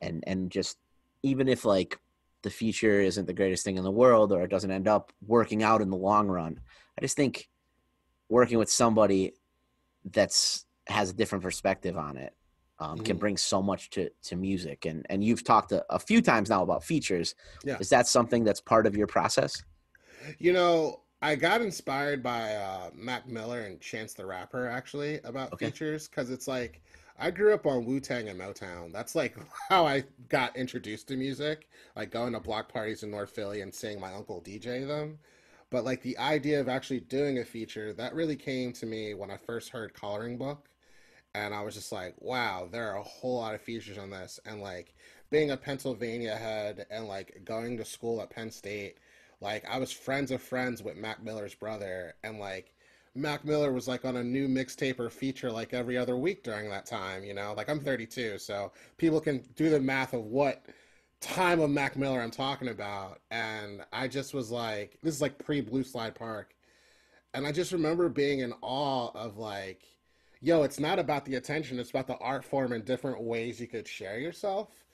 and 0.01 0.23
and 0.25 0.49
just 0.49 0.77
even 1.23 1.47
if 1.47 1.65
like 1.65 1.99
the 2.47 2.53
feature 2.53 3.01
isn't 3.01 3.27
the 3.27 3.33
greatest 3.33 3.65
thing 3.65 3.77
in 3.77 3.83
the 3.83 3.91
world 3.91 4.31
or 4.31 4.41
it 4.43 4.49
doesn't 4.49 4.71
end 4.71 4.87
up 4.87 5.11
working 5.25 5.63
out 5.63 5.81
in 5.81 5.89
the 5.89 5.97
long 5.97 6.27
run 6.27 6.59
I 6.97 7.01
just 7.01 7.17
think 7.17 7.49
working 8.29 8.57
with 8.57 8.69
somebody 8.69 9.33
that's 10.05 10.65
has 10.87 11.09
a 11.09 11.13
different 11.13 11.43
perspective 11.43 11.97
on 11.97 12.15
it 12.15 12.33
um, 12.79 12.95
mm-hmm. 12.95 13.03
can 13.03 13.17
bring 13.17 13.37
so 13.37 13.61
much 13.61 13.89
to 13.91 14.09
to 14.23 14.35
music. 14.35 14.85
And 14.85 15.05
and 15.09 15.23
you've 15.23 15.43
talked 15.43 15.71
a, 15.71 15.85
a, 15.93 15.99
few 15.99 16.21
times 16.21 16.49
now 16.49 16.63
about 16.63 16.83
features. 16.83 17.35
Yeah. 17.63 17.77
Is 17.79 17.89
that 17.89 18.07
something 18.07 18.43
that's 18.43 18.61
part 18.61 18.85
of 18.85 18.95
your 18.95 19.07
process? 19.07 19.61
You 20.39 20.53
know, 20.53 21.01
I 21.21 21.35
got 21.35 21.61
inspired 21.61 22.21
by 22.21 22.55
uh, 22.55 22.89
Mac 22.93 23.27
Miller 23.27 23.61
and 23.61 23.79
Chance 23.79 24.13
the 24.13 24.25
Rapper 24.25 24.67
actually 24.67 25.19
about 25.23 25.53
okay. 25.53 25.67
features 25.67 26.07
because 26.07 26.29
it's 26.29 26.47
like 26.47 26.81
I 27.19 27.31
grew 27.31 27.53
up 27.53 27.65
on 27.65 27.85
Wu 27.85 27.99
Tang 27.99 28.29
and 28.29 28.39
Motown. 28.39 28.91
That's 28.91 29.15
like 29.15 29.35
how 29.69 29.85
I 29.85 30.03
got 30.29 30.55
introduced 30.55 31.07
to 31.07 31.15
music, 31.15 31.67
like 31.95 32.11
going 32.11 32.33
to 32.33 32.39
block 32.39 32.71
parties 32.71 33.03
in 33.03 33.11
North 33.11 33.31
Philly 33.31 33.61
and 33.61 33.73
seeing 33.73 33.99
my 33.99 34.13
uncle 34.13 34.41
DJ 34.41 34.87
them. 34.87 35.19
But 35.69 35.83
like 35.83 36.01
the 36.01 36.17
idea 36.17 36.61
of 36.61 36.69
actually 36.69 37.01
doing 37.01 37.39
a 37.39 37.45
feature, 37.45 37.91
that 37.93 38.15
really 38.15 38.35
came 38.35 38.71
to 38.73 38.85
me 38.85 39.13
when 39.13 39.31
I 39.31 39.37
first 39.37 39.69
heard 39.69 39.93
Coloring 39.93 40.37
Book 40.37 40.69
and 41.37 41.53
I 41.53 41.61
was 41.61 41.75
just 41.75 41.91
like, 41.91 42.15
wow, 42.19 42.67
there 42.71 42.91
are 42.91 42.97
a 42.97 43.03
whole 43.03 43.37
lot 43.37 43.53
of 43.53 43.61
features 43.61 43.97
on 43.97 44.09
this. 44.09 44.39
And 44.45 44.61
like 44.61 44.95
being 45.29 45.51
a 45.51 45.57
Pennsylvania 45.57 46.35
head 46.35 46.85
and 46.89 47.07
like 47.07 47.41
going 47.43 47.77
to 47.77 47.85
school 47.85 48.21
at 48.21 48.29
Penn 48.29 48.49
State, 48.49 48.97
like 49.41 49.63
I 49.69 49.77
was 49.77 49.91
friends 49.91 50.31
of 50.31 50.41
friends 50.41 50.81
with 50.81 50.97
Mac 50.97 51.23
Miller's 51.23 51.53
brother, 51.53 52.15
and 52.23 52.39
like 52.39 52.73
Mac 53.17 53.43
Miller 53.43 53.71
was 53.71 53.87
like 53.87 54.05
on 54.05 54.17
a 54.17 54.23
new 54.23 54.47
mixtape 54.47 54.99
or 54.99 55.09
feature 55.09 55.51
like 55.51 55.73
every 55.73 55.97
other 55.97 56.15
week 56.15 56.43
during 56.43 56.69
that 56.69 56.85
time, 56.85 57.23
you 57.23 57.33
know? 57.33 57.53
Like 57.57 57.69
I'm 57.69 57.79
32, 57.79 58.37
so 58.37 58.71
people 58.97 59.19
can 59.19 59.43
do 59.55 59.69
the 59.69 59.79
math 59.79 60.13
of 60.13 60.25
what 60.25 60.65
time 61.19 61.59
of 61.59 61.71
Mac 61.71 61.97
Miller 61.97 62.21
I'm 62.21 62.31
talking 62.31 62.69
about. 62.69 63.19
And 63.31 63.83
I 63.91 64.07
just 64.07 64.33
was 64.33 64.51
like, 64.51 64.97
this 65.01 65.15
is 65.15 65.21
like 65.21 65.43
pre 65.43 65.61
Blue 65.61 65.83
Slide 65.83 66.15
Park. 66.15 66.53
And 67.33 67.45
I 67.45 67.51
just 67.51 67.71
remember 67.71 68.07
being 68.07 68.39
in 68.39 68.53
awe 68.61 69.11
of 69.15 69.37
like, 69.37 69.81
yo, 70.41 70.63
it's 70.63 70.79
not 70.79 70.99
about 70.99 71.25
the 71.25 71.35
attention, 71.35 71.79
it's 71.79 71.89
about 71.89 72.07
the 72.07 72.17
art 72.17 72.45
form 72.45 72.71
and 72.71 72.85
different 72.85 73.21
ways 73.21 73.59
you 73.59 73.67
could 73.67 73.87
share 73.87 74.19
yourself. 74.19 74.85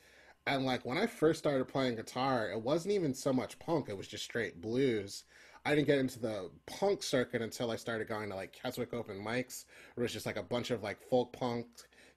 And 0.48 0.66
like 0.66 0.86
when 0.86 0.98
I 0.98 1.08
first 1.08 1.40
started 1.40 1.68
playing 1.68 1.96
guitar, 1.96 2.50
it 2.50 2.62
wasn't 2.62 2.94
even 2.94 3.14
so 3.14 3.32
much 3.32 3.60
punk, 3.60 3.90
it 3.90 3.98
was 3.98 4.08
just 4.08 4.24
straight 4.24 4.62
blues. 4.62 5.24
I 5.66 5.76
didn't 5.76 5.88
get 5.88 6.00
into 6.00 6.20
the 6.20 6.50
punk 6.66 7.04
circuit 7.04 7.42
until 7.42 7.72
I 7.72 7.78
started 7.78 8.08
going 8.08 8.30
to 8.30 8.36
like 8.36 8.54
Keswick 8.54 8.94
open 8.94 9.24
mics, 9.24 9.66
where 9.96 10.04
was 10.04 10.12
just 10.12 10.26
like 10.26 10.38
a 10.38 10.44
bunch 10.44 10.72
of 10.72 10.84
like 10.84 11.02
folk 11.10 11.32
punk 11.32 11.68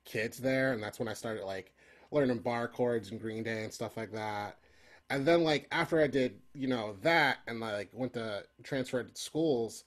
kids 0.05 0.39
there, 0.39 0.73
and 0.73 0.83
that's 0.83 0.99
when 0.99 1.09
I 1.09 1.15
started 1.15 1.45
like 1.45 1.73
learning 2.11 2.39
bar 2.39 2.69
chords 2.69 3.11
and 3.11 3.21
Green 3.21 3.43
Day 3.43 3.65
and 3.65 3.73
stuff 3.73 3.97
like 3.97 4.13
that. 4.13 4.59
And 5.11 5.25
then 5.25 5.45
like 5.45 5.69
after 5.71 6.01
I 6.01 6.09
did, 6.09 6.41
you 6.55 6.67
know, 6.67 6.97
that 7.03 7.39
and 7.47 7.61
like 7.61 7.91
went 7.93 8.15
to 8.15 8.45
transferred 8.65 9.15
to 9.15 9.21
schools, 9.21 9.85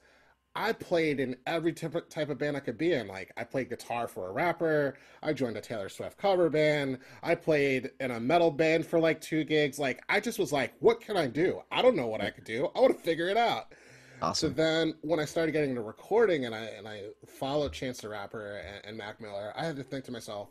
I 0.60 0.74
played 0.74 1.20
in 1.20 1.36
every 1.46 1.72
type 1.72 1.94
of, 1.94 2.38
band 2.38 2.54
I 2.54 2.60
could 2.60 2.76
be 2.76 2.92
in. 2.92 3.08
Like 3.08 3.32
I 3.34 3.44
played 3.44 3.70
guitar 3.70 4.06
for 4.06 4.28
a 4.28 4.32
rapper. 4.32 4.98
I 5.22 5.32
joined 5.32 5.56
a 5.56 5.60
Taylor 5.62 5.88
Swift 5.88 6.18
cover 6.18 6.50
band. 6.50 6.98
I 7.22 7.34
played 7.34 7.92
in 7.98 8.10
a 8.10 8.20
metal 8.20 8.50
band 8.50 8.84
for 8.84 9.00
like 9.00 9.22
two 9.22 9.42
gigs. 9.44 9.78
Like 9.78 10.02
I 10.10 10.20
just 10.20 10.38
was 10.38 10.52
like, 10.52 10.74
what 10.80 11.00
can 11.00 11.16
I 11.16 11.28
do? 11.28 11.62
I 11.72 11.80
don't 11.80 11.96
know 11.96 12.08
what 12.08 12.20
I 12.20 12.28
could 12.28 12.44
do. 12.44 12.68
I 12.76 12.80
want 12.80 12.94
to 12.94 13.02
figure 13.02 13.28
it 13.28 13.38
out. 13.38 13.72
Awesome. 14.20 14.50
So 14.50 14.54
then 14.54 14.94
when 15.00 15.18
I 15.18 15.24
started 15.24 15.52
getting 15.52 15.70
into 15.70 15.80
recording 15.80 16.44
and 16.44 16.54
I 16.54 16.64
and 16.64 16.86
I 16.86 17.04
followed 17.26 17.72
Chance 17.72 18.02
the 18.02 18.10
Rapper 18.10 18.56
and, 18.58 18.84
and 18.84 18.98
Mac 18.98 19.18
Miller, 19.18 19.54
I 19.56 19.64
had 19.64 19.76
to 19.76 19.82
think 19.82 20.04
to 20.04 20.12
myself, 20.12 20.50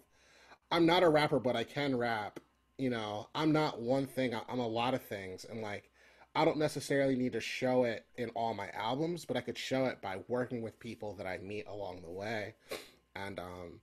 I'm 0.72 0.88
not 0.88 1.04
a 1.04 1.10
rapper, 1.10 1.40
but 1.40 1.56
I 1.56 1.64
can 1.64 1.96
rap. 1.96 2.40
You 2.80 2.90
know, 2.90 3.30
I'm 3.36 3.52
not 3.52 3.80
one 3.80 4.08
thing. 4.08 4.34
I'm 4.34 4.60
a 4.60 4.68
lot 4.68 4.96
of 4.96 5.04
things, 5.04 5.46
and 5.46 5.62
like 5.62 5.89
I 6.40 6.46
don't 6.46 6.58
necessarily 6.58 7.18
need 7.18 7.34
to 7.34 7.42
show 7.42 7.84
it 7.84 8.06
in 8.16 8.30
all 8.30 8.54
my 8.54 8.70
albums, 8.70 9.26
but 9.26 9.36
I 9.36 9.42
could 9.42 9.58
show 9.58 9.88
it 9.88 10.02
by 10.02 10.20
working 10.30 10.62
with 10.62 10.80
people 10.80 11.14
that 11.16 11.28
I 11.28 11.38
meet 11.40 11.68
along 11.68 12.02
the 12.02 12.10
way. 12.10 12.56
And 13.14 13.38
um, 13.42 13.82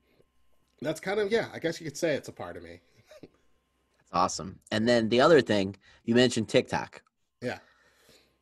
that's 0.80 0.98
kind 0.98 1.20
of, 1.20 1.30
yeah, 1.30 1.48
I 1.52 1.58
guess 1.58 1.78
you 1.78 1.84
could 1.84 1.98
say 1.98 2.14
it's 2.14 2.28
a 2.28 2.32
part 2.32 2.56
of 2.56 2.62
me. 2.62 2.80
that's 3.20 4.10
awesome. 4.10 4.58
And 4.72 4.88
then 4.88 5.10
the 5.10 5.20
other 5.20 5.42
thing, 5.42 5.76
you 6.06 6.14
mentioned 6.14 6.48
TikTok. 6.48 7.02
Yeah. 7.42 7.58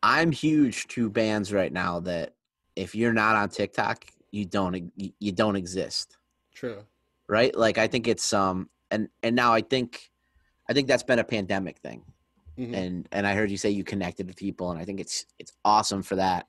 I'm 0.00 0.30
huge 0.30 0.86
to 0.88 1.10
bands 1.10 1.52
right 1.52 1.72
now 1.72 1.98
that 2.00 2.34
if 2.76 2.94
you're 2.94 3.12
not 3.12 3.34
on 3.34 3.48
TikTok, 3.48 4.06
you 4.30 4.44
don't 4.44 4.92
you 5.18 5.32
don't 5.32 5.56
exist. 5.56 6.18
True. 6.54 6.84
Right? 7.28 7.52
Like 7.52 7.78
I 7.78 7.88
think 7.88 8.06
it's 8.06 8.32
um 8.32 8.70
and 8.92 9.08
and 9.24 9.34
now 9.34 9.52
I 9.52 9.62
think 9.62 10.12
I 10.70 10.72
think 10.72 10.86
that's 10.86 11.02
been 11.02 11.18
a 11.18 11.24
pandemic 11.24 11.78
thing 11.78 12.04
mm-hmm. 12.58 12.74
and 12.74 13.08
and 13.12 13.26
I 13.26 13.34
heard 13.34 13.50
you 13.50 13.56
say 13.56 13.70
you 13.70 13.84
connected 13.84 14.26
with 14.26 14.36
people, 14.36 14.70
and 14.70 14.80
I 14.80 14.84
think 14.84 15.00
it's 15.00 15.26
it's 15.38 15.52
awesome 15.64 16.02
for 16.02 16.16
that. 16.16 16.46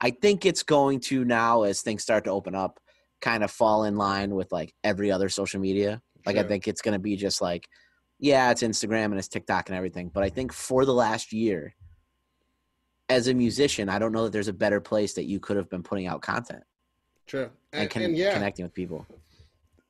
I 0.00 0.10
think 0.10 0.44
it's 0.44 0.62
going 0.62 1.00
to 1.00 1.24
now 1.24 1.62
as 1.62 1.80
things 1.80 2.02
start 2.02 2.24
to 2.24 2.30
open 2.30 2.54
up, 2.54 2.78
kind 3.20 3.42
of 3.42 3.50
fall 3.50 3.84
in 3.84 3.96
line 3.96 4.34
with 4.34 4.52
like 4.52 4.74
every 4.84 5.10
other 5.10 5.28
social 5.28 5.60
media. 5.60 6.02
Like 6.26 6.36
sure. 6.36 6.44
I 6.44 6.48
think 6.48 6.68
it's 6.68 6.82
going 6.82 6.92
to 6.94 6.98
be 6.98 7.16
just 7.16 7.40
like, 7.40 7.66
yeah, 8.18 8.50
it's 8.50 8.62
Instagram 8.62 9.06
and 9.06 9.18
it's 9.18 9.28
TikTok 9.28 9.68
and 9.68 9.76
everything. 9.76 10.10
But 10.12 10.24
I 10.24 10.28
think 10.28 10.52
for 10.52 10.84
the 10.84 10.92
last 10.92 11.32
year, 11.32 11.74
as 13.08 13.28
a 13.28 13.34
musician, 13.34 13.88
I 13.88 13.98
don't 13.98 14.12
know 14.12 14.24
that 14.24 14.32
there's 14.32 14.48
a 14.48 14.52
better 14.52 14.80
place 14.80 15.14
that 15.14 15.24
you 15.24 15.38
could 15.38 15.56
have 15.56 15.70
been 15.70 15.82
putting 15.82 16.06
out 16.06 16.22
content. 16.22 16.64
True, 17.26 17.50
and, 17.72 17.82
and, 17.82 17.90
con- 17.90 18.02
and 18.02 18.16
yeah, 18.16 18.34
connecting 18.34 18.64
with 18.64 18.74
people. 18.74 19.06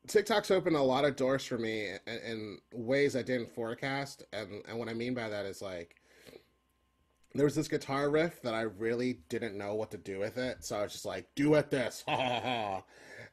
TikTok's 0.06 0.50
opened 0.50 0.76
a 0.76 0.82
lot 0.82 1.04
of 1.04 1.16
doors 1.16 1.44
for 1.44 1.58
me 1.58 1.90
in, 2.06 2.18
in, 2.24 2.58
ways 2.72 3.16
I 3.16 3.22
didn't 3.22 3.52
forecast, 3.54 4.24
and 4.32 4.62
and 4.68 4.78
what 4.78 4.88
I 4.88 4.94
mean 4.94 5.14
by 5.14 5.28
that 5.28 5.46
is 5.46 5.62
like 5.62 5.96
there 7.34 7.44
was 7.44 7.54
this 7.54 7.68
guitar 7.68 8.08
riff 8.08 8.40
that 8.42 8.54
I 8.54 8.62
really 8.62 9.20
didn't 9.28 9.58
know 9.58 9.74
what 9.74 9.90
to 9.90 9.98
do 9.98 10.18
with 10.18 10.38
it, 10.38 10.64
so 10.64 10.78
I 10.78 10.82
was 10.82 10.92
just 10.92 11.04
like, 11.04 11.26
"Do 11.34 11.54
it 11.54 11.70
this," 11.70 12.04
ha 12.08 12.16
ha 12.16 12.40
ha. 12.40 12.82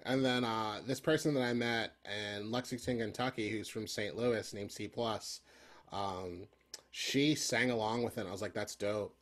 and 0.05 0.24
then 0.24 0.43
uh, 0.43 0.82
this 0.86 0.99
person 0.99 1.34
that 1.36 1.43
I 1.43 1.53
met 1.53 1.93
in 2.36 2.51
Lexington, 2.51 2.99
Kentucky, 2.99 3.49
who's 3.49 3.69
from 3.69 3.88
St. 3.88 4.15
Louis, 4.15 4.53
named 4.53 4.71
C 4.71 4.88
Plus, 4.88 5.41
um, 5.91 6.47
she 6.91 7.36
sang 7.36 7.71
along 7.71 8.03
with 8.03 8.17
it. 8.17 8.28
I 8.28 8.32
was 8.32 8.41
like, 8.41 8.53
"That's 8.53 8.76
dope," 8.76 9.15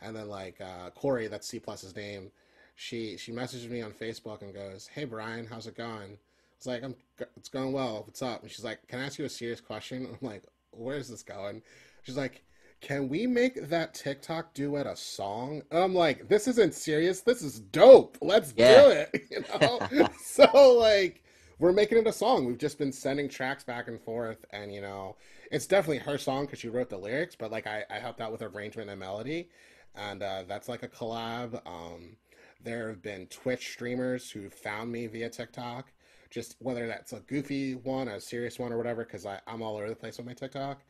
and 0.00 0.14
then 0.14 0.28
like 0.28 0.60
uh, 0.60 0.90
Corey, 0.90 1.28
that's 1.28 1.46
C 1.46 1.58
Plus's 1.58 1.96
name. 1.96 2.30
She 2.76 3.16
she 3.16 3.32
messaged 3.32 3.68
me 3.70 3.82
on 3.82 3.92
Facebook 3.92 4.42
and 4.42 4.54
goes, 4.54 4.88
"Hey 4.88 5.04
Brian, 5.04 5.46
how's 5.46 5.66
it 5.66 5.76
going?" 5.76 6.18
It's 6.60 6.66
like, 6.66 6.84
I'm, 6.84 6.94
it's 7.38 7.48
going 7.48 7.72
well. 7.72 8.02
What's 8.04 8.20
up? 8.20 8.42
And 8.42 8.50
she's 8.50 8.66
like, 8.66 8.86
can 8.86 8.98
I 8.98 9.06
ask 9.06 9.18
you 9.18 9.24
a 9.24 9.30
serious 9.30 9.62
question? 9.62 10.06
I'm 10.06 10.28
like, 10.28 10.42
where's 10.72 11.08
this 11.08 11.22
going? 11.22 11.62
She's 12.02 12.18
like, 12.18 12.42
can 12.82 13.08
we 13.08 13.26
make 13.26 13.70
that 13.70 13.94
TikTok 13.94 14.52
duet 14.52 14.86
a 14.86 14.94
song? 14.94 15.62
And 15.70 15.82
I'm 15.82 15.94
like, 15.94 16.28
this 16.28 16.46
isn't 16.48 16.74
serious. 16.74 17.22
This 17.22 17.40
is 17.40 17.60
dope. 17.60 18.18
Let's 18.20 18.52
yeah. 18.54 18.82
do 18.82 18.90
it. 18.90 19.22
You 19.30 19.98
know? 19.98 20.08
so 20.22 20.76
like, 20.78 21.24
we're 21.58 21.72
making 21.72 21.96
it 21.96 22.06
a 22.06 22.12
song. 22.12 22.44
We've 22.44 22.58
just 22.58 22.76
been 22.76 22.92
sending 22.92 23.30
tracks 23.30 23.64
back 23.64 23.88
and 23.88 23.98
forth, 23.98 24.44
and 24.50 24.70
you 24.70 24.82
know, 24.82 25.16
it's 25.50 25.66
definitely 25.66 26.00
her 26.00 26.18
song 26.18 26.44
because 26.44 26.58
she 26.58 26.68
wrote 26.68 26.90
the 26.90 26.98
lyrics. 26.98 27.36
But 27.36 27.50
like, 27.50 27.66
I, 27.66 27.84
I 27.88 28.00
helped 28.00 28.20
out 28.20 28.32
with 28.32 28.42
arrangement 28.42 28.90
and 28.90 29.00
melody, 29.00 29.48
and 29.94 30.22
uh, 30.22 30.42
that's 30.46 30.68
like 30.68 30.82
a 30.82 30.88
collab. 30.88 31.66
Um, 31.66 32.16
there 32.62 32.88
have 32.90 33.00
been 33.00 33.28
Twitch 33.28 33.70
streamers 33.70 34.30
who 34.30 34.50
found 34.50 34.92
me 34.92 35.06
via 35.06 35.30
TikTok 35.30 35.90
just 36.30 36.56
whether 36.60 36.86
that's 36.86 37.12
a 37.12 37.20
goofy 37.20 37.74
one, 37.74 38.08
a 38.08 38.20
serious 38.20 38.58
one, 38.58 38.72
or 38.72 38.78
whatever, 38.78 39.04
because 39.04 39.26
I'm 39.26 39.62
all 39.62 39.76
over 39.76 39.88
the 39.88 39.96
place 39.96 40.16
with 40.16 40.26
my 40.26 40.32
TikTok. 40.32 40.82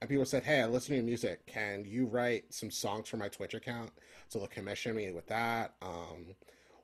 And 0.00 0.08
people 0.08 0.24
said, 0.24 0.44
"Hey, 0.44 0.60
I 0.60 0.66
listen 0.66 0.90
to 0.90 0.96
your 0.96 1.04
music. 1.04 1.46
Can 1.46 1.84
you 1.84 2.06
write 2.06 2.52
some 2.52 2.70
songs 2.70 3.08
for 3.08 3.16
my 3.16 3.28
Twitch 3.28 3.54
account?" 3.54 3.90
So 4.28 4.38
they'll 4.38 4.48
commission 4.48 4.94
me 4.94 5.10
with 5.12 5.26
that. 5.28 5.74
Um, 5.82 6.34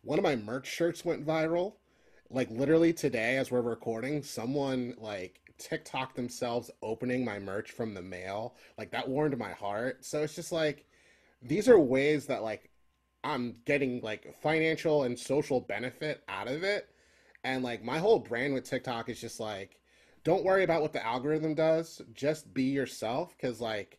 one 0.02 0.18
of 0.18 0.22
my 0.22 0.36
merch 0.36 0.66
shirts 0.66 1.04
went 1.04 1.26
viral. 1.26 1.74
Like 2.30 2.50
literally 2.50 2.92
today, 2.92 3.36
as 3.36 3.50
we're 3.50 3.60
recording, 3.60 4.22
someone 4.22 4.94
like 4.98 5.40
TikTok 5.58 6.14
themselves 6.14 6.70
opening 6.82 7.24
my 7.24 7.38
merch 7.38 7.70
from 7.70 7.94
the 7.94 8.02
mail. 8.02 8.56
Like 8.78 8.90
that 8.92 9.08
warmed 9.08 9.38
my 9.38 9.52
heart. 9.52 10.04
So 10.04 10.22
it's 10.22 10.34
just 10.34 10.52
like 10.52 10.86
these 11.42 11.68
are 11.68 11.78
ways 11.78 12.26
that 12.26 12.42
like 12.42 12.70
I'm 13.22 13.56
getting 13.64 14.00
like 14.02 14.34
financial 14.42 15.04
and 15.04 15.18
social 15.18 15.60
benefit 15.60 16.22
out 16.28 16.48
of 16.48 16.62
it 16.62 16.88
and 17.45 17.62
like 17.62 17.84
my 17.84 17.99
whole 17.99 18.18
brand 18.18 18.55
with 18.55 18.64
TikTok 18.64 19.09
is 19.09 19.20
just 19.20 19.38
like, 19.38 19.78
don't 20.24 20.45
worry 20.45 20.64
about 20.64 20.82
what 20.82 20.92
the 20.92 21.05
algorithm 21.05 21.55
does. 21.55 22.01
Just 22.14 22.53
be 22.55 22.64
yourself. 22.64 23.36
Cause 23.38 23.61
like, 23.61 23.99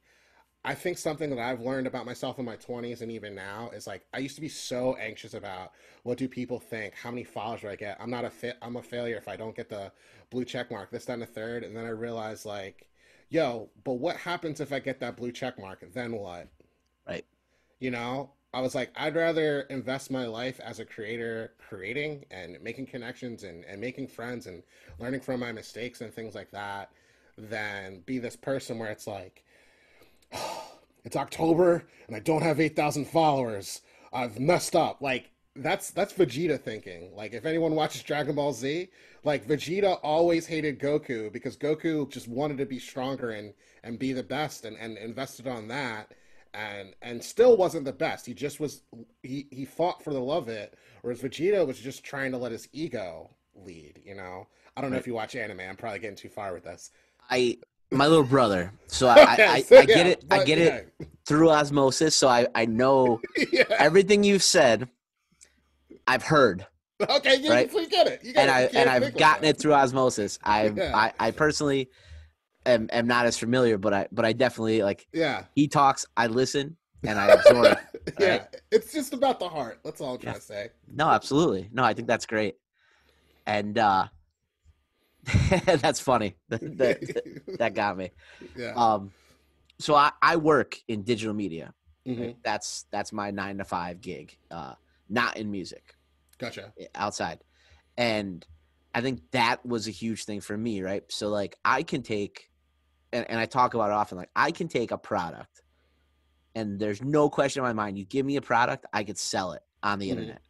I 0.66 0.74
think 0.74 0.98
something 0.98 1.30
that 1.30 1.38
I've 1.38 1.62
learned 1.62 1.86
about 1.86 2.08
myself 2.08 2.39
in 2.39 2.46
my 2.46 2.58
20s 2.58 3.02
and 3.02 3.12
even 3.12 3.36
now 3.36 3.70
is 3.72 3.86
like 3.86 4.04
I 4.12 4.18
used 4.18 4.34
to 4.36 4.41
be 4.41 4.50
so 4.50 4.96
anxious 4.96 5.36
about 5.36 5.74
what 6.02 6.18
do 6.18 6.28
people 6.28 6.60
think, 6.60 6.96
how 6.96 7.12
many 7.12 7.24
followers 7.24 7.62
do 7.62 7.70
I 7.70 7.76
get? 7.76 7.98
I'm 8.02 8.10
not 8.10 8.26
a 8.26 8.32
fit, 8.32 8.58
I'm 8.64 8.76
a 8.76 8.82
failure 8.82 9.16
if 9.16 9.28
I 9.28 9.36
don't 9.36 9.56
get 9.56 9.70
the 9.70 9.91
blue 10.32 10.43
check 10.43 10.72
mark, 10.72 10.89
this, 10.89 11.06
then 11.06 11.20
the 11.20 11.28
third, 11.28 11.64
and 11.64 11.78
then 11.78 11.86
I 11.86 11.89
realized 11.89 12.48
like, 12.48 12.89
yo, 13.30 13.70
but 13.84 13.93
what 13.93 14.16
happens 14.18 14.60
if 14.60 14.74
I 14.74 14.80
get 14.80 15.00
that 15.02 15.18
blue 15.18 15.32
check 15.32 15.60
mark? 15.60 15.86
Then 15.93 16.14
what? 16.14 16.48
Right. 17.08 17.26
You 17.80 17.91
know, 17.91 18.32
I 18.56 18.62
was 18.62 18.74
like, 18.74 18.89
I'd 18.95 19.18
rather 19.18 19.62
invest 19.64 20.10
my 20.10 20.28
life 20.28 20.62
as 20.62 20.80
a 20.80 20.86
creator, 20.86 21.51
creating 21.68 22.24
and 22.32 22.58
making 22.64 22.86
connections 22.86 23.43
and, 23.43 23.66
and 23.66 23.82
making 23.82 24.08
friends 24.08 24.47
and 24.47 24.64
learning 24.97 25.20
from 25.20 25.41
my 25.41 25.51
mistakes 25.51 25.99
and 25.99 26.14
things 26.14 26.36
like 26.36 26.51
that, 26.51 26.89
than 27.38 27.99
be 28.06 28.18
this 28.18 28.38
person 28.38 28.80
where 28.80 28.89
it's 28.89 29.08
like, 29.08 29.43
oh, 30.34 30.72
it's 31.03 31.18
October 31.18 31.86
and 32.08 32.16
I 32.16 32.20
don't 32.20 32.43
have 32.43 32.62
8,000 32.62 33.03
followers. 33.03 33.82
I've 34.14 34.39
messed 34.39 34.74
up. 34.74 35.01
Like, 35.01 35.32
that's 35.58 35.91
that's 35.91 36.14
Vegeta 36.14 36.60
thinking. 36.60 37.14
Like 37.16 37.34
if 37.34 37.45
anyone 37.45 37.76
watches 37.76 38.03
Dragon 38.03 38.36
Ball 38.36 38.53
Z, 38.53 38.89
like 39.26 39.47
Vegeta 39.47 39.99
always 40.01 40.47
hated 40.47 40.80
Goku 40.80 41.32
because 41.32 41.56
Goku 41.58 42.10
just 42.10 42.28
wanted 42.28 42.58
to 42.58 42.66
be 42.66 42.80
stronger 42.80 43.32
and 43.32 43.53
and 43.84 43.99
be 43.99 44.14
the 44.14 44.24
best 44.24 44.66
and, 44.66 44.78
and 44.78 44.97
invested 44.97 45.47
on 45.47 45.68
that 45.70 46.12
and 46.56 46.95
and 47.01 47.24
still 47.24 47.58
wasn't 47.58 47.86
the 47.86 47.93
best. 47.93 48.26
He 48.26 48.34
just 48.34 48.60
was 48.60 48.82
he 49.24 49.47
he 49.51 49.66
fought 49.66 50.03
for 50.03 50.14
the 50.14 50.20
love 50.20 50.43
of 50.43 50.49
it, 50.49 50.78
whereas 51.01 51.22
Vegeta 51.22 51.66
was 51.66 51.80
just 51.80 52.03
trying 52.03 52.32
to 52.32 52.38
let 52.38 52.51
his 52.51 52.68
ego 52.72 53.30
lead. 53.56 54.01
You 54.03 54.16
know, 54.16 54.47
I 54.76 54.82
don't 54.82 54.91
know 54.91 54.97
if 54.97 55.08
you 55.08 55.14
watch 55.14 55.36
anime. 55.36 55.60
I'm 55.60 55.76
probably 55.76 55.99
getting 55.99 56.16
too 56.16 56.30
far 56.30 56.53
with 56.53 56.64
this. 56.64 56.91
I 57.30 57.58
my 57.91 58.08
little 58.08 58.24
brother, 58.24 58.72
so 58.88 59.08
I 59.08 59.16
I, 59.16 59.24
I, 59.72 59.78
I 59.78 59.86
get 59.86 60.08
it. 60.08 60.26
I 60.32 60.43
get 60.43 60.58
it 60.58 60.93
through 61.26 61.49
osmosis. 61.49 62.16
So 62.16 62.28
I 62.28 62.47
I 62.56 62.66
know 62.66 63.22
yeah. 63.51 63.64
everything 63.70 64.24
you've 64.24 64.43
said. 64.43 64.89
I've 66.08 66.24
heard. 66.24 66.68
Okay, 67.01 67.36
you, 67.38 67.49
right? 67.49 67.72
you 67.74 67.89
get 67.89 68.08
it. 68.08 68.24
You 68.24 68.34
and 68.38 68.49
I 68.49 68.62
and 68.74 68.89
I've 68.89 69.18
gotten 69.18 69.43
it 69.45 69.58
through 69.58 69.74
osmosis. 69.74 70.39
Yeah. 70.45 70.91
I, 70.93 71.12
I 71.20 71.32
personally 71.32 71.89
am, 72.66 72.89
am 72.91 73.07
not 73.07 73.26
as 73.26 73.38
familiar, 73.38 73.78
but 73.78 73.93
I 73.93 74.07
but 74.11 74.26
I 74.26 74.34
definitely 74.34 74.84
like. 74.84 75.07
Yeah. 75.13 75.43
He 75.55 75.68
talks, 75.68 76.05
I 76.18 76.28
listen, 76.28 76.78
and 77.03 77.20
I 77.20 77.28
absorb. 77.32 77.78
yeah, 78.20 78.30
right? 78.30 78.61
it's 78.72 78.91
just 78.91 79.13
about 79.13 79.39
the 79.39 79.49
heart. 79.49 79.80
That's 79.84 80.01
all 80.01 80.16
I'm 80.16 80.20
trying 80.20 80.36
yeah. 80.36 80.39
to 80.39 80.45
say. 80.45 80.70
No, 80.91 81.09
absolutely. 81.09 81.70
No, 81.72 81.84
I 81.84 81.93
think 81.93 82.07
that's 82.07 82.26
great, 82.26 82.55
and 83.45 83.78
uh 83.78 84.07
that's 85.66 85.99
funny. 85.99 86.36
that, 86.49 87.41
that, 87.59 87.74
got 87.74 87.97
me. 87.97 88.11
Yeah. 88.55 88.74
Um, 88.76 89.11
so 89.80 89.95
I 89.95 90.11
I 90.22 90.36
work 90.36 90.78
in 90.88 91.03
digital 91.03 91.34
media. 91.34 91.74
Mm-hmm. 92.07 92.22
Right? 92.22 92.38
That's 92.43 92.86
that's 92.91 93.11
my 93.11 93.32
nine 93.32 93.57
to 93.57 93.66
five 93.66 94.01
gig. 94.01 94.38
Uh, 94.51 94.74
not 95.09 95.38
in 95.38 95.51
music. 95.51 95.95
Gotcha. 96.38 96.74
Outside, 96.93 97.39
and 97.97 98.45
I 98.93 99.01
think 99.01 99.22
that 99.32 99.66
was 99.66 99.88
a 99.88 99.91
huge 99.91 100.26
thing 100.26 100.41
for 100.41 100.55
me, 100.55 100.82
right? 100.82 101.03
So 101.09 101.30
like 101.30 101.57
I 101.66 101.84
can 101.84 102.03
take 102.03 102.49
and, 103.16 103.30
and 103.30 103.39
I 103.39 103.45
talk 103.45 103.74
about 103.74 103.89
it 103.89 103.93
often, 103.93 104.18
like 104.18 104.30
I 104.36 104.51
can 104.51 104.68
take 104.68 104.91
a 104.91 104.97
product 104.97 105.61
and 106.53 106.80
there's 106.80 107.01
no 107.01 107.30
question 107.30 107.61
in 107.61 107.68
my 107.68 107.74
mind, 107.74 107.97
you 107.97 108.05
give 108.05 108.26
me 108.26 108.36
a 108.36 108.41
product, 108.41 108.86
I 108.93 109.03
could 109.03 109.18
sell 109.18 109.53
it 109.53 109.61
on 109.82 109.99
the 109.99 110.09
mm-hmm. 110.09 110.20
internet. 110.20 110.41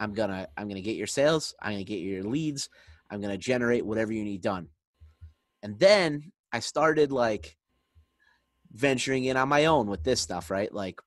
I'm 0.00 0.14
gonna 0.14 0.48
I'm 0.56 0.68
gonna 0.68 0.80
get 0.80 0.96
your 0.96 1.08
sales, 1.08 1.54
I'm 1.60 1.72
gonna 1.72 1.84
get 1.84 1.98
your 1.98 2.22
leads, 2.22 2.68
I'm 3.10 3.20
gonna 3.20 3.38
generate 3.38 3.84
whatever 3.84 4.12
you 4.12 4.22
need 4.22 4.42
done. 4.42 4.68
And 5.62 5.78
then 5.78 6.32
I 6.52 6.60
started 6.60 7.10
like 7.10 7.56
venturing 8.72 9.24
in 9.24 9.36
on 9.36 9.48
my 9.48 9.64
own 9.64 9.88
with 9.88 10.04
this 10.04 10.20
stuff, 10.20 10.50
right? 10.50 10.72
Like 10.72 11.00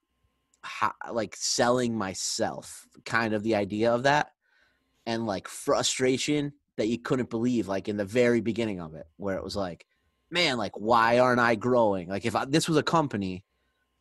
how, 0.61 0.93
like 1.09 1.35
selling 1.37 1.97
myself, 1.97 2.85
kind 3.05 3.33
of 3.33 3.43
the 3.43 3.55
idea 3.55 3.93
of 3.93 4.03
that, 4.03 4.31
and 5.05 5.25
like 5.25 5.47
frustration 5.47 6.51
that 6.75 6.87
you 6.87 6.99
couldn't 6.99 7.29
believe, 7.29 7.67
like 7.69 7.87
in 7.87 7.97
the 7.97 8.05
very 8.05 8.41
beginning 8.41 8.81
of 8.81 8.93
it, 8.95 9.07
where 9.17 9.37
it 9.37 9.43
was 9.43 9.55
like, 9.55 9.85
man, 10.32 10.57
like 10.57 10.71
why 10.75 11.19
aren't 11.19 11.39
I 11.39 11.55
growing? 11.55 12.07
Like 12.07 12.25
if 12.25 12.36
I, 12.36 12.45
this 12.45 12.67
was 12.67 12.77
a 12.77 12.84
company, 12.84 13.43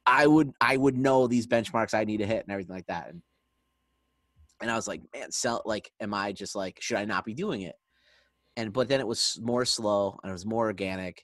I 0.06 0.26
would 0.26 0.52
I 0.60 0.76
would 0.76 0.96
know 0.96 1.26
these 1.26 1.46
benchmarks 1.46 1.94
I 1.94 2.04
need 2.04 2.18
to 2.18 2.26
hit 2.26 2.44
and 2.44 2.52
everything 2.52 2.74
like 2.74 2.86
that. 2.86 3.10
And 3.10 3.22
and 4.62 4.70
I 4.70 4.76
was 4.76 4.86
like, 4.86 5.02
man, 5.14 5.30
sell 5.32 5.62
like, 5.64 5.90
am 6.00 6.14
I 6.14 6.32
just 6.32 6.54
like, 6.54 6.80
should 6.80 6.98
I 6.98 7.04
not 7.04 7.24
be 7.24 7.34
doing 7.34 7.62
it? 7.62 7.74
And 8.56 8.72
but 8.72 8.88
then 8.88 9.00
it 9.00 9.06
was 9.06 9.38
more 9.42 9.64
slow 9.64 10.18
and 10.22 10.30
it 10.30 10.32
was 10.32 10.46
more 10.46 10.66
organic. 10.66 11.22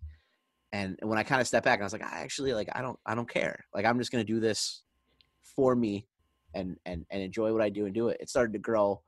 And 0.72 0.98
when 1.02 1.18
I 1.18 1.22
kind 1.22 1.40
of 1.40 1.46
stepped 1.46 1.64
back, 1.64 1.80
I 1.80 1.84
was 1.84 1.92
like, 1.92 2.02
I 2.02 2.20
actually 2.20 2.52
like 2.52 2.68
I 2.72 2.82
don't 2.82 2.98
I 3.06 3.14
don't 3.14 3.30
care. 3.30 3.64
Like 3.74 3.84
I'm 3.84 3.98
just 3.98 4.10
gonna 4.10 4.24
do 4.24 4.40
this 4.40 4.82
for 5.42 5.74
me 5.76 6.06
and 6.54 6.76
and 6.84 7.06
and 7.10 7.22
enjoy 7.22 7.52
what 7.52 7.62
I 7.62 7.70
do 7.70 7.86
and 7.86 7.94
do 7.94 8.08
it. 8.08 8.18
It 8.20 8.28
started 8.28 8.52
to 8.54 8.58
grow 8.58 9.02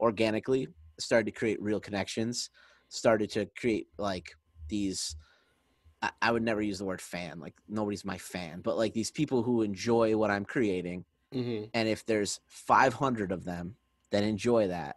organically, 0.00 0.68
started 0.98 1.26
to 1.26 1.38
create 1.38 1.60
real 1.60 1.80
connections, 1.80 2.50
started 2.88 3.30
to 3.30 3.46
create 3.56 3.86
like 3.98 4.30
these 4.68 5.16
I, 6.02 6.10
I 6.22 6.32
would 6.32 6.42
never 6.42 6.62
use 6.62 6.78
the 6.78 6.84
word 6.84 7.00
fan, 7.00 7.40
like 7.40 7.54
nobody's 7.68 8.04
my 8.04 8.18
fan, 8.18 8.60
but 8.60 8.76
like 8.76 8.92
these 8.94 9.10
people 9.10 9.42
who 9.42 9.62
enjoy 9.62 10.16
what 10.16 10.30
I'm 10.30 10.44
creating 10.44 11.04
Mm-hmm. 11.34 11.64
and 11.74 11.88
if 11.88 12.06
there's 12.06 12.40
500 12.46 13.32
of 13.32 13.44
them 13.44 13.76
that 14.10 14.24
enjoy 14.24 14.68
that 14.68 14.96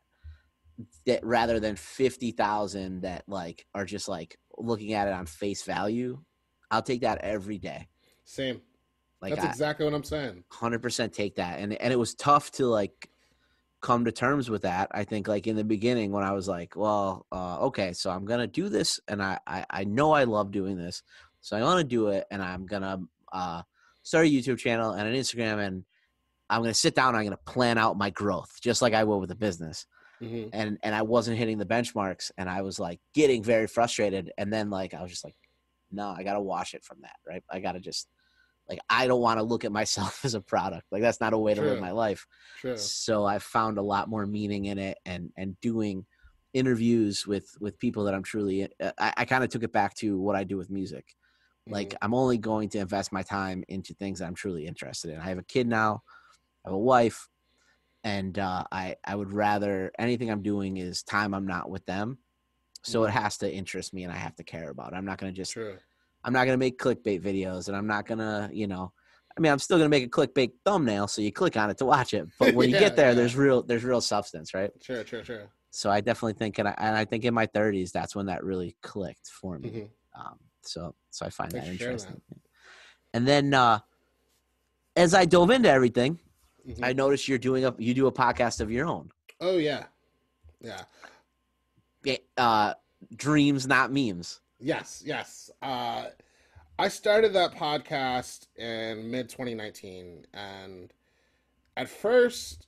that 1.05 1.26
rather 1.26 1.59
than 1.59 1.76
50,000 1.76 3.01
that 3.01 3.24
like 3.28 3.65
are 3.76 3.84
just 3.84 4.07
like 4.07 4.38
looking 4.57 4.93
at 4.93 5.09
it 5.09 5.13
on 5.13 5.26
face 5.26 5.63
value 5.63 6.22
I'll 6.72 6.82
take 6.82 7.01
that 7.01 7.17
every 7.19 7.57
day 7.57 7.89
Same. 8.24 8.61
like 9.22 9.36
That's 9.36 9.43
I 9.43 9.49
exactly 9.49 9.84
what 9.84 9.93
I'm 9.93 10.05
saying. 10.05 10.45
100% 10.53 11.11
take 11.11 11.36
that 11.36 11.59
and 11.59 11.74
and 11.74 11.91
it 11.91 11.99
was 11.99 12.15
tough 12.15 12.49
to 12.53 12.65
like 12.65 13.09
come 13.82 14.05
to 14.05 14.11
terms 14.11 14.49
with 14.49 14.61
that 14.61 14.88
I 14.91 15.03
think 15.03 15.27
like 15.27 15.47
in 15.47 15.55
the 15.55 15.63
beginning 15.63 16.11
when 16.11 16.23
I 16.23 16.34
was 16.34 16.47
like 16.47 16.75
well 16.75 17.25
uh 17.32 17.57
okay 17.61 17.93
so 17.93 18.11
I'm 18.11 18.25
to 18.39 18.47
do 18.47 18.69
this 18.69 18.99
and 19.07 19.21
I, 19.21 19.39
I 19.47 19.65
I 19.69 19.84
know 19.84 20.11
I 20.11 20.25
love 20.25 20.51
doing 20.51 20.77
this 20.77 21.03
so 21.41 21.57
I 21.57 21.61
want 21.63 21.79
to 21.79 21.84
do 21.84 22.07
it 22.09 22.25
and 22.29 22.41
I'm 22.41 22.67
to 22.84 23.01
uh 23.34 23.63
start 24.03 24.27
a 24.27 24.29
YouTube 24.29 24.59
channel 24.59 24.91
and 24.91 25.07
an 25.07 25.15
Instagram 25.15 25.65
and 25.65 25.84
I'm 26.49 26.61
to 26.73 26.79
sit 26.79 26.95
down 26.95 27.09
and 27.09 27.17
I'm 27.17 27.23
to 27.38 27.51
plan 27.51 27.77
out 27.77 27.97
my 27.97 28.09
growth 28.09 28.59
just 28.61 28.82
like 28.82 28.93
I 28.93 29.03
would 29.03 29.17
with 29.17 29.32
a 29.32 29.36
business. 29.36 29.86
hmm 30.19 30.45
And 30.53 30.77
and 30.84 30.93
I 30.93 31.01
wasn't 31.01 31.38
hitting 31.38 31.57
the 31.57 31.65
benchmarks 31.65 32.32
and 32.38 32.49
I 32.49 32.61
was 32.61 32.79
like 32.79 32.99
getting 33.13 33.43
very 33.43 33.67
frustrated 33.67 34.32
and 34.38 34.51
then 34.53 34.69
like 34.69 34.93
I 34.93 35.01
was 35.01 35.11
just 35.11 35.23
like 35.23 35.36
no, 35.91 36.07
I 36.07 36.23
got 36.23 36.34
to 36.34 36.41
wash 36.41 36.73
it 36.73 36.86
from 36.86 36.99
that, 37.01 37.17
right? 37.27 37.43
I 37.49 37.59
got 37.59 37.73
to 37.73 37.79
just 37.79 38.07
like 38.72 38.80
I 38.89 39.05
don't 39.05 39.22
want 39.22 39.38
to 39.39 39.43
look 39.43 39.65
at 39.65 39.72
myself 39.72 40.22
as 40.26 40.34
a 40.34 40.41
product. 40.41 40.88
Like 40.91 41.03
that's 41.03 41.22
not 41.22 41.34
a 41.34 41.38
way 41.38 41.53
to 41.53 41.61
live 41.61 41.80
my 41.80 41.91
life. 41.91 42.26
True. 42.57 42.76
So 42.76 43.26
I 43.26 43.38
found 43.38 43.78
a 43.78 43.84
lot 43.84 44.09
more 44.09 44.26
meaning 44.26 44.65
in 44.65 44.80
it 44.80 44.97
and 45.05 45.32
and 45.38 45.59
doing 45.61 46.05
interviews 46.53 47.28
with 47.28 47.47
with 47.59 47.78
people 47.78 48.05
that 48.05 48.15
I'm 48.15 48.24
truly 48.24 48.67
uh, 48.82 48.91
I, 48.97 49.13
I 49.17 49.26
kind 49.26 49.43
of 49.43 49.51
took 49.51 49.63
it 49.63 49.72
back 49.72 49.93
to 49.97 50.19
what 50.19 50.36
I 50.36 50.43
do 50.43 50.57
with 50.57 50.72
music 50.72 51.15
like 51.67 51.89
Mhm. 51.89 51.97
i'm 52.01 52.13
only 52.13 52.38
going 52.39 52.69
to 52.69 52.80
invest 52.80 53.11
my 53.11 53.22
time 53.22 53.63
into 53.67 53.93
things 53.93 54.19
that 54.19 54.26
i'm 54.26 54.34
truly 54.34 54.65
interested 54.65 55.11
in 55.11 55.19
i 55.19 55.30
have 55.30 55.38
a 55.38 55.43
kid 55.43 55.67
now 55.67 56.01
i 56.65 56.69
have 56.69 56.74
a 56.74 56.78
wife 56.80 57.30
and 58.03 58.39
uh, 58.39 58.63
i 58.72 58.95
i 59.05 59.15
would 59.15 59.32
rather 59.32 59.91
anything 59.99 60.32
i'm 60.32 60.41
doing 60.41 60.78
is 60.78 61.03
time 61.03 61.34
i'm 61.34 61.45
not 61.45 61.69
with 61.69 61.86
them 61.86 62.17
so 62.84 63.03
it 63.03 63.11
has 63.11 63.38
to 63.38 63.51
interest 63.51 63.93
me 63.93 64.03
and 64.03 64.11
i 64.11 64.15
have 64.15 64.36
to 64.36 64.43
care 64.43 64.72
about 64.72 64.91
it 64.91 64.95
i'm 64.95 65.05
not 65.05 65.19
going 65.19 65.32
to 65.32 65.38
just 65.38 65.53
True. 65.53 65.78
I'm 66.24 66.34
not 66.34 66.45
going 66.45 66.53
to 66.53 66.57
make 66.57 66.80
clickbait 66.80 67.22
videos 67.22 67.67
and 67.67 67.76
i'm 67.76 67.88
not 67.88 68.05
going 68.05 68.19
to 68.19 68.49
you 68.53 68.67
know 68.67 68.91
i 69.38 69.41
mean 69.41 69.51
i'm 69.51 69.59
still 69.59 69.78
going 69.78 69.89
to 69.89 69.97
make 69.97 70.05
a 70.05 70.09
clickbait 70.09 70.51
thumbnail 70.65 71.07
so 71.07 71.22
you 71.22 71.32
click 71.32 71.57
on 71.57 71.69
it 71.69 71.78
to 71.78 71.86
watch 71.86 72.13
it 72.13 72.28
but 72.39 72.53
when 72.53 72.69
you 72.69 72.78
get 72.80 72.95
there 72.95 73.09
yeah. 73.09 73.13
there's 73.13 73.36
real 73.36 73.63
there's 73.63 73.84
real 73.84 74.01
substance 74.01 74.53
right 74.53 74.72
Sure, 74.82 75.05
sure, 75.05 75.24
sure. 75.24 75.49
so 75.69 75.89
i 75.89 76.01
definitely 76.01 76.34
think 76.34 76.59
and 76.59 76.67
i, 76.67 76.76
and 76.78 76.95
I 76.95 77.05
think 77.05 77.26
in 77.26 77.34
my 77.34 77.47
30s 77.47 77.91
that's 77.91 78.15
when 78.15 78.28
that 78.28 78.43
really 78.43 78.76
clicked 78.82 79.28
for 79.28 79.57
me 79.59 79.69
hmm 79.69 79.86
um, 80.13 80.38
so 80.63 80.95
so 81.09 81.26
I 81.26 81.30
find 81.30 81.51
Thanks 81.51 81.67
that 81.67 81.72
interesting. 81.74 82.22
And 83.13 83.28
then 83.28 83.53
uh, 83.53 83.80
as 84.95 85.13
I 85.13 85.26
dove 85.26 85.49
into 85.51 85.69
everything, 85.69 86.19
hmm 86.65 86.84
I 86.84 86.93
noticed 86.93 87.28
you're 87.28 87.38
doing 87.38 87.65
a 87.65 87.74
you 87.78 87.93
do 87.93 88.07
a 88.07 88.11
podcast 88.11 88.61
of 88.61 88.72
your 88.72 88.88
own. 88.88 89.09
Oh 89.39 89.57
yeah. 89.57 89.86
Yeah. 90.61 90.84
Uh, 92.38 92.74
dreams, 93.15 93.67
not 93.67 93.91
memes. 93.91 94.40
Yes, 94.62 95.01
yes. 95.05 95.49
Uh, 95.62 96.05
I 96.78 96.88
started 96.88 97.34
that 97.34 97.55
podcast 97.55 98.47
in 98.55 99.09
mid 99.09 99.28
2019, 99.30 100.26
and 100.34 100.93
at 101.76 101.89
first, 101.89 102.68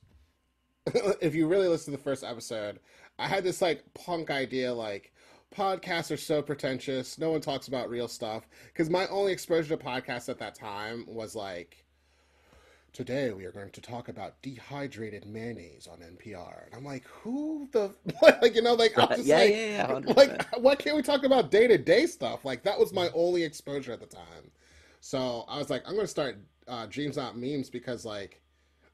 if 0.86 1.34
you 1.34 1.46
really 1.46 1.68
listen 1.68 1.92
to 1.92 1.96
the 1.96 2.02
first 2.02 2.24
episode, 2.24 2.80
I 3.18 3.28
had 3.28 3.44
this 3.44 3.62
like 3.62 3.82
punk 3.94 4.30
idea 4.30 4.74
like 4.74 5.12
podcasts 5.54 6.10
are 6.10 6.16
so 6.16 6.42
pretentious. 6.42 7.18
No 7.18 7.30
one 7.30 7.40
talks 7.40 7.68
about 7.68 7.88
real 7.88 8.08
stuff. 8.08 8.48
Because 8.66 8.90
my 8.90 9.06
only 9.06 9.32
exposure 9.32 9.76
to 9.76 9.82
podcasts 9.82 10.28
at 10.28 10.38
that 10.38 10.54
time 10.54 11.04
was 11.06 11.36
like, 11.36 11.83
today 12.94 13.32
we 13.32 13.44
are 13.44 13.50
going 13.50 13.70
to 13.70 13.80
talk 13.80 14.08
about 14.08 14.40
dehydrated 14.40 15.26
mayonnaise 15.26 15.88
on 15.90 15.98
NPR. 15.98 16.66
And 16.66 16.74
I'm 16.74 16.84
like, 16.84 17.04
who 17.08 17.68
the, 17.72 17.92
like, 18.22 18.54
you 18.54 18.62
know, 18.62 18.74
like, 18.74 18.96
I'm 18.96 19.08
just 19.08 19.24
yeah, 19.24 19.38
like, 19.38 19.50
yeah, 19.50 19.66
yeah, 19.66 19.86
100%. 19.88 20.16
like, 20.16 20.56
why 20.62 20.76
can't 20.76 20.96
we 20.96 21.02
talk 21.02 21.24
about 21.24 21.50
day 21.50 21.66
to 21.66 21.76
day 21.76 22.06
stuff? 22.06 22.44
Like, 22.44 22.62
that 22.62 22.78
was 22.78 22.92
my 22.92 23.10
only 23.12 23.42
exposure 23.42 23.92
at 23.92 24.00
the 24.00 24.06
time. 24.06 24.50
So 25.00 25.44
I 25.48 25.58
was 25.58 25.68
like, 25.68 25.82
I'm 25.86 25.94
going 25.94 26.06
to 26.06 26.10
start 26.10 26.38
uh, 26.68 26.86
Dreams 26.86 27.16
Not 27.16 27.36
Memes 27.36 27.68
because, 27.68 28.04
like, 28.04 28.40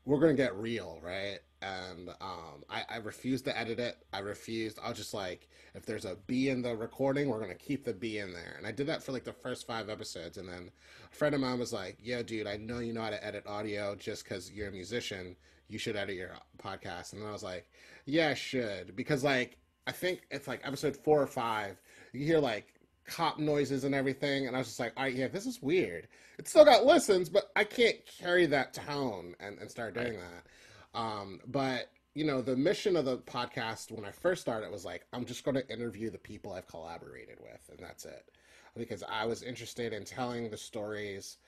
we're 0.06 0.18
going 0.18 0.34
to 0.34 0.42
get 0.42 0.56
real, 0.56 0.98
right? 1.02 1.38
And 1.62 2.08
um, 2.20 2.64
I, 2.70 2.82
I 2.88 2.96
refused 2.96 3.44
to 3.44 3.58
edit 3.58 3.78
it. 3.78 3.98
I 4.12 4.20
refused. 4.20 4.78
I 4.82 4.88
was 4.88 4.98
just 4.98 5.12
like, 5.12 5.48
if 5.74 5.84
there's 5.84 6.06
a 6.06 6.16
B 6.26 6.48
in 6.48 6.62
the 6.62 6.74
recording, 6.74 7.28
we're 7.28 7.38
going 7.38 7.50
to 7.50 7.54
keep 7.54 7.84
the 7.84 7.92
B 7.92 8.18
in 8.18 8.32
there. 8.32 8.54
And 8.56 8.66
I 8.66 8.72
did 8.72 8.86
that 8.86 9.02
for 9.02 9.12
like 9.12 9.24
the 9.24 9.32
first 9.32 9.66
five 9.66 9.90
episodes. 9.90 10.38
And 10.38 10.48
then 10.48 10.70
a 11.12 11.14
friend 11.14 11.34
of 11.34 11.40
mine 11.40 11.58
was 11.58 11.72
like, 11.72 11.98
yeah, 12.02 12.22
dude, 12.22 12.46
I 12.46 12.56
know 12.56 12.78
you 12.78 12.92
know 12.92 13.02
how 13.02 13.10
to 13.10 13.24
edit 13.24 13.46
audio 13.46 13.94
just 13.94 14.24
because 14.24 14.50
you're 14.50 14.68
a 14.68 14.72
musician. 14.72 15.36
You 15.68 15.78
should 15.78 15.96
edit 15.96 16.16
your 16.16 16.30
podcast. 16.58 17.12
And 17.12 17.20
then 17.20 17.28
I 17.28 17.32
was 17.32 17.42
like, 17.42 17.68
yeah, 18.06 18.30
I 18.30 18.34
should. 18.34 18.96
Because, 18.96 19.22
like, 19.22 19.58
I 19.86 19.92
think 19.92 20.22
it's 20.30 20.48
like 20.48 20.60
episode 20.64 20.96
four 20.96 21.20
or 21.20 21.26
five. 21.26 21.80
You 22.12 22.24
hear 22.24 22.38
like 22.38 22.74
cop 23.06 23.38
noises 23.38 23.84
and 23.84 23.94
everything. 23.94 24.46
And 24.46 24.56
I 24.56 24.60
was 24.60 24.68
just 24.68 24.80
like, 24.80 24.92
all 24.96 25.04
right, 25.04 25.14
yeah, 25.14 25.28
this 25.28 25.46
is 25.46 25.60
weird. 25.60 26.08
It 26.38 26.48
still 26.48 26.64
got 26.64 26.86
listens, 26.86 27.28
but 27.28 27.50
I 27.54 27.64
can't 27.64 27.96
carry 28.06 28.46
that 28.46 28.72
tone 28.72 29.34
and, 29.40 29.58
and 29.58 29.70
start 29.70 29.94
doing 29.94 30.14
that. 30.14 30.46
Um, 30.94 31.40
but 31.46 31.90
you 32.14 32.24
know, 32.24 32.42
the 32.42 32.56
mission 32.56 32.96
of 32.96 33.04
the 33.04 33.18
podcast 33.18 33.92
when 33.92 34.04
I 34.04 34.10
first 34.10 34.40
started 34.42 34.70
was 34.70 34.84
like, 34.84 35.06
I'm 35.12 35.24
just 35.24 35.44
going 35.44 35.54
to 35.54 35.68
interview 35.72 36.10
the 36.10 36.18
people 36.18 36.52
I've 36.52 36.66
collaborated 36.66 37.38
with, 37.40 37.70
and 37.70 37.78
that's 37.78 38.04
it. 38.04 38.30
Because 38.76 39.02
I 39.08 39.26
was 39.26 39.42
interested 39.42 39.92
in 39.92 40.04
telling 40.04 40.50
the 40.50 40.56
stories 40.56 41.38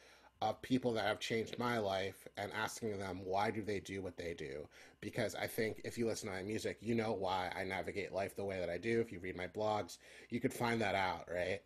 of 0.41 0.61
people 0.61 0.93
that 0.93 1.07
have 1.07 1.21
changed 1.21 1.57
my 1.59 1.79
life 1.79 2.27
and 2.37 2.51
asking 2.53 2.99
them 2.99 3.21
why 3.25 3.51
do 3.51 3.63
they 3.63 3.79
do 3.79 4.03
what 4.03 4.17
they 4.17 4.35
do. 4.35 4.67
Because 5.01 5.35
I 5.37 5.47
think 5.47 5.81
if 5.85 5.97
you 5.97 6.07
listen 6.07 6.29
to 6.29 6.35
my 6.35 6.43
music, 6.43 6.79
you 6.81 6.97
know 6.97 7.13
why 7.13 7.53
I 7.57 7.63
navigate 7.63 8.13
life 8.13 8.35
the 8.35 8.45
way 8.45 8.59
that 8.59 8.69
I 8.69 8.77
do. 8.77 9.01
If 9.01 9.13
you 9.13 9.21
read 9.21 9.37
my 9.37 9.47
blogs, 9.47 9.99
you 10.31 10.41
could 10.41 10.53
find 10.53 10.81
that 10.81 10.97
out, 10.97 11.29
right? 11.33 11.61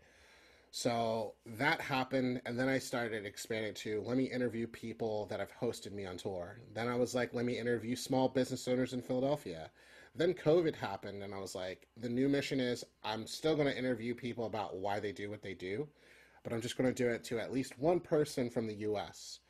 So 0.79 1.33
that 1.57 1.81
happened, 1.81 2.43
and 2.45 2.61
then 2.61 2.69
I 2.69 2.79
started 2.79 3.25
expanding 3.25 3.73
to 3.77 4.03
let 4.03 4.19
me 4.19 4.25
interview 4.25 4.67
people 4.67 5.25
that 5.31 5.41
have 5.41 5.51
hosted 5.51 5.93
me 5.93 6.05
on 6.05 6.19
tour. 6.19 6.59
Then 6.75 6.87
I 6.87 6.97
was 6.97 7.15
like, 7.15 7.33
let 7.33 7.47
me 7.47 7.59
interview 7.59 7.97
small 7.97 8.29
business 8.29 8.69
owners 8.69 8.93
in 8.93 9.01
Philadelphia. 9.01 9.71
Then 10.15 10.35
COVID 10.35 10.75
happened, 10.75 11.23
and 11.23 11.33
I 11.33 11.39
was 11.39 11.55
like, 11.55 11.89
the 11.97 12.11
new 12.11 12.29
mission 12.29 12.61
is 12.61 12.85
I'm 13.03 13.27
still 13.27 13.55
going 13.55 13.69
to 13.69 13.79
interview 13.79 14.15
people 14.15 14.45
about 14.45 14.77
why 14.77 15.01
they 15.01 15.13
do 15.13 15.31
what 15.31 15.41
they 15.41 15.55
do, 15.55 15.89
but 16.45 16.53
I'm 16.53 16.61
just 16.61 16.77
going 16.77 16.93
to 16.93 17.05
do 17.05 17.09
it 17.09 17.25
to 17.25 17.39
at 17.39 17.55
least 17.55 17.79
one 17.79 17.99
person 17.99 18.51
from 18.51 18.67
the 18.67 18.75
US. 18.91 19.41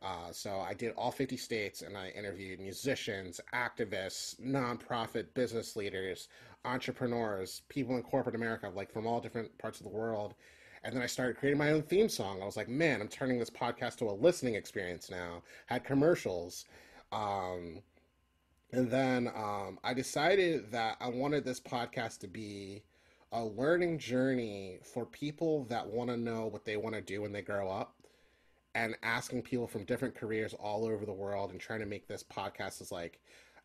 Uh, 0.00 0.30
so 0.30 0.60
I 0.60 0.74
did 0.74 0.92
all 0.96 1.10
50 1.10 1.36
states 1.36 1.82
and 1.82 1.96
I 1.96 2.10
interviewed 2.10 2.60
musicians, 2.60 3.40
activists, 3.52 4.40
nonprofit 4.40 5.34
business 5.34 5.74
leaders, 5.74 6.28
entrepreneurs, 6.64 7.62
people 7.68 7.96
in 7.96 8.04
corporate 8.04 8.36
America, 8.36 8.70
like 8.72 8.92
from 8.92 9.08
all 9.08 9.20
different 9.20 9.58
parts 9.58 9.80
of 9.80 9.82
the 9.82 9.90
world. 9.90 10.34
And 10.84 10.94
then 10.94 11.02
I 11.02 11.06
started 11.06 11.36
creating 11.36 11.58
my 11.58 11.72
own 11.72 11.82
theme 11.82 12.08
song. 12.08 12.40
I 12.42 12.46
was 12.46 12.56
like, 12.56 12.68
man, 12.68 13.00
I'm 13.00 13.08
turning 13.08 13.38
this 13.38 13.50
podcast 13.50 13.96
to 13.96 14.10
a 14.10 14.12
listening 14.12 14.54
experience 14.54 15.10
now. 15.10 15.42
Had 15.66 15.84
commercials. 15.84 16.64
Um, 17.12 17.82
and 18.72 18.90
then 18.90 19.28
um, 19.34 19.78
I 19.82 19.94
decided 19.94 20.70
that 20.72 20.96
I 21.00 21.08
wanted 21.08 21.44
this 21.44 21.60
podcast 21.60 22.18
to 22.20 22.28
be 22.28 22.82
a 23.32 23.42
learning 23.42 23.98
journey 23.98 24.78
for 24.82 25.04
people 25.04 25.64
that 25.64 25.86
want 25.86 26.10
to 26.10 26.16
know 26.16 26.46
what 26.46 26.64
they 26.64 26.76
want 26.76 26.94
to 26.94 27.00
do 27.00 27.22
when 27.22 27.32
they 27.32 27.42
grow 27.42 27.70
up 27.70 27.94
and 28.74 28.96
asking 29.02 29.42
people 29.42 29.66
from 29.66 29.84
different 29.84 30.14
careers 30.14 30.54
all 30.54 30.84
over 30.84 31.04
the 31.04 31.12
world 31.12 31.50
and 31.50 31.60
trying 31.60 31.80
to 31.80 31.86
make 31.86 32.06
this 32.06 32.22
podcast 32.22 32.80
as 32.80 32.92
like 32.92 33.20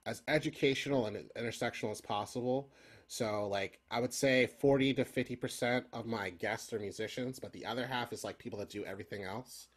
as 0.06 0.22
educational 0.28 1.06
and 1.06 1.30
intersectional 1.38 1.92
as 1.92 2.02
possible 2.02 2.70
so 3.14 3.48
like 3.48 3.80
i 3.92 4.00
would 4.00 4.14
say 4.14 4.48
40 4.48 4.96
to 4.96 5.06
50% 5.06 5.84
of 5.94 6.06
my 6.06 6.30
guests 6.32 6.74
are 6.74 6.80
musicians 6.80 7.40
but 7.40 7.52
the 7.54 7.66
other 7.66 7.86
half 7.86 8.12
is 8.12 8.24
like 8.24 8.38
people 8.40 8.60
that 8.60 8.70
do 8.70 8.84
everything 8.86 9.24
else 9.24 9.68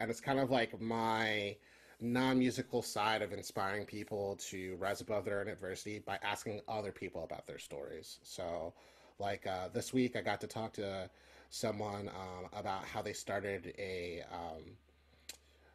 and 0.00 0.10
it's 0.10 0.20
kind 0.20 0.40
of 0.40 0.50
like 0.50 0.80
my 0.80 1.56
non-musical 2.00 2.82
side 2.82 3.22
of 3.22 3.32
inspiring 3.32 3.84
people 3.84 4.36
to 4.36 4.76
rise 4.76 5.00
above 5.00 5.24
their 5.24 5.40
own 5.40 5.48
adversity 5.48 5.98
by 5.98 6.18
asking 6.22 6.60
other 6.66 6.90
people 6.90 7.24
about 7.24 7.46
their 7.46 7.58
stories. 7.58 8.18
So, 8.22 8.72
like 9.18 9.46
uh, 9.46 9.68
this 9.72 9.92
week, 9.92 10.16
I 10.16 10.22
got 10.22 10.40
to 10.40 10.46
talk 10.46 10.72
to 10.74 11.10
someone 11.50 12.08
um, 12.08 12.48
about 12.54 12.84
how 12.84 13.02
they 13.02 13.12
started 13.12 13.74
a 13.78 14.22
um, 14.32 14.62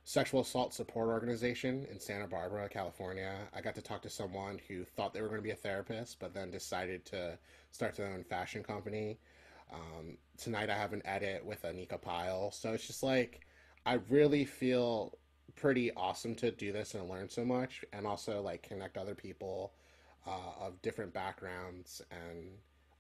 sexual 0.06 0.42
assault 0.42 0.72
support 0.72 1.10
organization 1.10 1.86
in 1.92 2.00
Santa 2.00 2.28
Barbara, 2.28 2.70
California. 2.70 3.36
I 3.56 3.62
got 3.62 3.74
to 3.76 3.82
talk 3.82 4.04
to 4.04 4.10
someone 4.10 4.62
who 4.68 4.86
thought 4.86 5.14
they 5.14 5.22
were 5.22 5.28
going 5.28 5.40
to 5.40 5.44
be 5.44 5.52
a 5.52 5.56
therapist, 5.56 6.20
but 6.20 6.32
then 6.32 6.52
decided 6.52 7.06
to 7.06 7.38
start 7.72 7.96
their 7.96 8.08
own 8.08 8.24
fashion 8.24 8.64
company. 8.64 9.18
Um, 9.74 10.18
tonight, 10.38 10.70
I 10.70 10.76
have 10.76 10.94
an 10.94 11.02
edit 11.06 11.44
with 11.44 11.64
Anika 11.64 12.00
Pyle. 12.00 12.52
So 12.52 12.72
it's 12.74 12.86
just 12.86 13.02
like, 13.02 13.42
I 13.88 13.96
really 14.10 14.46
feel 14.46 15.18
pretty 15.56 15.92
awesome 15.96 16.36
to 16.36 16.52
do 16.52 16.72
this 16.72 16.94
and 16.94 17.10
learn 17.10 17.28
so 17.28 17.44
much, 17.44 17.84
and 17.92 18.06
also 18.06 18.42
like 18.42 18.62
connect 18.62 18.98
other 18.98 19.16
people 19.16 19.74
uh, 20.28 20.66
of 20.66 20.80
different 20.84 21.14
backgrounds, 21.14 22.04
and 22.12 22.46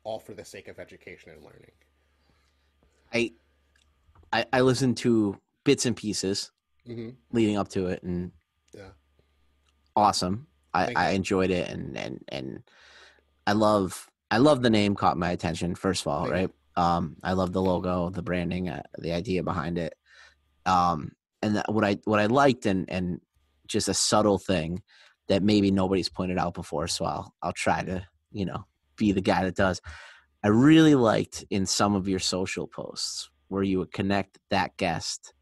all 0.03 0.17
for 0.17 0.33
the 0.33 0.45
sake 0.45 0.67
of 0.67 0.79
education 0.79 1.31
and 1.33 1.43
learning. 1.43 1.71
I 3.13 3.33
I, 4.33 4.45
I 4.51 4.61
listened 4.61 4.97
to 4.97 5.37
bits 5.63 5.85
and 5.85 5.95
pieces 5.95 6.51
hmm 6.86 7.09
leading 7.31 7.57
up 7.57 7.69
to 7.69 7.88
it, 7.88 8.03
and 8.03 8.31
Yeah. 8.73 8.91
awesome. 9.95 10.47
I, 10.73 10.89
I 10.95 11.09
you. 11.09 11.15
enjoyed 11.15 11.51
it, 11.51 11.69
and 11.69 11.97
and 11.97 12.23
and 12.29 12.63
I 13.47 13.53
love 13.53 14.09
I 14.31 14.38
love 14.38 14.61
the 14.61 14.69
name 14.69 14.95
caught 14.95 15.17
my 15.17 15.31
attention. 15.31 15.75
First 15.75 16.03
of 16.03 16.07
all, 16.07 16.23
Thank 16.23 16.33
right? 16.33 16.49
Um, 16.75 17.17
I 17.23 17.33
love 17.33 17.53
the 17.53 17.61
logo, 17.61 18.09
the 18.09 18.21
branding, 18.21 18.69
uh, 18.69 18.83
the 18.99 19.13
idea 19.13 19.43
behind 19.43 19.77
it. 19.77 19.95
Um, 20.65 21.13
and 21.41 21.57
that, 21.57 21.71
what 21.73 21.86
I 21.86 21.99
what 22.05 22.19
I 22.19 22.27
liked, 22.27 22.65
and 22.65 22.89
and 22.89 23.21
just 23.67 23.88
a 23.89 23.93
subtle 23.93 24.39
thing 24.39 24.83
that 25.29 25.43
maybe 25.43 25.71
nobody's 25.71 26.09
pointed 26.09 26.38
out 26.38 26.53
before. 26.53 26.88
So 26.88 27.05
I'll 27.05 27.33
I'll 27.41 27.53
try 27.53 27.83
to 27.83 28.05
you 28.31 28.45
know 28.45 28.65
be 28.97 29.11
the 29.13 29.21
guy 29.21 29.43
that 29.45 29.55
does. 29.55 29.81
I 30.43 30.49
really 30.49 30.95
liked 30.95 31.45
in 31.49 31.65
some 31.65 31.95
of 31.95 32.07
your 32.07 32.19
social 32.19 32.67
posts 32.67 33.29
where 33.49 33.63
you 33.63 33.79
would 33.79 33.93
connect 33.93 34.39
that 34.51 34.77
guest 34.77 35.34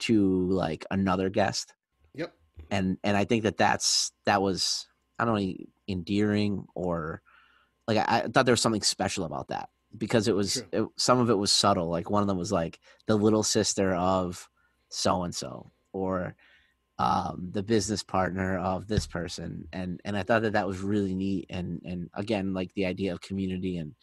to 0.00 0.48
like 0.50 0.84
another 0.90 1.30
guest. 1.30 1.74
Yep. 2.14 2.34
and 2.70 2.98
and 3.04 3.16
I 3.16 3.24
think 3.24 3.44
that 3.44 3.56
that's 3.56 4.12
that 4.26 4.42
was 4.42 4.86
I 5.18 5.24
don't 5.24 5.40
know 5.40 5.54
endearing 5.88 6.66
or 6.74 7.22
like 7.86 7.98
I, 7.98 8.22
I 8.22 8.28
thought 8.28 8.46
there 8.46 8.52
was 8.52 8.60
something 8.60 8.82
special 8.82 9.24
about 9.24 9.48
that 9.48 9.68
because 9.96 10.28
it 10.28 10.34
was 10.34 10.62
it, 10.72 10.84
some 10.96 11.18
of 11.18 11.30
it 11.30 11.38
was 11.38 11.52
subtle 11.52 11.88
like 11.88 12.10
one 12.10 12.22
of 12.22 12.28
them 12.28 12.38
was 12.38 12.52
like 12.52 12.78
the 13.06 13.16
little 13.16 13.42
sister 13.42 13.94
of 13.94 14.48
so 14.88 15.22
and 15.22 15.34
so 15.34 15.70
or 15.92 16.36
um, 17.00 17.48
the 17.52 17.62
business 17.62 18.02
partner 18.02 18.58
of 18.58 18.86
this 18.86 19.06
person. 19.06 19.66
And 19.72 20.00
and 20.04 20.18
I 20.18 20.22
thought 20.22 20.42
that 20.42 20.52
that 20.52 20.66
was 20.66 20.80
really 20.80 21.14
neat 21.14 21.46
and 21.48 21.80
and 21.82 22.10
again 22.12 22.52
like 22.52 22.74
the 22.74 22.84
idea 22.84 23.14
of 23.14 23.22
community 23.22 23.78
and 23.78 23.94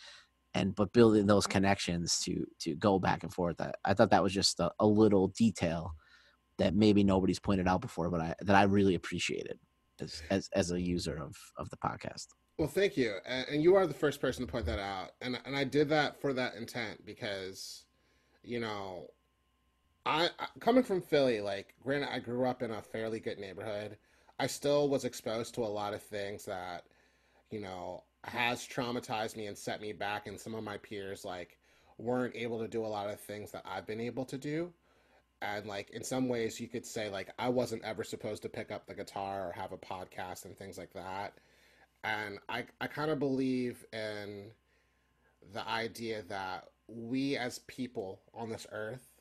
and 0.54 0.76
but 0.76 0.94
building 0.94 1.26
those 1.26 1.48
connections 1.48 2.20
to 2.20 2.46
to 2.60 2.76
go 2.76 3.00
back 3.00 3.24
and 3.24 3.34
forth 3.34 3.60
I, 3.60 3.72
I 3.86 3.94
thought 3.94 4.12
that 4.12 4.24
was 4.24 4.34
just 4.34 4.60
a, 4.60 4.72
a 4.80 4.86
little 4.86 5.30
detail 5.30 5.92
that 6.58 6.76
maybe 6.76 7.04
nobody's 7.04 7.40
pointed 7.40 7.68
out 7.68 7.82
before 7.82 8.10
but 8.10 8.22
I 8.22 8.36
that 8.42 8.56
I 8.56 8.64
really 8.64 8.96
appreciated 8.96 9.60
as 10.02 10.22
as, 10.30 10.50
as 10.54 10.72
a 10.72 10.82
user 10.82 11.18
of 11.18 11.36
of 11.58 11.70
the 11.70 11.78
podcast 11.78 12.28
Well, 12.58 12.68
thank 12.68 12.98
you, 12.98 13.18
and, 13.26 13.48
and 13.50 13.64
you 13.64 13.76
are 13.76 13.86
the 13.86 13.94
first 13.94 14.20
person 14.20 14.46
to 14.46 14.52
point 14.52 14.66
that 14.66 14.80
out, 14.80 15.12
and 15.22 15.40
and 15.46 15.56
I 15.56 15.64
did 15.64 15.90
that 15.90 16.20
for 16.20 16.34
that 16.34 16.56
intent 16.56 17.06
because, 17.06 17.86
you 18.44 18.60
know, 18.60 19.12
I, 20.08 20.30
I 20.40 20.48
coming 20.60 20.84
from 20.84 21.02
Philly, 21.02 21.42
like 21.42 21.76
granted, 21.84 22.12
I 22.12 22.20
grew 22.20 22.48
up 22.48 22.64
in 22.64 22.72
a 22.72 22.82
fairly 22.82 23.20
good 23.20 23.38
neighborhood. 23.38 23.98
I 24.40 24.48
still 24.48 24.90
was 24.90 25.06
exposed 25.06 25.54
to 25.56 25.66
a 25.66 25.68
lot 25.68 25.94
of 25.94 26.02
things 26.02 26.46
that, 26.46 26.86
you 27.52 27.60
know, 27.60 28.04
has 28.28 28.68
traumatized 28.68 29.36
me 29.36 29.48
and 29.48 29.58
set 29.58 29.82
me 29.82 29.94
back, 29.94 30.28
and 30.28 30.40
some 30.40 30.56
of 30.56 30.64
my 30.64 30.78
peers 30.78 31.26
like 31.26 31.58
weren't 31.98 32.36
able 32.36 32.60
to 32.60 32.68
do 32.68 32.86
a 32.86 32.88
lot 32.88 33.10
of 33.10 33.20
things 33.20 33.52
that 33.52 33.64
I've 33.66 33.88
been 33.88 34.02
able 34.02 34.26
to 34.26 34.38
do. 34.38 34.72
And 35.42 35.66
like 35.66 35.90
in 35.92 36.04
some 36.04 36.28
ways, 36.30 36.60
you 36.60 36.68
could 36.68 36.86
say 36.86 37.10
like 37.10 37.30
I 37.40 37.50
wasn't 37.50 37.84
ever 37.84 38.04
supposed 38.04 38.44
to 38.44 38.50
pick 38.50 38.72
up 38.72 38.88
the 38.88 38.96
guitar 38.96 39.48
or 39.48 39.52
have 39.52 39.72
a 39.72 39.78
podcast 39.78 40.46
and 40.46 40.58
things 40.58 40.78
like 40.78 40.94
that 40.94 41.34
and 42.04 42.40
I, 42.48 42.66
I 42.80 42.88
kind 42.88 43.12
of 43.12 43.20
believe 43.20 43.86
in 43.92 44.52
the 45.54 45.68
idea 45.68 46.24
that 46.30 46.66
we 46.88 47.38
as 47.38 47.60
people 47.60 48.22
on 48.34 48.50
this 48.50 48.68
earth 48.72 49.12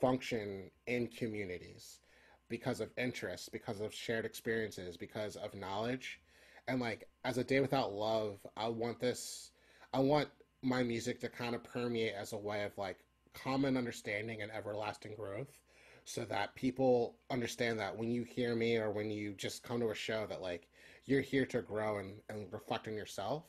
function 0.00 0.70
in 0.86 1.06
communities 1.06 2.00
because 2.48 2.80
of 2.80 2.90
interests, 2.98 3.48
because 3.48 3.80
of 3.80 3.94
shared 3.94 4.24
experiences, 4.24 4.96
because 4.96 5.36
of 5.36 5.54
knowledge. 5.54 6.20
And 6.68 6.80
like 6.80 7.08
as 7.24 7.38
a 7.38 7.44
day 7.44 7.60
without 7.60 7.92
love, 7.92 8.38
I 8.56 8.68
want 8.68 9.00
this 9.00 9.50
I 9.92 10.00
want 10.00 10.28
my 10.62 10.82
music 10.82 11.20
to 11.20 11.28
kind 11.28 11.54
of 11.54 11.64
permeate 11.64 12.14
as 12.14 12.32
a 12.32 12.38
way 12.38 12.64
of 12.64 12.76
like 12.78 12.98
common 13.34 13.76
understanding 13.76 14.42
and 14.42 14.52
everlasting 14.52 15.14
growth 15.14 15.58
so 16.04 16.24
that 16.24 16.54
people 16.54 17.16
understand 17.30 17.78
that 17.78 17.96
when 17.96 18.10
you 18.10 18.24
hear 18.24 18.54
me 18.54 18.76
or 18.76 18.90
when 18.90 19.10
you 19.10 19.32
just 19.34 19.62
come 19.62 19.80
to 19.80 19.90
a 19.90 19.94
show 19.94 20.26
that 20.28 20.42
like 20.42 20.68
you're 21.04 21.20
here 21.20 21.46
to 21.46 21.62
grow 21.62 21.98
and, 21.98 22.14
and 22.28 22.52
reflect 22.52 22.88
on 22.88 22.94
yourself. 22.94 23.44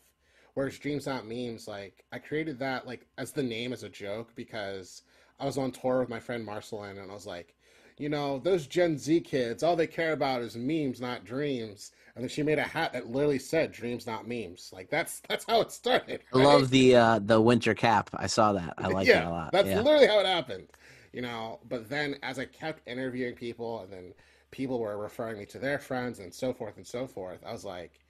Whereas 0.53 0.77
Dreams 0.77 1.07
Not 1.07 1.27
Memes, 1.27 1.67
like 1.67 2.03
I 2.11 2.19
created 2.19 2.59
that 2.59 2.85
like 2.85 3.07
as 3.17 3.31
the 3.31 3.43
name 3.43 3.73
as 3.73 3.83
a 3.83 3.89
joke 3.89 4.35
because 4.35 5.03
I 5.39 5.45
was 5.45 5.57
on 5.57 5.71
tour 5.71 5.99
with 5.99 6.09
my 6.09 6.19
friend 6.19 6.45
Marcelin 6.45 6.97
and 6.97 7.09
I 7.09 7.13
was 7.13 7.25
like, 7.25 7.55
you 8.03 8.09
know, 8.09 8.39
those 8.39 8.67
Gen 8.67 8.97
Z 8.97 9.21
kids, 9.21 9.63
all 9.63 9.77
they 9.77 9.87
care 9.87 10.11
about 10.11 10.41
is 10.41 10.57
memes, 10.57 10.99
not 10.99 11.23
dreams. 11.23 11.93
And 12.15 12.23
then 12.23 12.29
she 12.29 12.43
made 12.43 12.59
a 12.59 12.63
hat 12.63 12.91
that 12.91 13.07
literally 13.09 13.39
said 13.39 13.71
"Dreams, 13.71 14.05
not 14.05 14.27
memes." 14.27 14.71
Like 14.73 14.89
that's 14.89 15.21
that's 15.29 15.45
how 15.45 15.61
it 15.61 15.71
started. 15.71 16.19
I 16.33 16.37
love 16.37 16.69
the 16.69 16.97
uh 16.97 17.19
the 17.19 17.39
winter 17.39 17.73
cap 17.73 18.09
I 18.13 18.27
saw 18.27 18.51
that 18.53 18.73
I 18.77 18.89
like 18.89 19.07
yeah, 19.07 19.21
that 19.21 19.27
a 19.27 19.29
lot 19.29 19.49
That's 19.53 19.69
yeah 19.69 19.81
literally 19.81 20.07
how 20.07 20.19
it 20.19 20.25
happened. 20.25 20.67
You 21.13 21.21
know, 21.21 21.59
but 21.69 21.89
then 21.89 22.17
as 22.21 22.39
I 22.39 22.45
kept 22.45 22.85
interviewing 22.87 23.35
people 23.35 23.81
and 23.81 23.93
then 23.93 24.13
people 24.51 24.79
were 24.79 24.97
referring 24.97 25.37
me 25.39 25.45
to 25.47 25.59
their 25.59 25.79
friends 25.79 26.19
and 26.19 26.33
so 26.33 26.53
forth 26.53 26.75
and 26.75 26.85
so 26.85 27.07
forth, 27.07 27.39
I 27.45 27.53
was 27.53 27.63
like, 27.63 28.01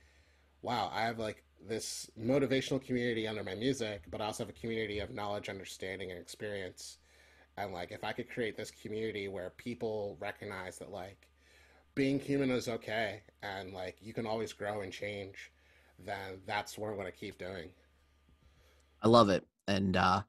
wow, 0.64 0.90
I 0.94 1.04
have 1.04 1.20
like 1.20 1.44
this 1.68 2.10
motivational 2.20 2.84
community 2.84 3.28
under 3.28 3.44
my 3.44 3.56
music, 3.56 4.04
but 4.10 4.22
I 4.22 4.26
also 4.26 4.44
have 4.46 4.50
a 4.56 4.60
community 4.60 5.00
of 5.00 5.12
knowledge, 5.14 5.50
understanding, 5.50 6.12
and 6.12 6.20
experience. 6.20 6.98
And 7.58 7.72
like 7.72 7.92
if 7.92 8.04
I 8.04 8.14
could 8.14 8.30
create 8.30 8.58
this 8.58 8.72
community 8.72 9.28
where 9.28 9.52
people 9.52 10.18
recognize 10.20 10.80
that 10.80 10.92
like 10.92 11.28
being 11.96 12.20
human 12.20 12.50
is 12.50 12.68
okay 12.68 13.22
and 13.44 13.74
like 13.74 13.98
you 14.02 14.14
can 14.14 14.26
always 14.26 14.54
grow 14.54 14.82
and 14.82 14.92
change, 14.92 15.52
then 16.00 16.40
that's 16.48 16.78
what 16.78 16.90
I'm 16.90 16.98
gonna 16.98 17.12
keep 17.12 17.38
doing. 17.38 17.70
I 19.02 19.08
love 19.08 19.30
it 19.30 19.46
and 19.68 19.96
uh 19.98 20.22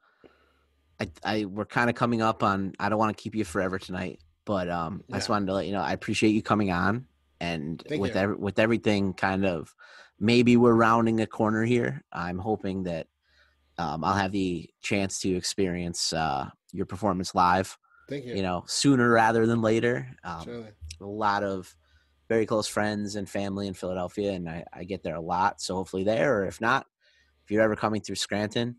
I 0.99 1.09
I 1.23 1.45
we're 1.45 1.65
kind 1.65 1.89
of 1.89 1.95
coming 1.95 2.21
up 2.21 2.43
on 2.43 2.73
I 2.79 2.89
don't 2.89 2.99
want 2.99 3.15
to 3.15 3.21
keep 3.21 3.35
you 3.35 3.45
forever 3.45 3.79
tonight 3.79 4.19
but 4.45 4.69
um 4.69 5.03
I 5.11 5.17
just 5.17 5.29
wanted 5.29 5.47
to 5.47 5.53
let 5.53 5.65
you 5.65 5.73
know 5.73 5.81
I 5.81 5.93
appreciate 5.93 6.31
you 6.31 6.41
coming 6.41 6.71
on 6.71 7.07
and 7.39 7.83
Thank 7.87 8.01
with 8.01 8.15
every, 8.15 8.35
with 8.35 8.59
everything 8.59 9.13
kind 9.13 9.45
of 9.45 9.73
maybe 10.19 10.57
we're 10.57 10.73
rounding 10.73 11.21
a 11.21 11.27
corner 11.27 11.63
here 11.63 12.03
I'm 12.11 12.37
hoping 12.37 12.83
that 12.83 13.07
um 13.77 14.03
I'll 14.03 14.13
have 14.13 14.31
the 14.31 14.69
chance 14.81 15.19
to 15.21 15.35
experience 15.35 16.13
uh 16.13 16.49
your 16.75 16.85
performance 16.85 17.33
live 17.35 17.77
Thank 18.09 18.25
you. 18.25 18.35
you 18.35 18.43
know 18.43 18.63
sooner 18.67 19.09
rather 19.09 19.45
than 19.47 19.61
later 19.61 20.07
um 20.23 20.65
a 21.01 21.05
lot 21.05 21.43
of 21.43 21.75
very 22.27 22.45
close 22.47 22.67
friends 22.67 23.17
and 23.17 23.29
family 23.29 23.67
in 23.67 23.75
Philadelphia, 23.75 24.31
and 24.31 24.49
I, 24.49 24.63
I 24.73 24.83
get 24.83 25.03
there 25.03 25.13
a 25.13 25.21
lot. 25.21 25.61
So 25.61 25.75
hopefully 25.75 26.03
there, 26.03 26.39
or 26.39 26.45
if 26.47 26.59
not, 26.59 26.87
if 27.43 27.51
you're 27.51 27.61
ever 27.61 27.75
coming 27.75 28.01
through 28.01 28.15
Scranton, 28.15 28.75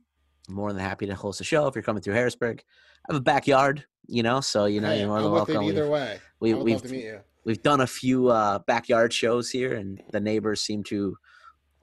I'm 0.49 0.55
more 0.57 0.73
than 0.73 0.83
happy 0.83 1.07
to 1.07 1.15
host 1.15 1.41
a 1.41 1.45
show. 1.45 1.69
If 1.69 1.77
you're 1.77 1.85
coming 1.85 2.03
through 2.03 2.15
Harrisburg, 2.15 2.65
I 3.09 3.13
have 3.13 3.21
a 3.21 3.23
backyard, 3.23 3.85
you 4.09 4.25
know, 4.25 4.41
so 4.41 4.65
you 4.65 4.81
know 4.81 4.89
Hey, 4.89 4.99
you're 4.99 5.09
more 5.09 5.23
than 5.23 5.31
welcome. 5.31 5.63
either 5.63 5.83
We've, 5.85 5.91
way. 5.93 6.19
we, 6.41 6.55
would 6.55 6.65
we've 6.65 6.75
love 6.75 6.83
to 6.83 6.89
meet 6.89 7.05
you. 7.05 7.21
we've 7.45 7.63
done 7.63 7.83
a 7.83 7.87
few 7.87 8.31
uh, 8.31 8.59
backyard 8.67 9.13
shows 9.13 9.49
here, 9.49 9.75
and 9.75 10.03
the 10.11 10.19
neighbors 10.19 10.61
seem 10.63 10.83
to 10.85 11.17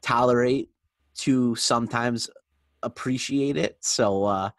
tolerate 0.02 0.70
to 1.20 1.56
sometimes 1.56 2.30
appreciate 2.82 3.56
it. 3.56 3.78
So 3.80 4.26
uh, 4.26 4.50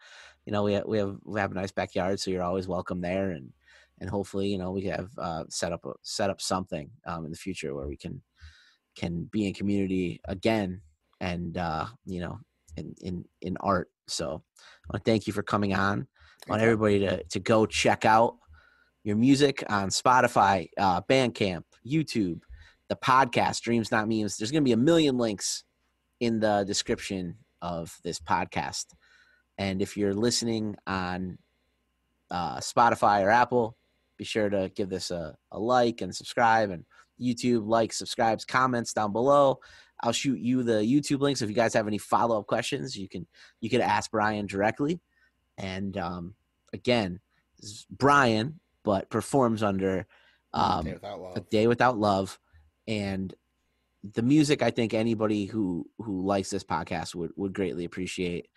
you 0.45 0.51
know, 0.51 0.63
we 0.63 0.73
have, 0.73 0.85
we 0.85 0.97
have 0.99 1.17
we 1.23 1.39
have 1.39 1.51
a 1.51 1.55
nice 1.55 1.71
backyard, 1.71 2.19
so 2.19 2.31
you're 2.31 2.43
always 2.43 2.67
welcome 2.67 3.01
there, 3.01 3.31
and 3.31 3.51
and 3.99 4.09
hopefully, 4.09 4.47
you 4.47 4.57
know, 4.57 4.71
we 4.71 4.83
have 4.83 5.09
uh, 5.17 5.43
set 5.49 5.71
up 5.71 5.85
a, 5.85 5.93
set 6.03 6.29
up 6.29 6.41
something 6.41 6.89
um, 7.07 7.25
in 7.25 7.31
the 7.31 7.37
future 7.37 7.73
where 7.73 7.87
we 7.87 7.97
can 7.97 8.21
can 8.95 9.27
be 9.31 9.47
in 9.47 9.53
community 9.53 10.21
again, 10.25 10.81
and 11.19 11.57
uh, 11.57 11.85
you 12.05 12.21
know, 12.21 12.39
in 12.77 12.93
in 13.01 13.25
in 13.41 13.57
art. 13.57 13.89
So 14.07 14.25
I 14.27 14.93
want 14.93 15.03
to 15.05 15.11
thank 15.11 15.27
you 15.27 15.33
for 15.33 15.43
coming 15.43 15.73
on. 15.73 16.07
I 16.47 16.51
want 16.51 16.61
everybody 16.61 16.99
to 16.99 17.23
to 17.23 17.39
go 17.39 17.65
check 17.65 18.05
out 18.05 18.35
your 19.03 19.15
music 19.15 19.63
on 19.69 19.89
Spotify, 19.89 20.67
uh, 20.77 21.01
Bandcamp, 21.01 21.63
YouTube, 21.85 22.41
the 22.89 22.95
podcast 22.95 23.61
Dreams 23.61 23.91
Not 23.91 24.07
Memes. 24.07 24.37
There's 24.37 24.51
going 24.51 24.63
to 24.63 24.67
be 24.67 24.73
a 24.73 24.77
million 24.77 25.17
links 25.17 25.63
in 26.19 26.39
the 26.39 26.63
description 26.67 27.37
of 27.61 27.97
this 28.03 28.19
podcast. 28.19 28.85
And 29.57 29.81
if 29.81 29.97
you're 29.97 30.13
listening 30.13 30.75
on 30.85 31.37
uh, 32.29 32.57
Spotify 32.57 33.23
or 33.23 33.29
Apple, 33.29 33.77
be 34.17 34.23
sure 34.23 34.49
to 34.49 34.71
give 34.75 34.89
this 34.89 35.11
a, 35.11 35.35
a 35.51 35.59
like 35.59 36.01
and 36.01 36.15
subscribe 36.15 36.69
and 36.69 36.85
YouTube 37.21 37.67
like, 37.67 37.93
subscribes, 37.93 38.45
comments 38.45 38.93
down 38.93 39.11
below. 39.11 39.59
I'll 40.01 40.11
shoot 40.11 40.39
you 40.39 40.63
the 40.63 40.73
YouTube 40.73 41.21
links. 41.21 41.41
If 41.41 41.49
you 41.49 41.55
guys 41.55 41.73
have 41.73 41.87
any 41.87 41.97
follow 41.97 42.39
up 42.39 42.47
questions, 42.47 42.97
you 42.97 43.07
can 43.07 43.25
you 43.61 43.69
can 43.69 43.81
ask 43.81 44.11
Brian 44.11 44.45
directly. 44.45 44.99
And 45.57 45.97
um, 45.97 46.35
again, 46.73 47.19
Brian, 47.89 48.59
but 48.83 49.09
performs 49.09 49.63
under 49.63 50.05
um, 50.53 50.85
day 50.85 50.97
a 51.35 51.39
day 51.39 51.67
without 51.67 51.97
love, 51.97 52.37
and 52.87 53.33
the 54.13 54.21
music. 54.21 54.61
I 54.61 54.69
think 54.69 54.93
anybody 54.93 55.45
who 55.45 55.89
who 55.97 56.25
likes 56.25 56.49
this 56.49 56.63
podcast 56.63 57.15
would 57.15 57.31
would 57.35 57.53
greatly 57.53 57.85
appreciate. 57.85 58.47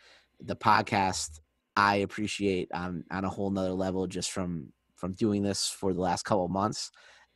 The 0.41 0.57
podcast 0.57 1.41
I 1.76 1.97
appreciate 1.97 2.70
on 2.72 3.05
on 3.11 3.24
a 3.24 3.28
whole 3.28 3.51
nother 3.51 3.72
level 3.72 4.07
just 4.07 4.30
from 4.30 4.72
from 4.97 5.12
doing 5.14 5.43
this 5.43 5.68
for 5.68 5.95
the 5.95 6.01
last 6.01 6.24
couple 6.24 6.49
months, 6.49 6.91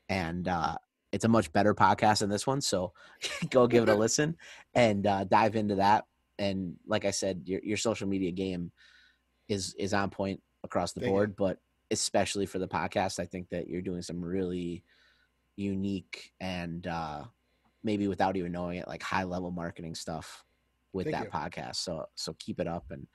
and 0.09 0.48
uh, 0.48 0.76
it's 1.12 1.24
a 1.24 1.28
much 1.28 1.53
better 1.53 1.74
podcast 1.74 2.18
than 2.18 2.30
this 2.30 2.46
one. 2.46 2.61
So 2.61 2.92
go 3.50 3.66
give 3.66 3.84
it 3.84 3.88
a 3.88 3.94
listen 3.94 4.36
and 4.74 5.07
uh, 5.07 5.24
dive 5.24 5.55
into 5.57 5.76
that. 5.76 6.05
And 6.38 6.74
like 6.86 7.05
I 7.05 7.12
said, 7.12 7.42
your 7.44 7.61
your 7.62 7.76
social 7.76 8.09
media 8.09 8.32
game 8.32 8.72
is 9.48 9.74
is 9.78 9.94
on 9.94 10.11
point 10.11 10.40
across 10.64 10.92
the 10.92 11.00
Thank 11.00 11.12
board, 11.12 11.30
you. 11.30 11.34
but 11.38 11.59
especially 11.90 12.46
for 12.46 12.59
the 12.59 12.68
podcast, 12.68 13.20
I 13.20 13.26
think 13.26 13.48
that 13.50 13.68
you're 13.68 13.82
doing 13.82 14.03
some 14.03 14.24
really 14.24 14.82
unique 15.57 16.32
and 16.40 16.86
uh, 16.86 17.24
maybe 17.84 18.09
without 18.09 18.36
even 18.36 18.53
knowing 18.53 18.78
it, 18.78 18.88
like 18.88 19.03
high 19.03 19.24
level 19.24 19.50
marketing 19.50 19.94
stuff 19.94 20.44
with 20.93 21.07
Thank 21.07 21.16
that 21.16 21.24
you. 21.24 21.30
podcast. 21.30 21.76
So 21.76 22.05
so 22.14 22.34
keep 22.38 22.61
it 22.61 22.66
up 22.66 22.86
and 22.90 23.07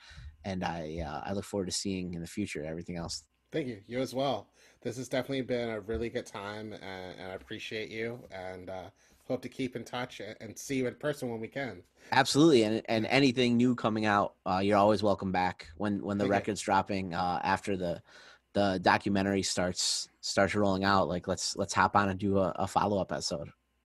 and 0.46 0.64
I 0.64 1.04
uh, 1.06 1.22
I 1.26 1.34
look 1.34 1.46
forward 1.46 1.68
to 1.68 1.72
seeing 1.72 2.14
in 2.14 2.22
the 2.22 2.28
future 2.28 2.64
everything 2.64 2.98
else. 2.98 3.24
Thank 3.52 3.68
you. 3.68 3.80
You 3.88 4.00
as 4.00 4.14
well 4.14 4.50
this 4.82 4.98
has 4.98 5.10
definitely 5.10 5.42
been 5.42 5.70
a 5.70 5.82
really 5.82 6.10
good 6.10 6.26
time, 6.26 6.74
and, 6.74 7.20
and 7.20 7.32
I 7.32 7.36
appreciate 7.36 7.90
you, 7.90 8.20
and 8.32 8.70
uh, 8.70 8.90
hope 9.28 9.42
to 9.42 9.50
keep 9.50 9.76
in 9.76 9.84
touch 9.84 10.22
and 10.22 10.58
see 10.58 10.78
you 10.78 10.88
in 10.88 10.96
person 10.96 11.30
when 11.30 11.40
we 11.40 11.48
can. 11.48 11.82
Absolutely, 12.12 12.64
and 12.64 12.82
and 12.88 13.06
anything 13.08 13.58
new 13.58 13.76
coming 13.76 14.06
out, 14.06 14.36
uh, 14.46 14.60
you're 14.64 14.78
always 14.78 15.04
welcome 15.04 15.32
back. 15.32 15.68
When 15.76 16.02
when 16.04 16.18
the 16.18 16.24
Thank 16.24 16.32
record's 16.32 16.62
you. 16.62 16.66
dropping 16.66 17.14
uh, 17.14 17.42
after 17.44 17.76
the 17.76 18.02
the 18.54 18.80
documentary 18.82 19.44
starts 19.44 20.08
starts 20.22 20.56
rolling 20.56 20.84
out, 20.84 21.10
like 21.10 21.28
let's 21.28 21.56
let's 21.58 21.74
hop 21.74 21.96
on 21.96 22.10
and 22.10 22.20
do 22.20 22.38
a, 22.38 22.54
a 22.56 22.68
follow 22.68 23.02
up 23.02 23.12
episode. 23.12 23.50